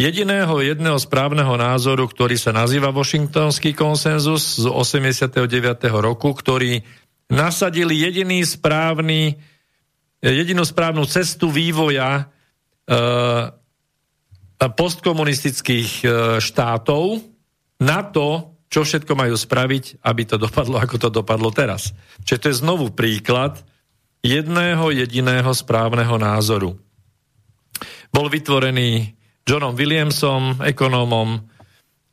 [0.00, 5.36] jediného jedného správneho názoru, ktorý sa nazýva Washingtonský konsenzus z 89.
[6.00, 6.80] roku, ktorý
[7.28, 9.36] nasadili jediný správny,
[10.24, 12.24] jedinú správnu cestu vývoja e,
[14.56, 16.06] postkomunistických e,
[16.40, 17.20] štátov
[17.84, 21.92] na to, čo všetko majú spraviť, aby to dopadlo, ako to dopadlo teraz.
[22.22, 23.60] Čiže to je znovu príklad,
[24.20, 26.76] jedného jediného správneho názoru.
[28.10, 29.16] Bol vytvorený
[29.48, 31.40] Johnom Williamsom, ekonómom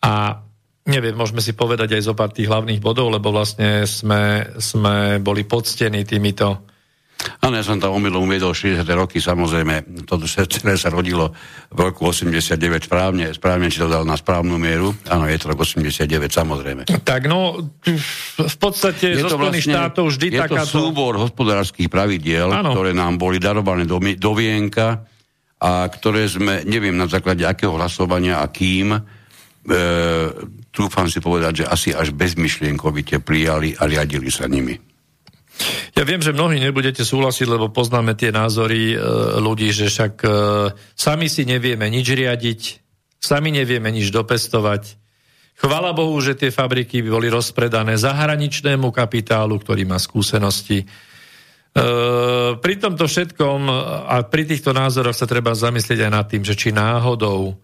[0.02, 0.14] a
[0.88, 5.44] neviem, môžeme si povedať aj zo pár tých hlavných bodov, lebo vlastne sme, sme boli
[5.44, 6.64] poctení týmito
[7.44, 8.84] Áno, ja som tam omylom uviedol 60.
[8.94, 11.34] roky, samozrejme, to celé sa rodilo
[11.72, 14.96] v roku 89 správne, správne či to dal na správnu mieru.
[15.12, 16.82] Áno, je to rok 89, samozrejme.
[16.88, 17.60] Tak no,
[18.38, 20.64] v podstate je zo Spojených vlastne, štátov vždy je takáto...
[20.64, 22.72] Je to súbor hospodárskych pravidiel, ano.
[22.72, 25.04] ktoré nám boli darované do, do vienka
[25.58, 29.00] a ktoré sme, neviem na základe akého hlasovania a kým, e,
[30.70, 34.87] trúfam si povedať, že asi až bezmyšlienkovite prijali a riadili sa nimi.
[35.98, 38.98] Ja viem, že mnohí nebudete súhlasiť, lebo poznáme tie názory e,
[39.42, 40.30] ľudí, že však e,
[40.94, 42.62] sami si nevieme nič riadiť,
[43.18, 44.98] sami nevieme nič dopestovať.
[45.58, 50.86] Chvala Bohu, že tie fabriky by boli rozpredané zahraničnému kapitálu, ktorý má skúsenosti.
[50.86, 50.88] E,
[52.62, 53.60] pri tomto všetkom
[54.06, 57.58] a pri týchto názoroch sa treba zamyslieť aj nad tým, že či náhodou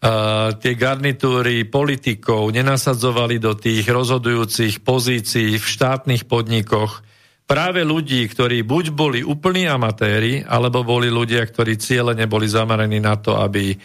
[0.00, 7.04] Uh, tie garnitúry politikov nenasadzovali do tých rozhodujúcich pozícií v štátnych podnikoch
[7.44, 13.20] práve ľudí, ktorí buď boli úplní amatéri, alebo boli ľudia, ktorí ciele neboli zameraní na
[13.20, 13.76] to, aby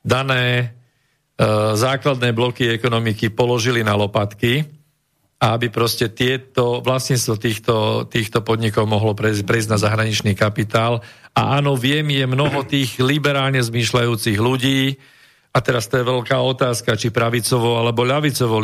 [0.00, 0.72] dané
[1.36, 4.64] uh, základné bloky ekonomiky položili na lopatky
[5.36, 7.74] a aby proste tieto, vlastníctvo týchto,
[8.08, 11.04] týchto podnikov mohlo prejsť, prejsť na zahraničný kapitál.
[11.36, 14.96] A áno, viem, je mnoho tých liberálne zmýšľajúcich ľudí,
[15.58, 18.62] a teraz to je veľká otázka, či pravicovo alebo ľavicovo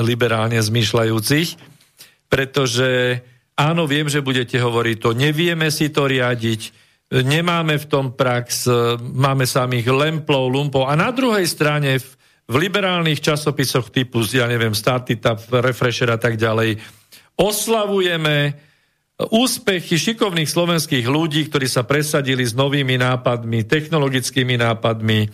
[0.00, 1.48] liberálne zmýšľajúcich,
[2.32, 3.20] pretože
[3.60, 6.72] áno, viem, že budete hovoriť to, nevieme si to riadiť,
[7.12, 8.64] nemáme v tom prax,
[9.04, 12.08] máme samých lemplov, lumpov a na druhej strane v,
[12.48, 16.80] v liberálnych časopisoch typu, ja neviem, Startitap, Refresher a tak ďalej,
[17.36, 18.56] oslavujeme
[19.28, 25.28] úspechy šikovných slovenských ľudí, ktorí sa presadili s novými nápadmi, technologickými nápadmi,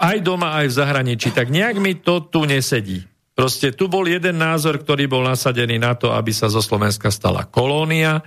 [0.00, 3.04] aj doma, aj v zahraničí, tak nejak mi to tu nesedí.
[3.36, 7.48] Proste tu bol jeden názor, ktorý bol nasadený na to, aby sa zo Slovenska stala
[7.48, 8.20] kolónia.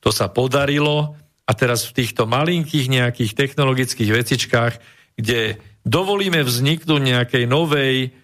[0.00, 1.14] To sa podarilo
[1.46, 4.74] a teraz v týchto malinkých nejakých technologických vecičkách,
[5.18, 8.14] kde dovolíme vzniknúť nejakej novej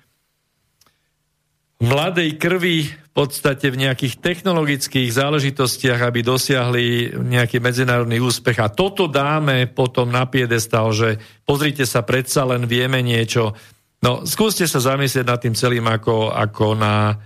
[1.82, 8.60] mladej krvi podstate v nejakých technologických záležitostiach, aby dosiahli nejaký medzinárodný úspech.
[8.60, 11.16] A toto dáme potom na piedestal, že
[11.48, 13.56] pozrite sa, predsa len vieme niečo.
[14.04, 17.16] No, skúste sa zamyslieť nad tým celým ako, ako na...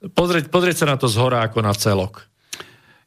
[0.00, 2.24] Pozrieť, pozrieť sa na to zhora ako na celok.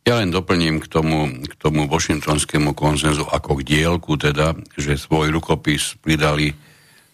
[0.06, 5.34] Ja len doplním k tomu, k tomu washingtonskému konsenzu ako k dielku, teda, že svoj
[5.34, 6.54] rukopis pridali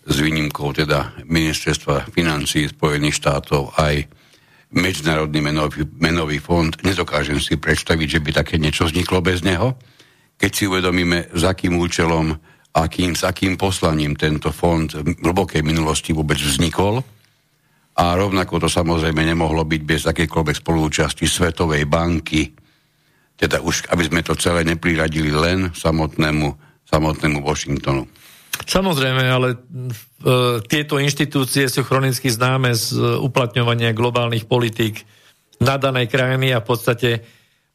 [0.06, 4.25] s výnimkou teda ministerstva financí Spojených štátov aj
[4.76, 6.76] Medzinárodný menový, menový fond.
[6.84, 9.80] Nedokážem si predstaviť, že by také niečo vzniklo bez neho.
[10.36, 12.36] Keď si uvedomíme, s akým účelom,
[12.76, 17.00] akým, s akým poslaním tento fond v hlbokej minulosti vôbec vznikol.
[17.96, 22.52] A rovnako to samozrejme nemohlo byť bez akékoľvek spolúčasti Svetovej banky,
[23.40, 26.52] teda už, aby sme to celé nepriradili len samotnému,
[26.84, 28.04] samotnému Washingtonu.
[28.64, 29.58] Samozrejme, ale e,
[30.64, 35.04] tieto inštitúcie sú chronicky známe z e, uplatňovania globálnych politík
[35.60, 37.10] na danej krajiny a v podstate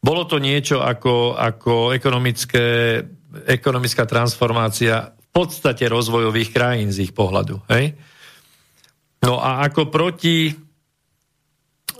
[0.00, 2.96] bolo to niečo ako, ako ekonomické,
[3.44, 7.60] ekonomická transformácia v podstate rozvojových krajín z ich pohľadu.
[7.68, 7.94] Hej?
[9.20, 10.48] No a ako proti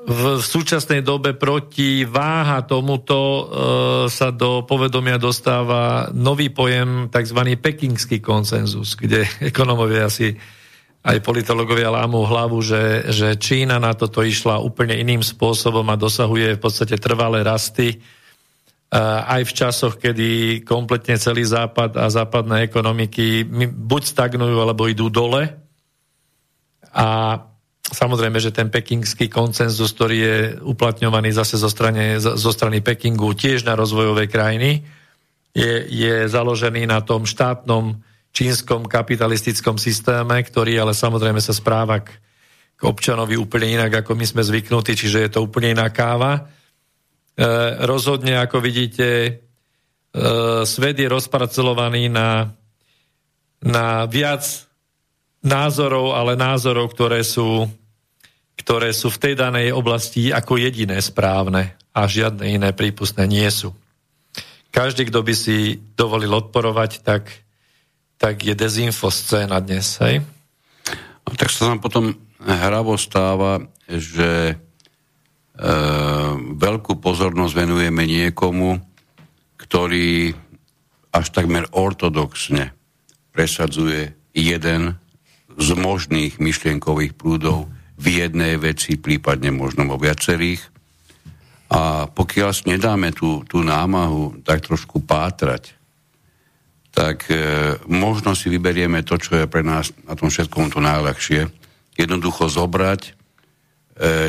[0.06, 3.42] v, súčasnej dobe proti váha tomuto e,
[4.08, 7.40] sa do povedomia dostáva nový pojem tzv.
[7.60, 10.32] pekingský konsenzus, kde ekonomovia asi
[11.00, 16.60] aj politológovia lámu hlavu, že, že Čína na toto išla úplne iným spôsobom a dosahuje
[16.60, 17.98] v podstate trvalé rasty e,
[19.24, 25.48] aj v časoch, kedy kompletne celý západ a západné ekonomiky buď stagnujú, alebo idú dole.
[26.90, 27.38] A
[27.90, 33.66] Samozrejme, že ten pekingský koncenzus, ktorý je uplatňovaný zase zo strany, zo strany Pekingu tiež
[33.66, 34.86] na rozvojové krajiny,
[35.50, 37.98] je, je založený na tom štátnom
[38.30, 42.14] čínskom kapitalistickom systéme, ktorý ale samozrejme sa správa k,
[42.78, 46.38] k občanovi úplne inak, ako my sme zvyknutí, čiže je to úplne iná káva.
[46.38, 46.42] E,
[47.82, 49.30] rozhodne, ako vidíte, e,
[50.62, 52.54] svet je rozparcelovaný na,
[53.66, 54.46] na viac
[55.42, 57.66] názorov, ale názorov, ktoré sú
[58.60, 63.72] ktoré sú v tej danej oblasti ako jediné správne a žiadne iné prípustné nie sú.
[64.68, 67.32] Každý, kto by si dovolil odporovať, tak,
[68.20, 69.96] tak je dezinfoscéna dnes.
[70.04, 70.20] Hej?
[71.24, 74.54] A tak sa nám potom hravo stáva, že e,
[76.54, 78.78] veľkú pozornosť venujeme niekomu,
[79.56, 80.36] ktorý
[81.10, 82.76] až takmer ortodoxne
[83.34, 85.00] presadzuje jeden
[85.58, 87.66] z možných myšlienkových prúdov,
[88.00, 90.64] v jednej veci, prípadne možno vo viacerých.
[91.70, 95.76] A pokiaľ si nedáme tú, tú námahu tak trošku pátrať,
[96.90, 101.46] tak e, možno si vyberieme to, čo je pre nás na tom všetkom to najľahšie.
[101.94, 103.12] Jednoducho zobrať e,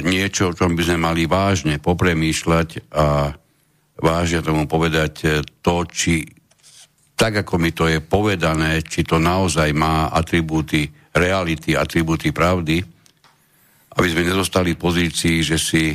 [0.05, 3.33] niečo, o čom by sme mali vážne popremýšľať a
[3.97, 5.27] vážne tomu povedať e,
[5.65, 6.21] to, či
[7.17, 12.81] tak, ako mi to je povedané, či to naozaj má atribúty reality, atribúty pravdy,
[14.01, 15.93] aby sme nezostali v pozícii, že si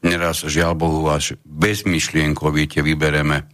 [0.00, 3.44] neraz, žiaľ Bohu, až bezmyšlienkovite vybereme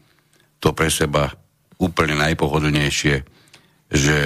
[0.62, 1.34] to pre seba
[1.82, 3.14] úplne najpohodlnejšie,
[3.90, 4.16] že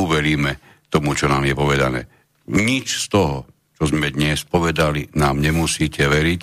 [0.00, 0.56] uveríme
[0.88, 2.08] tomu, čo nám je povedané.
[2.48, 3.36] Nič z toho,
[3.76, 6.42] čo sme dnes povedali, nám nemusíte veriť.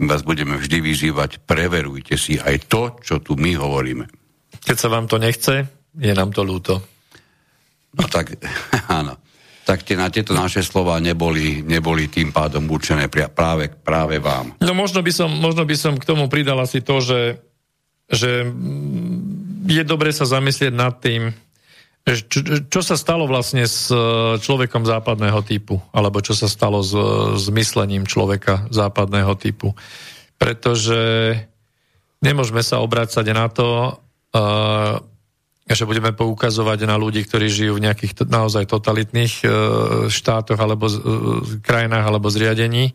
[0.00, 4.08] My vás budeme vždy vyzývať, preverujte si aj to, čo tu my hovoríme.
[4.56, 5.68] Keď sa vám to nechce,
[6.00, 6.80] je nám to ľúto.
[7.92, 8.40] No tak,
[8.88, 9.20] áno
[9.70, 14.58] tak tie, na tieto naše slova neboli, neboli tým pádom určené práve, práve vám.
[14.58, 17.38] No možno by, som, možno by som k tomu pridal asi to, že,
[18.10, 18.50] že
[19.70, 21.30] je dobre sa zamyslieť nad tým,
[22.02, 23.94] čo, čo sa stalo vlastne s e,
[24.42, 26.90] človekom západného typu, alebo čo sa stalo s,
[27.38, 29.78] s myslením človeka západného typu.
[30.34, 31.30] Pretože
[32.18, 34.00] nemôžeme sa obrácať na to,
[34.34, 34.96] uh,
[35.70, 39.46] že budeme poukazovať na ľudí, ktorí žijú v nejakých naozaj totalitných e,
[40.10, 40.94] štátoch alebo e,
[41.62, 42.90] krajinách alebo zriadení,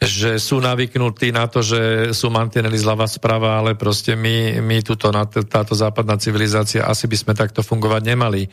[0.00, 5.12] že sú navyknutí na to, že sú mantinely zľava správa, ale proste my, my tuto,
[5.44, 8.48] táto západná civilizácia, asi by sme takto fungovať nemali.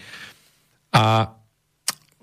[0.92, 1.32] A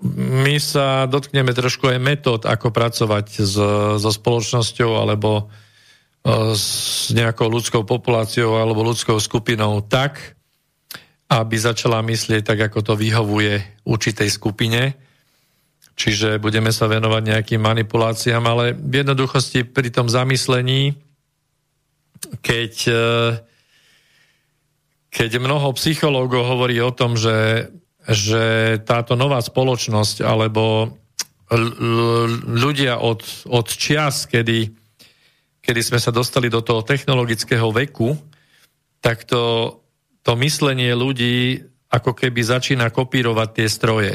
[0.05, 3.55] my sa dotkneme trošku aj metód, ako pracovať s,
[3.95, 5.43] so spoločnosťou alebo e,
[6.51, 10.34] s nejakou ľudskou populáciou alebo ľudskou skupinou tak,
[11.25, 14.93] aby začala myslieť tak, ako to vyhovuje určitej skupine.
[15.95, 20.93] Čiže budeme sa venovať nejakým manipuláciám, ale v jednoduchosti pri tom zamyslení,
[22.43, 23.05] keď, e,
[25.09, 27.71] keď mnoho psychológov hovorí o tom, že,
[28.05, 30.93] že táto nová spoločnosť alebo
[32.49, 34.65] ľudia od, od čias, kedy,
[35.61, 38.17] kedy sme sa dostali do toho technologického veku,
[38.99, 39.77] tak to
[40.25, 41.61] to myslenie ľudí
[41.93, 44.13] ako keby začína kopírovať tie stroje.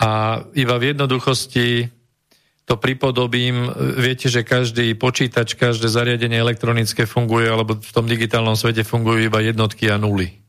[0.00, 1.92] A iba v jednoduchosti
[2.64, 8.86] to pripodobím, viete, že každý počítač, každé zariadenie elektronické funguje, alebo v tom digitálnom svete
[8.86, 10.40] fungujú iba jednotky a nuly.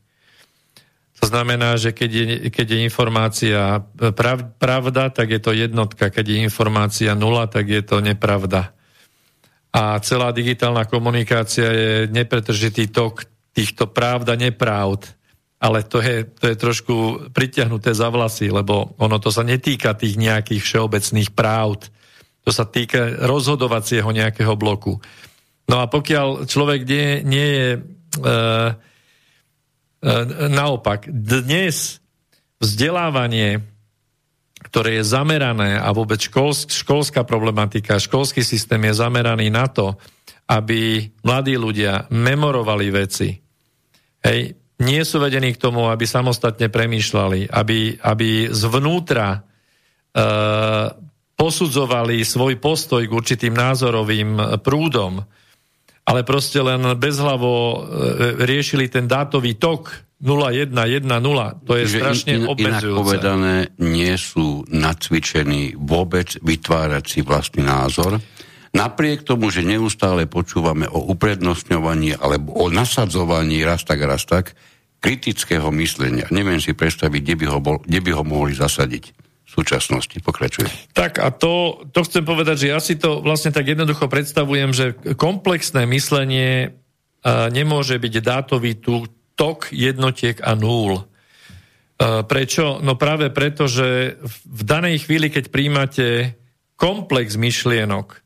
[1.18, 3.82] To znamená, že keď je, keď je informácia
[4.14, 6.10] prav, pravda, tak je to jednotka.
[6.10, 8.74] Keď je informácia nula, tak je to nepravda.
[9.74, 15.12] A celá digitálna komunikácia je nepretržitý tok týchto pravd a nepravd,
[15.62, 16.94] ale to je, to je trošku
[17.30, 21.92] pritiahnuté za vlasy, lebo ono to sa netýka tých nejakých všeobecných pravd,
[22.42, 24.98] to sa týka rozhodovacieho nejakého bloku.
[25.70, 27.80] No a pokiaľ človek nie, nie je e,
[30.50, 32.02] naopak, dnes
[32.58, 33.62] vzdelávanie,
[34.62, 36.18] ktoré je zamerané a vôbec
[36.66, 39.94] školská problematika, školský systém je zameraný na to,
[40.50, 43.41] aby mladí ľudia memorovali veci.
[44.22, 49.40] Hej, nie sú vedení k tomu, aby samostatne premýšľali, aby, aby zvnútra e,
[51.38, 55.22] posudzovali svoj postoj k určitým názorovým prúdom,
[56.02, 57.78] ale proste len bezhlavo e,
[58.42, 62.94] riešili ten dátový tok 0110, to je Že strašne in, in, obmedzujúce.
[62.94, 68.22] Inak povedané, nie sú nacvičení vôbec vytvárať si vlastný názor,
[68.72, 74.56] Napriek tomu, že neustále počúvame o uprednostňovaní alebo o nasadzovaní raz tak, raz tak,
[75.04, 76.24] kritického myslenia.
[76.32, 79.04] Neviem si predstaviť, kde by ho, bol, kde by ho mohli zasadiť
[79.44, 80.16] v súčasnosti.
[80.24, 80.96] Pokračuje.
[80.96, 84.96] Tak a to, to chcem povedať, že ja si to vlastne tak jednoducho predstavujem, že
[85.20, 89.04] komplexné myslenie uh, nemôže byť dátový tu
[89.36, 91.02] tok jednotiek a nul.
[91.02, 92.80] Uh, prečo?
[92.80, 94.16] No práve preto, že
[94.48, 96.38] v danej chvíli, keď príjmate
[96.80, 98.21] komplex myšlienok,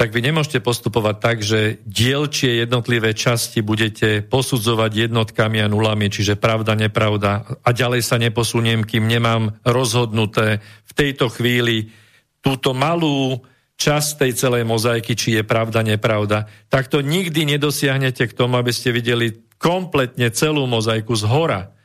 [0.00, 6.40] tak vy nemôžete postupovať tak, že dielčie jednotlivé časti budete posudzovať jednotkami a nulami, čiže
[6.40, 11.92] pravda, nepravda a ďalej sa neposuniem, kým nemám rozhodnuté v tejto chvíli
[12.40, 13.44] túto malú
[13.76, 16.48] časť tej celej mozaiky, či je pravda, nepravda.
[16.72, 21.76] Tak to nikdy nedosiahnete k tomu, aby ste videli kompletne celú mozaiku z hora.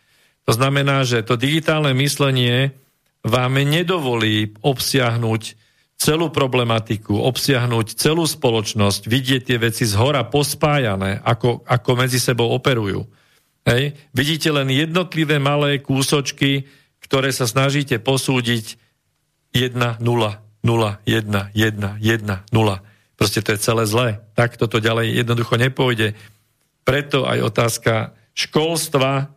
[0.48, 2.72] To znamená, že to digitálne myslenie
[3.28, 5.65] vám nedovolí obsiahnuť
[5.96, 12.52] celú problematiku, obsiahnuť celú spoločnosť, vidieť tie veci z hora pospájané, ako, ako medzi sebou
[12.52, 13.08] operujú.
[13.66, 13.98] Hej.
[14.14, 16.70] Vidíte len jednotlivé malé kúsočky,
[17.02, 18.78] ktoré sa snažíte posúdiť
[19.56, 22.80] 1, 0, 0, 1, 1, 1, 0.
[23.16, 24.10] Proste to je celé zlé.
[24.36, 26.14] Tak toto ďalej jednoducho nepôjde.
[26.86, 27.94] Preto aj otázka
[28.36, 29.35] školstva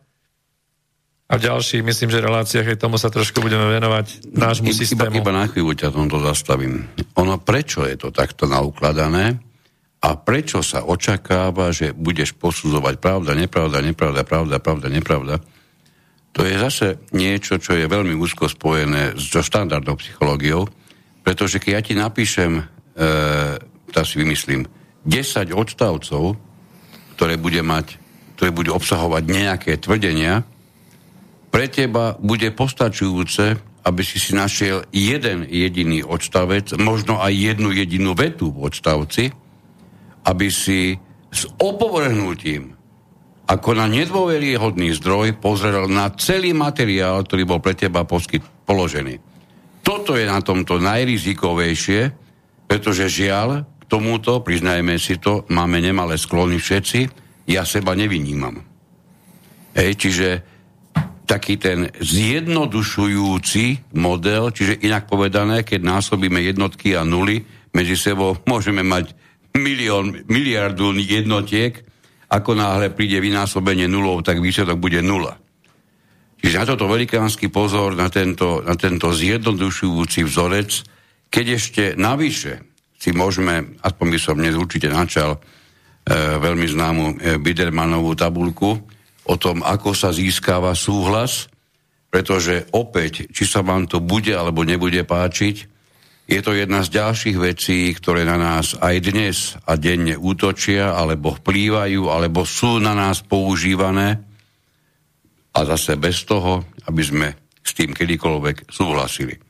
[1.29, 5.21] a v ďalších, myslím, že reláciách aj tomu sa trošku budeme venovať nášmu systému.
[5.21, 6.89] Iba, iba na chvíľu ťa tomto zastavím.
[7.21, 9.37] Ono, prečo je to takto naukladané
[10.01, 15.37] a prečo sa očakáva, že budeš posudzovať pravda, nepravda, nepravda, pravda, pravda, nepravda,
[16.33, 20.65] to je zase niečo, čo je veľmi úzko spojené so štandardnou psychológiou,
[21.21, 22.63] pretože keď ja ti napíšem, e,
[23.89, 24.65] tak si vymyslím,
[25.05, 26.37] 10 odstavcov,
[27.17, 27.97] ktoré bude mať,
[28.37, 30.45] ktoré budú obsahovať nejaké tvrdenia,
[31.49, 38.13] pre teba bude postačujúce, aby si si našiel jeden jediný odstavec, možno aj jednu jedinú
[38.13, 39.33] vetu v odstavci,
[40.29, 40.99] aby si
[41.29, 42.77] s opovrhnutím
[43.49, 49.17] ako na nedôveriehodný zdroj pozrel na celý materiál, ktorý bol pre teba poskyt, položený.
[49.81, 52.13] Toto je na tomto najrizikovejšie,
[52.69, 57.09] pretože žiaľ, k tomuto, priznajme si to, máme nemalé sklony všetci,
[57.49, 58.61] ja seba nevynímam.
[59.73, 60.27] Hej, čiže
[61.29, 67.45] taký ten zjednodušujúci model, čiže inak povedané, keď násobíme jednotky a nuly,
[67.77, 69.13] medzi sebou môžeme mať
[69.53, 71.85] milión, miliardu jednotiek,
[72.29, 75.37] ako náhle príde vynásobenie nulov, tak výsledok bude nula.
[76.39, 80.71] Čiže na toto velikánsky pozor, na tento, na tento zjednodušujúci vzorec,
[81.29, 82.63] keď ešte navyše
[82.99, 85.39] si môžeme, aspoň by som dnes určite načal, e,
[86.15, 88.79] veľmi známu e, Bidermanovú tabulku,
[89.29, 91.45] o tom, ako sa získava súhlas,
[92.09, 95.69] pretože opäť, či sa vám to bude alebo nebude páčiť,
[96.29, 101.33] je to jedna z ďalších vecí, ktoré na nás aj dnes a denne útočia, alebo
[101.33, 104.21] vplývajú, alebo sú na nás používané
[105.57, 107.27] a zase bez toho, aby sme
[107.65, 109.41] s tým kedykoľvek súhlasili.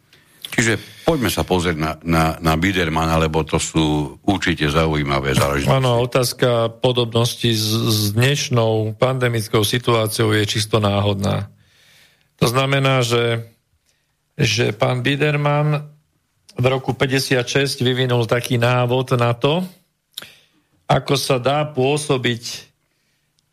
[0.56, 5.74] Čiže poďme sa pozrieť na, na, na Biderman, lebo to sú určite zaujímavé záležitosti.
[5.74, 11.50] Áno, otázka podobnosti s, s dnešnou pandemickou situáciou je čisto náhodná.
[12.38, 13.42] To znamená, že,
[14.38, 15.82] že pán Biderman
[16.54, 19.66] v roku 56 vyvinul taký návod na to,
[20.86, 22.70] ako sa dá pôsobiť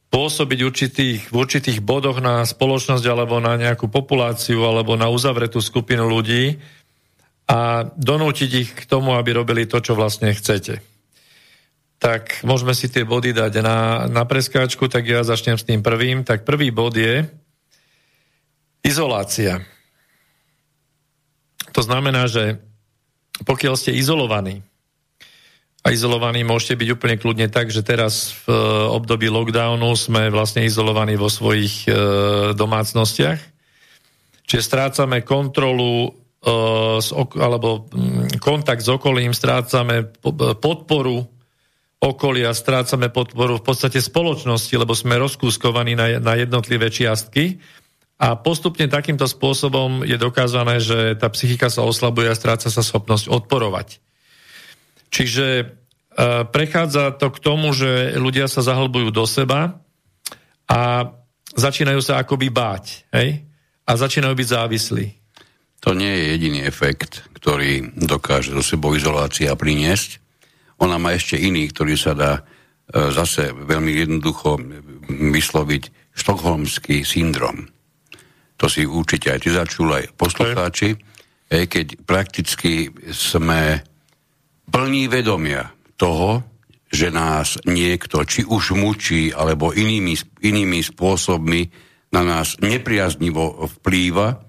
[0.07, 6.07] pôsobiť určitých, v určitých bodoch na spoločnosť alebo na nejakú populáciu alebo na uzavretú skupinu
[6.09, 6.57] ľudí,
[7.47, 10.82] a donútiť ich k tomu, aby robili to, čo vlastne chcete.
[11.97, 16.27] Tak môžeme si tie body dať na, na preskáčku, tak ja začnem s tým prvým.
[16.27, 17.24] Tak prvý bod je
[18.85, 19.62] izolácia.
[21.73, 22.60] To znamená, že
[23.47, 24.60] pokiaľ ste izolovaní,
[25.86, 28.51] a izolovaní môžete byť úplne kľudne tak, že teraz v
[28.90, 31.90] období lockdownu sme vlastne izolovaní vo svojich e,
[32.59, 33.39] domácnostiach.
[34.51, 36.10] Čiže strácame kontrolu
[36.47, 40.06] alebo mm, kontakt s okolím, strácame
[40.62, 41.27] podporu
[41.98, 47.59] okolia, strácame podporu v podstate spoločnosti, lebo sme rozkúskovaní na, na jednotlivé čiastky.
[48.16, 53.28] A postupne takýmto spôsobom je dokázané, že tá psychika sa oslabuje a stráca sa schopnosť
[53.28, 54.01] odporovať.
[55.12, 55.64] Čiže e,
[56.48, 59.85] prechádza to k tomu, že ľudia sa zahlbujú do seba
[60.64, 61.12] a
[61.52, 63.05] začínajú sa akoby báť.
[63.12, 63.44] Hej?
[63.85, 65.06] A začínajú byť závislí.
[65.85, 70.19] To nie je jediný efekt, ktorý dokáže do sebou izolácia priniesť.
[70.82, 72.43] Ona má ešte iný, ktorý sa dá e,
[73.12, 74.61] zase veľmi jednoducho
[75.09, 77.69] vysloviť štokholmský syndrom.
[78.57, 81.69] To si určite aj ty začul, aj poslucháči, okay.
[81.69, 83.85] keď prakticky sme
[84.66, 85.70] plní vedomia
[86.01, 86.57] toho,
[86.89, 91.69] že nás niekto či už mučí, alebo inými, inými spôsobmi
[92.16, 94.45] na nás nepriaznivo vplýva,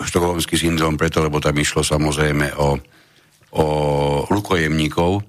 [0.00, 2.80] štokholmský syndrom preto, lebo tam išlo samozrejme o,
[3.56, 3.66] o
[4.28, 5.20] rukojemníkov,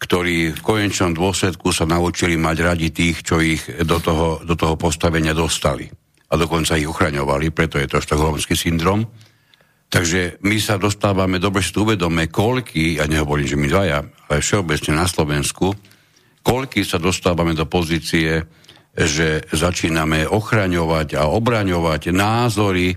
[0.00, 4.76] ktorí v konečnom dôsledku sa naučili mať radi tých, čo ich do toho, do toho
[4.80, 5.88] postavenia dostali.
[6.30, 9.04] A dokonca ich uchraňovali, preto je to štokholmský syndrom.
[9.90, 13.98] Takže my sa dostávame, dobre si tu uvedome, koľky, ja nehovorím, že my dvaja,
[14.30, 15.74] ale všeobecne na Slovensku,
[16.46, 18.46] koľky sa dostávame do pozície,
[18.94, 22.94] že začíname ochraňovať a obraňovať názory,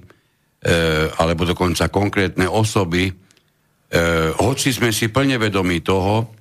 [1.19, 3.13] alebo dokonca konkrétne osoby, e,
[4.31, 6.31] hoci sme si plne vedomi toho,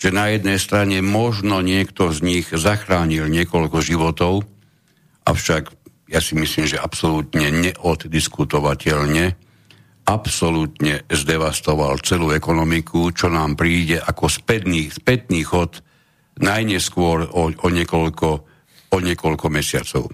[0.00, 4.44] že na jednej strane možno niekto z nich zachránil niekoľko životov,
[5.28, 5.72] avšak
[6.10, 9.36] ja si myslím, že absolútne neoddiskutovateľne,
[10.08, 15.84] absolútne zdevastoval celú ekonomiku, čo nám príde ako spätný, spätný chod
[16.40, 18.28] najneskôr o, o, niekoľko,
[18.90, 20.10] o niekoľko mesiacov.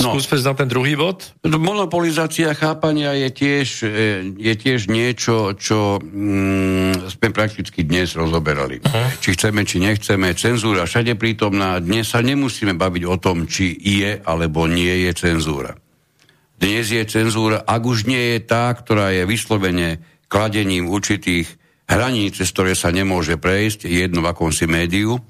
[0.00, 0.16] No.
[0.16, 1.36] Skúsme na ten druhý bod.
[1.44, 3.88] Monopolizácia chápania je tiež, e,
[4.40, 8.80] je tiež niečo, čo mm, sme prakticky dnes rozoberali.
[8.80, 9.08] Uh-huh.
[9.20, 10.32] Či chceme, či nechceme.
[10.32, 11.76] Cenzúra všade prítomná.
[11.76, 15.76] Dnes sa nemusíme baviť o tom, či je alebo nie je cenzúra.
[16.56, 20.00] Dnes je cenzúra, ak už nie je tá, ktorá je vyslovene
[20.30, 25.20] kladením určitých hraníc, cez ktoré sa nemôže prejsť, jedno v akomsi médiu,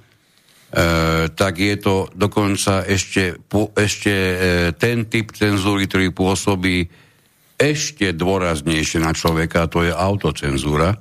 [1.36, 3.36] tak je to dokonca ešte,
[3.76, 4.36] ešte e,
[4.72, 6.88] ten typ cenzúry, ktorý pôsobí
[7.60, 10.96] ešte dôraznejšie na človeka, to je autocenzúra.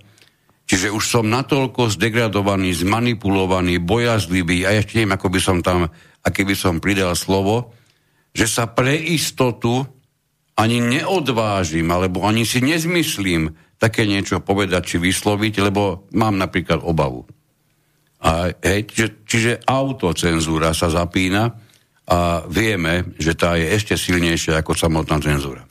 [0.67, 5.87] Čiže už som natoľko zdegradovaný, zmanipulovaný, bojazlivý a ešte neviem, ako by som tam,
[6.23, 7.71] aké by som pridal slovo,
[8.35, 9.83] že sa pre istotu
[10.55, 17.25] ani neodvážim, alebo ani si nezmyslím také niečo povedať či vysloviť, lebo mám napríklad obavu.
[18.21, 21.57] A, hej, čiže, čiže autocenzúra sa zapína
[22.11, 25.63] a vieme, že tá je ešte silnejšia ako samotná cenzúra.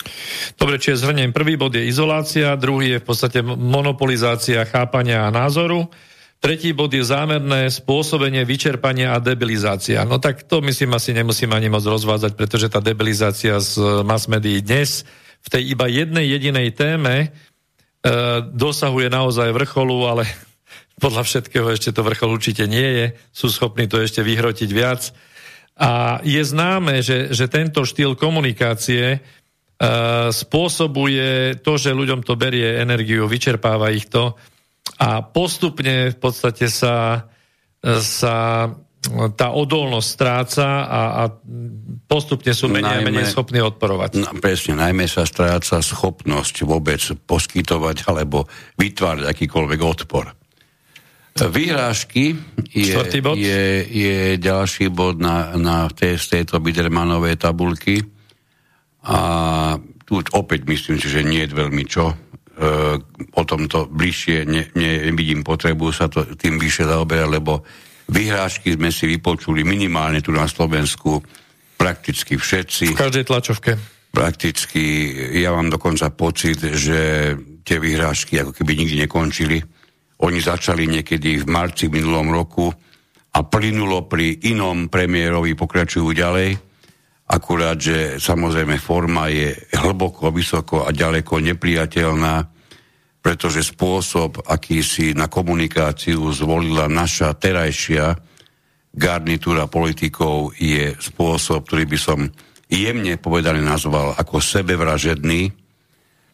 [0.56, 1.36] Dobre, čiže zhrniem.
[1.36, 5.90] Prvý bod je izolácia, druhý je v podstate monopolizácia chápania a názoru,
[6.40, 10.02] tretí bod je zámerné spôsobenie vyčerpania a debilizácia.
[10.08, 14.64] No tak to myslím asi nemusím ani moc rozvádzať, pretože tá debilizácia z mass médií
[14.64, 15.04] dnes
[15.44, 17.28] v tej iba jednej jedinej téme e,
[18.48, 20.24] dosahuje naozaj vrcholu, ale
[21.00, 25.10] podľa všetkého ešte to vrchol určite nie je, sú schopní to ešte vyhrotiť viac.
[25.80, 32.76] A je známe, že, že tento štýl komunikácie uh, spôsobuje to, že ľuďom to berie
[32.76, 34.36] energiu, vyčerpáva ich to
[35.00, 37.24] a postupne v podstate sa,
[37.80, 38.68] sa
[39.32, 41.22] tá odolnosť stráca a, a
[42.04, 44.20] postupne sú menej najmä, a menej schopní odporovať.
[44.20, 48.44] No, presne, najmä sa stráca schopnosť vôbec poskytovať alebo
[48.76, 50.39] vytvárať akýkoľvek odpor.
[51.38, 52.36] Výhrážky
[52.74, 52.96] je,
[53.38, 58.04] je, je ďalší bod na, na tej, z tejto Bidermanovej tabulky
[59.06, 59.18] a
[60.04, 62.12] tu opäť myslím si, že nie je veľmi čo.
[62.12, 62.14] E,
[63.32, 67.64] o tomto bližšie ne, nevidím potrebu sa to tým vyššie zaoberať, lebo
[68.12, 71.24] vyhrážky sme si vypočuli minimálne tu na Slovensku
[71.80, 72.92] prakticky všetci.
[72.92, 73.80] V každej tlačovke.
[74.10, 77.32] Prakticky, ja mám dokonca pocit, že
[77.64, 79.79] tie vyhrážky ako keby nikdy nekončili
[80.20, 82.68] oni začali niekedy v marci minulom roku
[83.30, 86.50] a plynulo pri inom premiérovi pokračujú ďalej.
[87.30, 92.34] Akurát, že samozrejme forma je hlboko, vysoko a ďaleko nepriateľná,
[93.22, 98.18] pretože spôsob, aký si na komunikáciu zvolila naša terajšia
[98.90, 102.18] garnitúra politikov, je spôsob, ktorý by som
[102.66, 105.59] jemne povedaný nazval ako sebevražedný,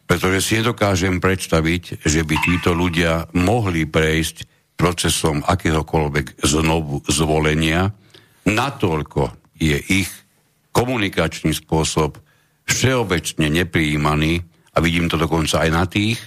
[0.07, 4.47] pretože si nedokážem predstaviť, že by títo ľudia mohli prejsť
[4.79, 7.91] procesom akéhokoľvek znovu zvolenia.
[8.47, 10.11] Natoľko je ich
[10.71, 12.23] komunikačný spôsob
[12.69, 14.45] všeobecne neprijímaný
[14.77, 16.21] a vidím to dokonca aj na tých,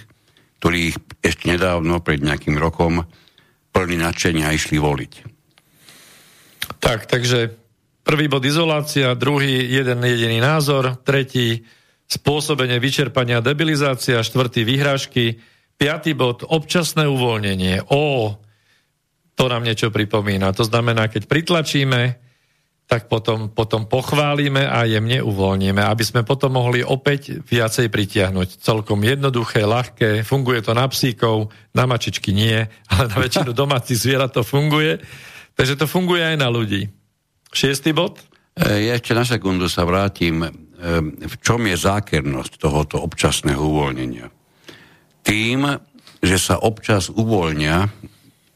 [0.60, 3.06] ktorých ešte nedávno, pred nejakým rokom,
[3.70, 5.12] plný nadšenia išli voliť.
[6.82, 7.54] Tak, takže
[8.02, 11.62] prvý bod izolácia, druhý jeden jediný názor, tretí
[12.10, 15.38] spôsobenie vyčerpania debilizácia, štvrtý vyhrážky,
[15.78, 17.86] piatý bod občasné uvoľnenie.
[17.94, 18.34] Ó,
[19.38, 20.50] to nám niečo pripomína.
[20.58, 22.18] To znamená, keď pritlačíme,
[22.90, 28.58] tak potom, potom pochválime a jemne uvoľníme, aby sme potom mohli opäť viacej pritiahnuť.
[28.58, 32.58] Celkom jednoduché, ľahké, funguje to na psíkov, na mačičky nie,
[32.90, 34.98] ale na väčšinu domácich zvierat to funguje.
[35.54, 36.90] Takže to funguje aj na ľudí.
[37.54, 38.18] Šiestý bod?
[38.58, 40.42] E, ja ešte na sekundu sa vrátim,
[41.20, 44.26] v čom je zákernosť tohoto občasného uvoľnenia.
[45.20, 45.68] Tým,
[46.24, 47.88] že sa občas uvoľnia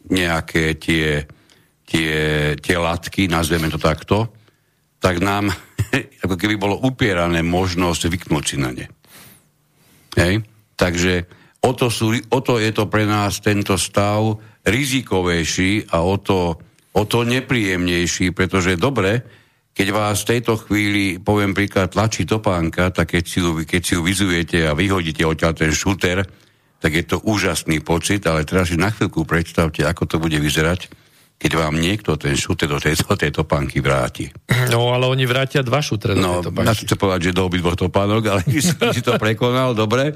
[0.09, 1.29] nejaké tie
[1.85, 2.17] tie,
[2.59, 4.33] tie latky, nazveme to takto,
[4.99, 5.53] tak nám
[6.25, 8.87] ako keby bolo upierané možnosť vyknúť si na ne.
[10.17, 10.43] Hej?
[10.75, 11.29] Takže
[11.63, 16.57] o to, sú, o to je to pre nás tento stav rizikovejší a o to,
[16.97, 19.23] o to nepríjemnejší, pretože dobre,
[19.75, 23.93] keď vás v tejto chvíli, poviem príklad, tlačí topánka, tak keď si ju, keď si
[23.99, 26.23] ju vyzujete a vyhodíte odtiaľ ten šúter,
[26.79, 30.87] tak je to úžasný pocit, ale teraz si na chvíľku predstavte, ako to bude vyzerať,
[31.35, 34.31] keď vám niekto ten šuter do tejto, tejto panky vráti.
[34.71, 36.69] No, ale oni vrátia dva šutre do no, tejto panky.
[36.71, 40.15] No, chcem povedať, že do obidvoch topánok, ale si, si to prekonal, dobre.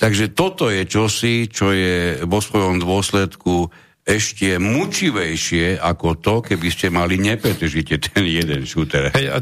[0.00, 3.68] Takže toto je čosi, čo je vo svojom dôsledku
[4.06, 9.10] ešte mučivejšie ako to, keby ste mali nepretržite ten jeden šúter.
[9.10, 9.38] Hej, a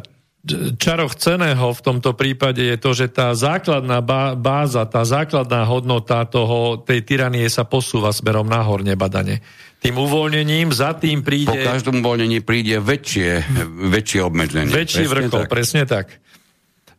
[0.81, 4.01] čaroch ceného v tomto prípade je to, že tá základná
[4.37, 9.41] báza, tá základná hodnota toho, tej tyranie sa posúva smerom nahor nebadane.
[9.85, 11.53] Tým uvoľnením za tým príde...
[11.53, 13.45] Po každom uvoľnení príde väčšie,
[13.93, 14.73] väčšie obmedzenie.
[14.73, 15.49] Väčší presne tak.
[15.49, 16.07] presne tak.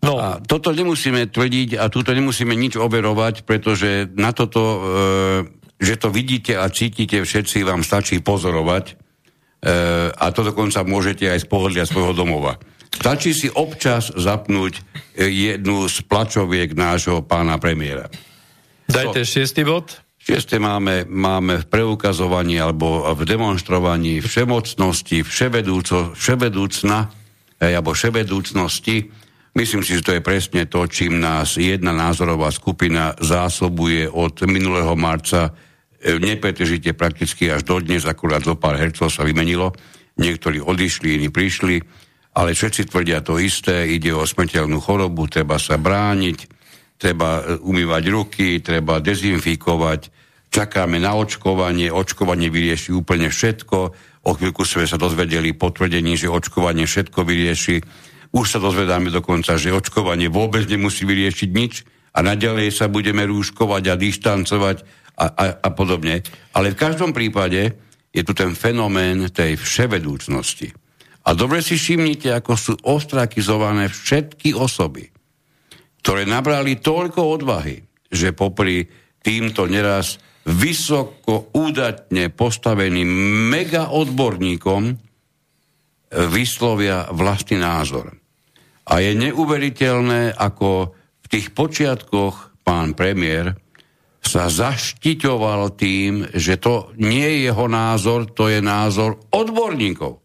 [0.06, 0.22] No.
[0.22, 4.80] A toto nemusíme tvrdiť a túto nemusíme nič overovať, pretože na toto, e,
[5.80, 8.93] že to vidíte a cítite všetci, vám stačí pozorovať e,
[10.11, 12.56] a to dokonca môžete aj z pohodlia svojho domova.
[12.95, 14.81] Stačí si občas zapnúť e,
[15.27, 18.07] jednu z plačoviek nášho pána premiéra.
[18.88, 19.99] Dajte so, šiestý bod.
[20.26, 27.14] Šieste máme, máme v preukazovaní alebo v demonstrovaní všemocnosti, vševedúco, vševedúcna
[27.61, 29.14] alebo vševedúcnosti.
[29.56, 34.91] Myslím si, že to je presne to, čím nás jedna názorová skupina zásobuje od minulého
[34.99, 39.72] marca e, nepretržite prakticky až do dnes, akurát zo pár hercov sa vymenilo.
[40.19, 41.80] Niektorí odišli, iní prišli,
[42.36, 46.38] ale všetci tvrdia to isté, ide o smrteľnú chorobu, treba sa brániť,
[46.99, 50.11] treba e, umývať ruky, treba dezinfikovať,
[50.52, 53.77] čakáme na očkovanie, očkovanie vyrieši úplne všetko,
[54.19, 58.03] o chvíľku sme sa dozvedeli potvrdení, že očkovanie všetko vyrieši,
[58.36, 61.74] už sa dozvedáme dokonca, že očkovanie vôbec nemusí vyriešiť nič
[62.12, 64.78] a naďalej sa budeme rúškovať a dištancovať
[65.16, 66.20] a, a, a podobne.
[66.52, 67.80] Ale v každom prípade
[68.12, 70.76] je tu ten fenomén tej vševedúcnosti.
[71.26, 75.07] A dobre si všimnite, ako sú ostrakizované všetky osoby,
[76.03, 77.82] ktoré nabrali toľko odvahy,
[78.12, 78.86] že popri
[79.24, 83.10] týmto neraz vysoko údatne postaveným
[83.49, 84.95] mega odborníkom e,
[86.30, 88.24] vyslovia vlastný názor.
[88.86, 90.94] A je neuveriteľné, ako
[91.26, 93.57] v tých počiatkoch pán premiér
[94.26, 100.22] sa zaštiťoval tým, že to nie je jeho názor, to je názor odborníkov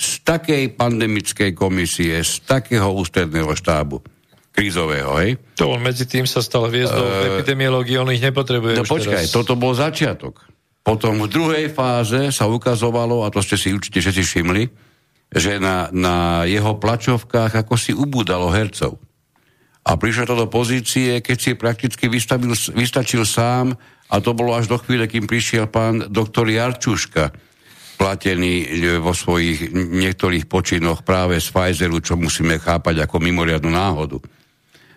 [0.00, 4.00] z takej pandemickej komisie, z takého ústredného štábu
[4.50, 5.38] krízového, hej?
[5.60, 9.34] To on medzi tým sa stal hviezdou uh, epidemiológii, on ich nepotrebuje No počkaj, teraz.
[9.34, 10.42] toto bol začiatok.
[10.80, 14.62] Potom v druhej fáze sa ukazovalo, a to ste si určite všetci všimli,
[15.30, 18.98] že na, na jeho plačovkách ako si ubúdalo hercov.
[19.86, 23.72] A prišlo to do pozície, keď si prakticky vystavil, vystačil sám,
[24.10, 27.30] a to bolo až do chvíle, kým prišiel pán doktor Jarčuška,
[28.00, 28.66] platený e,
[28.96, 34.18] vo svojich niektorých počinoch práve z Pfizeru, čo musíme chápať ako mimoriadnu náhodu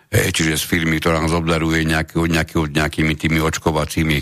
[0.07, 4.17] e, čiže z firmy, ktorá nás obdaruje nejaký, nejaký, nejakými tými očkovacími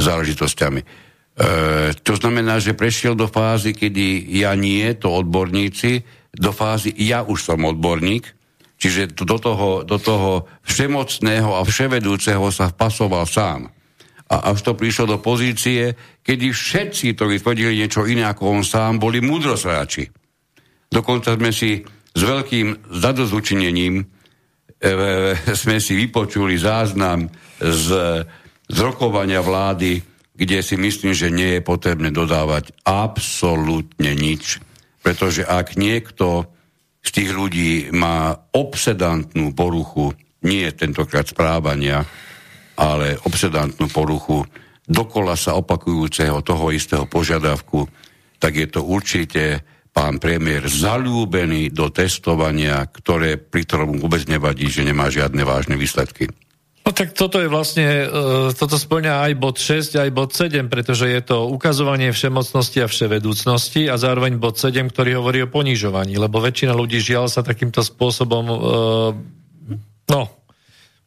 [0.00, 0.80] záležitosťami.
[1.32, 7.24] E, to znamená, že prešiel do fázy, kedy ja nie, to odborníci, do fázy ja
[7.24, 8.28] už som odborník,
[8.76, 13.72] čiže do toho, do toho všemocného a vševedúceho sa vpasoval sám.
[14.32, 15.92] A až to prišlo do pozície,
[16.24, 20.08] kedy všetci, ktorí tvrdili niečo iné ako on sám, boli múdrosráči.
[20.92, 21.80] Dokonca sme si
[22.12, 24.04] s veľkým zadozučinením e,
[25.64, 27.86] sme si vypočuli záznam z,
[28.68, 34.58] z rokovania vlády, kde si myslím, že nie je potrebné dodávať absolútne nič.
[35.04, 36.48] Pretože ak niekto
[37.02, 40.14] z tých ľudí má obsedantnú poruchu,
[40.46, 42.06] nie tentokrát správania,
[42.78, 44.46] ale obsedantnú poruchu
[44.86, 47.86] dokola sa opakujúceho toho istého požiadavku,
[48.42, 54.82] tak je to určite pán premiér zalúbený do testovania, ktoré, pri ktorom vôbec nevadí, že
[54.82, 56.32] nemá žiadne vážne výsledky.
[56.82, 61.06] No tak toto je vlastne, uh, toto splňa aj bod 6, aj bod 7, pretože
[61.06, 66.42] je to ukazovanie všemocnosti a vševedúcnosti a zároveň bod 7, ktorý hovorí o ponižovaní, lebo
[66.42, 68.58] väčšina ľudí žiaľ sa takýmto spôsobom, uh,
[70.10, 70.22] no,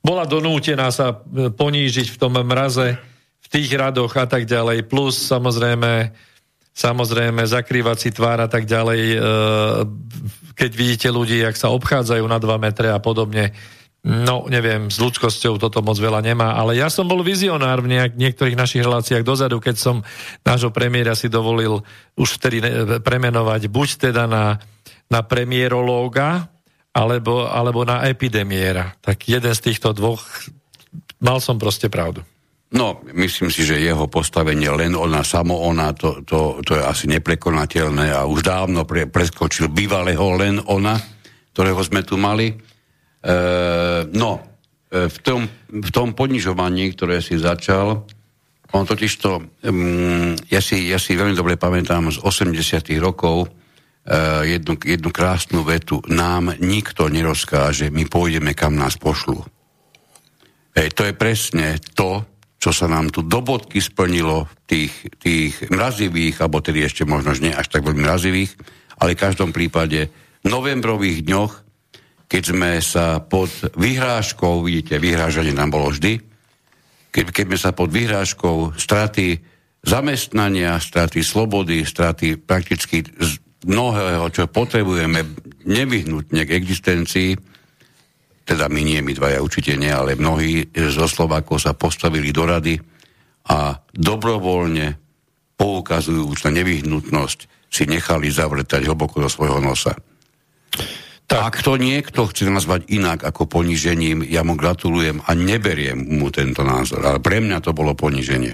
[0.06, 2.94] bola donútená sa e, ponížiť v tom mraze,
[3.42, 6.14] v tých radoch a tak ďalej, plus samozrejme
[6.76, 9.20] samozrejme zakrývať si tvár a tak ďalej, e,
[10.54, 13.56] keď vidíte ľudí, jak sa obchádzajú na 2 metre a podobne.
[14.06, 18.14] No, neviem, s ľudskosťou toto moc veľa nemá, ale ja som bol vizionár v nejak,
[18.14, 20.06] niektorých našich reláciách dozadu, keď som
[20.46, 21.82] nášho premiéra si dovolil
[22.14, 22.62] už vtedy
[23.02, 24.62] premenovať buď teda na,
[25.10, 26.54] na premiérológa,
[26.96, 28.94] alebo, alebo na epidemiéra.
[29.02, 30.22] Tak jeden z týchto dvoch,
[31.20, 32.24] mal som proste pravdu.
[32.78, 37.06] No, myslím si, že jeho postavenie len ona, samo ona, to, to, to je asi
[37.10, 40.98] neprekonateľné a už dávno pre, preskočil bývalého len ona,
[41.58, 42.75] ktorého sme tu mali.
[43.26, 43.36] E,
[44.14, 44.32] no,
[44.94, 48.06] e, v, tom, v tom ponižovaní, ktoré si začal,
[48.76, 54.44] on totiž to, um, ja, si, ja si veľmi dobre pamätám z 80 rokov uh,
[54.44, 59.48] jednu, jednu krásnu vetu, nám nikto nerozkáže, my pôjdeme, kam nás pošlu.
[60.76, 62.28] E, to je presne to,
[62.60, 64.94] čo sa nám tu do bodky splnilo v tých,
[65.24, 68.52] tých mrazivých, alebo tedy ešte možno nie až tak veľmi mrazivých,
[69.00, 70.12] ale v každom prípade
[70.44, 71.65] novembrových dňoch,
[72.26, 76.18] keď sme sa pod vyhrážkou, vidíte, vyhrážanie nám bolo vždy,
[77.14, 79.40] keď, keď sme sa pod vyhrážkou straty
[79.86, 83.06] zamestnania, straty slobody, straty prakticky
[83.66, 85.24] mnohého, čo potrebujeme
[85.64, 87.38] nevyhnutne k existencii,
[88.46, 92.78] teda my nie, my dvaja určite nie, ale mnohí zo Slovákov sa postavili do rady
[93.50, 95.02] a dobrovoľne
[95.58, 97.40] poukazujú na nevyhnutnosť,
[97.74, 99.98] si nechali zavretať hlboko do svojho nosa.
[101.26, 101.42] Tak.
[101.42, 106.62] Ak to niekto chce nazvať inak ako ponížením, ja mu gratulujem a neberiem mu tento
[106.62, 107.02] názor.
[107.02, 108.54] Ale pre mňa to bolo poníženie.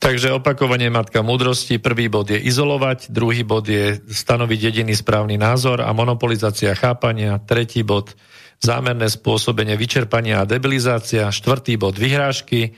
[0.00, 1.80] Takže opakovanie matka múdrosti.
[1.80, 7.40] Prvý bod je izolovať, druhý bod je stanoviť jediný správny názor a monopolizácia chápania.
[7.40, 8.16] Tretí bod
[8.64, 12.76] zámerné spôsobenie vyčerpania a debilizácia, štvrtý bod vyhrážky,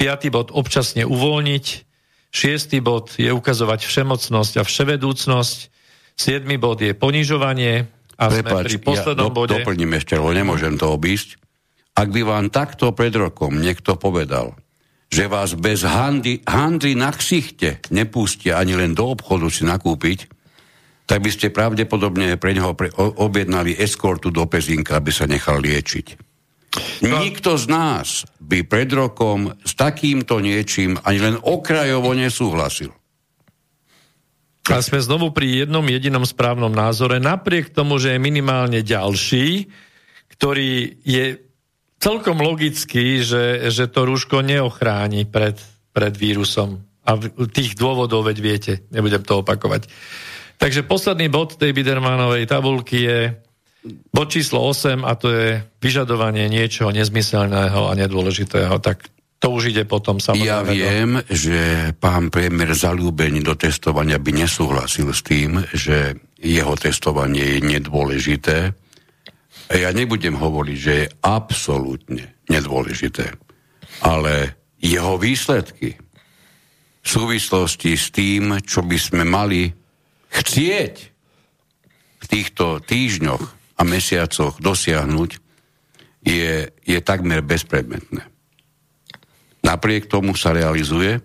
[0.00, 1.64] piatý bod občasne uvoľniť,
[2.32, 5.58] šiestý bod je ukazovať všemocnosť a vševedúcnosť,
[6.16, 9.54] siedmy bod je ponižovanie a Prepač, sme pri poslednom ja do, bode...
[9.54, 11.38] doplním ešte, lebo nemôžem to obísť.
[11.94, 14.58] Ak by vám takto pred rokom niekto povedal,
[15.08, 20.28] že vás bez handy, handry na ksichte nepustia ani len do obchodu si nakúpiť,
[21.08, 26.28] tak by ste pravdepodobne pre neho pre, objednali eskortu do Pezinka, aby sa nechal liečiť.
[27.08, 27.24] No.
[27.24, 32.92] Nikto z nás by pred rokom s takýmto niečím ani len okrajovo nesúhlasil.
[34.68, 39.68] A sme znovu pri jednom jedinom správnom názore, napriek tomu, že je minimálne ďalší,
[40.36, 41.40] ktorý je
[41.98, 45.58] celkom logický, že, že to rúško neochráni pred,
[45.90, 46.84] pred vírusom.
[47.08, 47.16] A
[47.48, 49.88] tých dôvodov, veď viete, nebudem to opakovať.
[50.58, 53.20] Takže posledný bod tej Bidermanovej tabulky je
[54.12, 58.76] bod číslo 8 a to je vyžadovanie niečoho nezmyselného a nedôležitého.
[58.82, 59.06] Tak
[59.38, 60.50] to už ide potom samozrejme.
[60.50, 61.30] Ja viem, do...
[61.30, 68.74] že pán premiér zalúbený do testovania by nesúhlasil s tým, že jeho testovanie je nedôležité.
[69.70, 73.30] Ja nebudem hovoriť, že je absolútne nedôležité,
[74.02, 75.94] ale jeho výsledky
[76.98, 79.70] v súvislosti s tým, čo by sme mali
[80.34, 80.94] chcieť
[82.18, 83.44] v týchto týždňoch
[83.78, 85.30] a mesiacoch dosiahnuť,
[86.26, 88.37] je, je takmer bezpredmetné.
[89.62, 91.18] Napriek tomu sa realizuje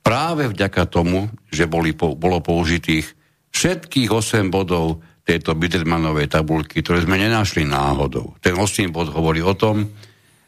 [0.00, 3.06] práve vďaka tomu, že boli, bolo použitých
[3.50, 8.34] všetkých 8 bodov tejto Bidermanovej tabulky, ktoré sme nenašli náhodou.
[8.42, 9.86] Ten 8 bod hovorí o tom,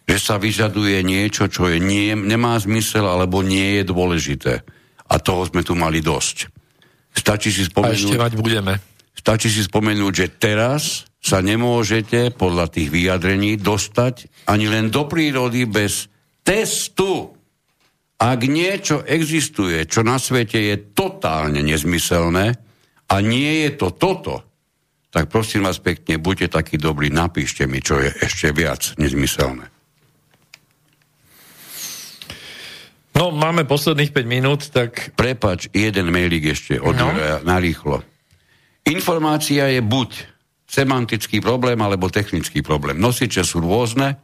[0.02, 4.54] že sa vyžaduje niečo, čo je nie, nemá zmysel alebo nie je dôležité.
[5.12, 6.50] A toho sme tu mali dosť.
[7.12, 7.94] Stačí si spomenúť...
[7.94, 8.72] A ešte mať budeme.
[9.12, 15.70] Stačí si spomenúť, že teraz sa nemôžete podľa tých vyjadrení dostať ani len do prírody
[15.70, 16.10] bez
[16.42, 17.34] testu.
[18.22, 22.54] Ak niečo existuje, čo na svete je totálne nezmyselné
[23.10, 24.46] a nie je to toto,
[25.10, 29.66] tak prosím vás pekne, buďte takí dobrí, napíšte mi, čo je ešte viac nezmyselné.
[33.12, 35.12] No, máme posledných 5 minút, tak...
[35.12, 37.12] Prepač, jeden mailik ešte od no.
[37.44, 38.00] narýchlo.
[38.88, 40.10] Informácia je buď
[40.64, 42.96] semantický problém, alebo technický problém.
[42.96, 44.16] Nosiče sú rôzne,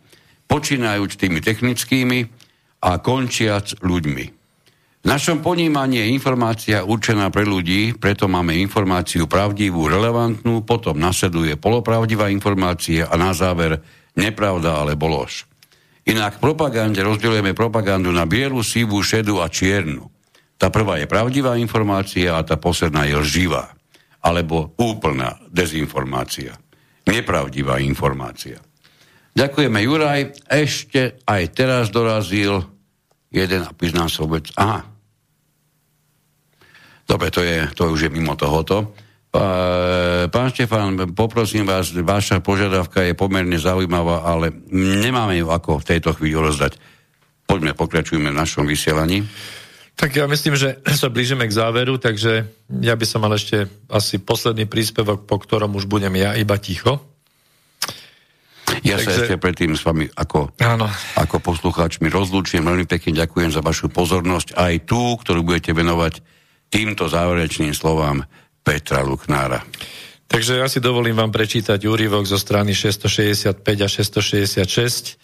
[0.48, 2.26] počínajúc tými technickými
[2.82, 4.26] a končiac ľuďmi.
[5.06, 12.32] našom ponímaní je informácia určená pre ľudí, preto máme informáciu pravdivú, relevantnú, potom nasleduje polopravdivá
[12.34, 13.78] informácia a na záver
[14.18, 15.46] nepravda alebo lož.
[16.08, 20.08] Inak v propagande rozdeľujeme propagandu na bielu, sivú, šedú a čiernu.
[20.58, 23.76] Tá prvá je pravdivá informácia a tá posledná je lživá.
[24.18, 26.58] Alebo úplná dezinformácia.
[27.06, 28.58] Nepravdivá informácia.
[29.36, 30.20] Ďakujeme, Juraj.
[30.48, 32.64] Ešte aj teraz dorazil
[33.28, 33.72] jeden a
[34.08, 34.48] sa vôbec...
[34.56, 34.86] Aha.
[37.08, 38.92] Dobre, to, je, to už je mimo tohoto.
[40.28, 46.16] Pán Štefán, poprosím vás, vaša požiadavka je pomerne zaujímavá, ale nemáme ju ako v tejto
[46.16, 46.80] chvíli rozdať.
[47.48, 49.24] Poďme, pokračujeme v našom vysielaní.
[49.98, 52.46] Tak ja myslím, že sa blížime k záveru, takže
[52.80, 57.17] ja by som mal ešte asi posledný príspevok, po ktorom už budem ja iba ticho.
[58.86, 59.06] Ja Takže...
[59.06, 60.86] sa ešte predtým s vami ako, Áno.
[61.18, 62.62] ako poslucháč mi rozlúčim.
[62.62, 66.22] Veľmi pekne ďakujem za vašu pozornosť, aj tú, ktorú budete venovať
[66.68, 68.28] týmto záverečným slovám
[68.62, 69.64] Petra Luknára.
[70.28, 75.16] Takže ja si dovolím vám prečítať úryvok zo strany 665 a 666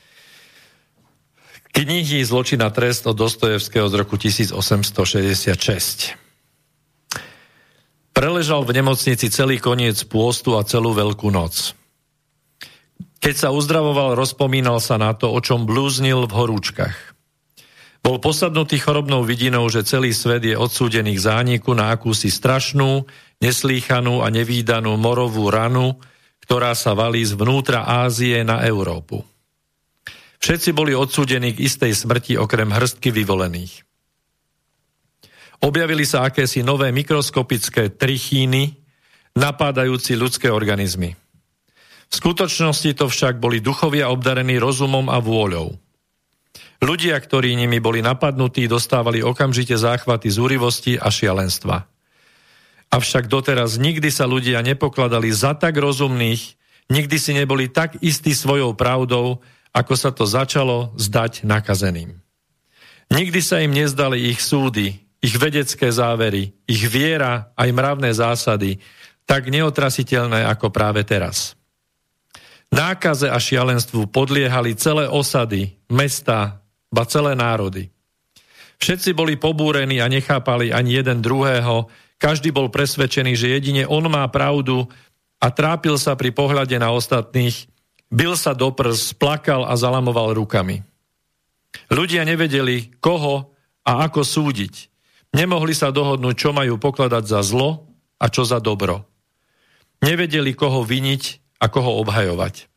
[1.74, 6.14] knihy Zločin a trest od Dostojevského z roku 1866.
[8.14, 11.74] Preležal v nemocnici celý koniec pôstu a celú veľkú noc.
[13.25, 17.17] Keď sa uzdravoval, rozpomínal sa na to, o čom blúznil v horúčkach.
[18.05, 23.09] Bol posadnutý chorobnou vidinou, že celý svet je odsúdený k zániku na akúsi strašnú,
[23.41, 25.97] neslýchanú a nevýdanú morovú ranu,
[26.45, 29.25] ktorá sa valí zvnútra Ázie na Európu.
[30.45, 33.89] Všetci boli odsúdení k istej smrti okrem hrstky vyvolených.
[35.65, 38.77] Objavili sa akési nové mikroskopické trichíny,
[39.33, 41.24] napádajúci ľudské organizmy.
[42.09, 45.76] V skutočnosti to však boli duchovia obdarení rozumom a vôľou.
[46.85, 51.89] Ľudia, ktorí nimi boli napadnutí, dostávali okamžite záchvaty zúrivosti a šialenstva.
[52.93, 56.60] Avšak doteraz nikdy sa ľudia nepokladali za tak rozumných,
[56.93, 59.40] nikdy si neboli tak istí svojou pravdou,
[59.74, 62.20] ako sa to začalo zdať nakazeným.
[63.10, 64.94] Nikdy sa im nezdali ich súdy,
[65.24, 68.78] ich vedecké závery, ich viera aj mravné zásady
[69.24, 71.56] tak neotrasiteľné ako práve teraz.
[72.75, 76.59] Nákaze a šialenstvu podliehali celé osady, mesta,
[76.91, 77.95] ba celé národy.
[78.83, 81.87] Všetci boli pobúrení a nechápali ani jeden druhého,
[82.19, 84.91] každý bol presvedčený, že jedine on má pravdu
[85.39, 87.71] a trápil sa pri pohľade na ostatných,
[88.11, 90.83] bil sa do prs, plakal a zalamoval rukami.
[91.95, 93.55] Ľudia nevedeli, koho
[93.87, 94.91] a ako súdiť.
[95.31, 97.87] Nemohli sa dohodnúť, čo majú pokladať za zlo
[98.19, 99.07] a čo za dobro.
[100.03, 102.69] Nevedeli, koho viniť a koho obhajovať.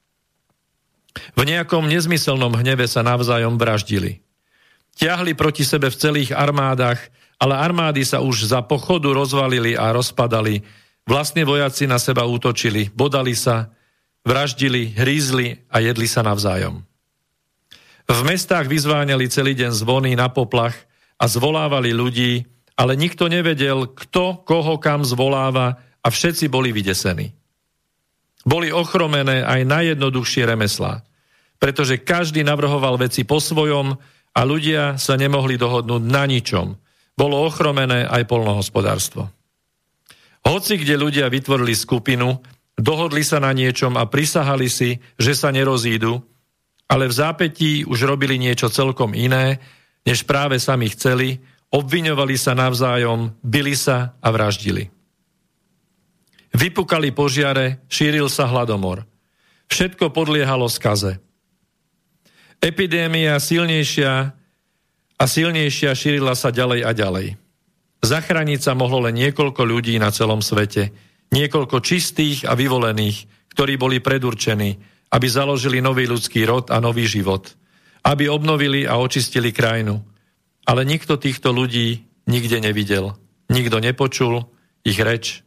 [1.35, 4.23] V nejakom nezmyselnom hneve sa navzájom vraždili.
[4.95, 7.03] Tiahli proti sebe v celých armádach,
[7.37, 10.63] ale armády sa už za pochodu rozvalili a rozpadali.
[11.03, 13.75] Vlastne vojaci na seba útočili, bodali sa,
[14.25, 16.81] vraždili, hrízli a jedli sa navzájom.
[18.07, 20.73] V mestách vyzváňali celý deň zvony na poplach
[21.19, 22.47] a zvolávali ľudí,
[22.79, 27.35] ale nikto nevedel, kto koho kam zvoláva a všetci boli vydesení.
[28.47, 31.03] Boli ochromené aj najjednoduchšie remeslá,
[31.59, 33.99] pretože každý navrhoval veci po svojom
[34.31, 36.79] a ľudia sa nemohli dohodnúť na ničom.
[37.17, 39.27] Bolo ochromené aj polnohospodárstvo.
[40.47, 42.39] Hoci kde ľudia vytvorili skupinu,
[42.79, 46.23] dohodli sa na niečom a prisahali si, že sa nerozídu,
[46.87, 49.59] ale v zápetí už robili niečo celkom iné,
[50.07, 54.96] než práve sami chceli, obviňovali sa navzájom, bili sa a vraždili.
[56.57, 59.05] Vypukali požiare, šíril sa hladomor.
[59.69, 61.21] Všetko podliehalo skaze.
[62.57, 64.33] Epidémia silnejšia
[65.21, 67.37] a silnejšia šírila sa ďalej a ďalej.
[68.01, 70.89] Zachrániť sa mohlo len niekoľko ľudí na celom svete,
[71.29, 74.81] niekoľko čistých a vyvolených, ktorí boli predurčení,
[75.13, 77.53] aby založili nový ľudský rod a nový život,
[78.01, 80.01] aby obnovili a očistili krajinu.
[80.65, 83.13] Ale nikto týchto ľudí nikde nevidel,
[83.45, 84.49] nikto nepočul
[84.81, 85.46] ich reč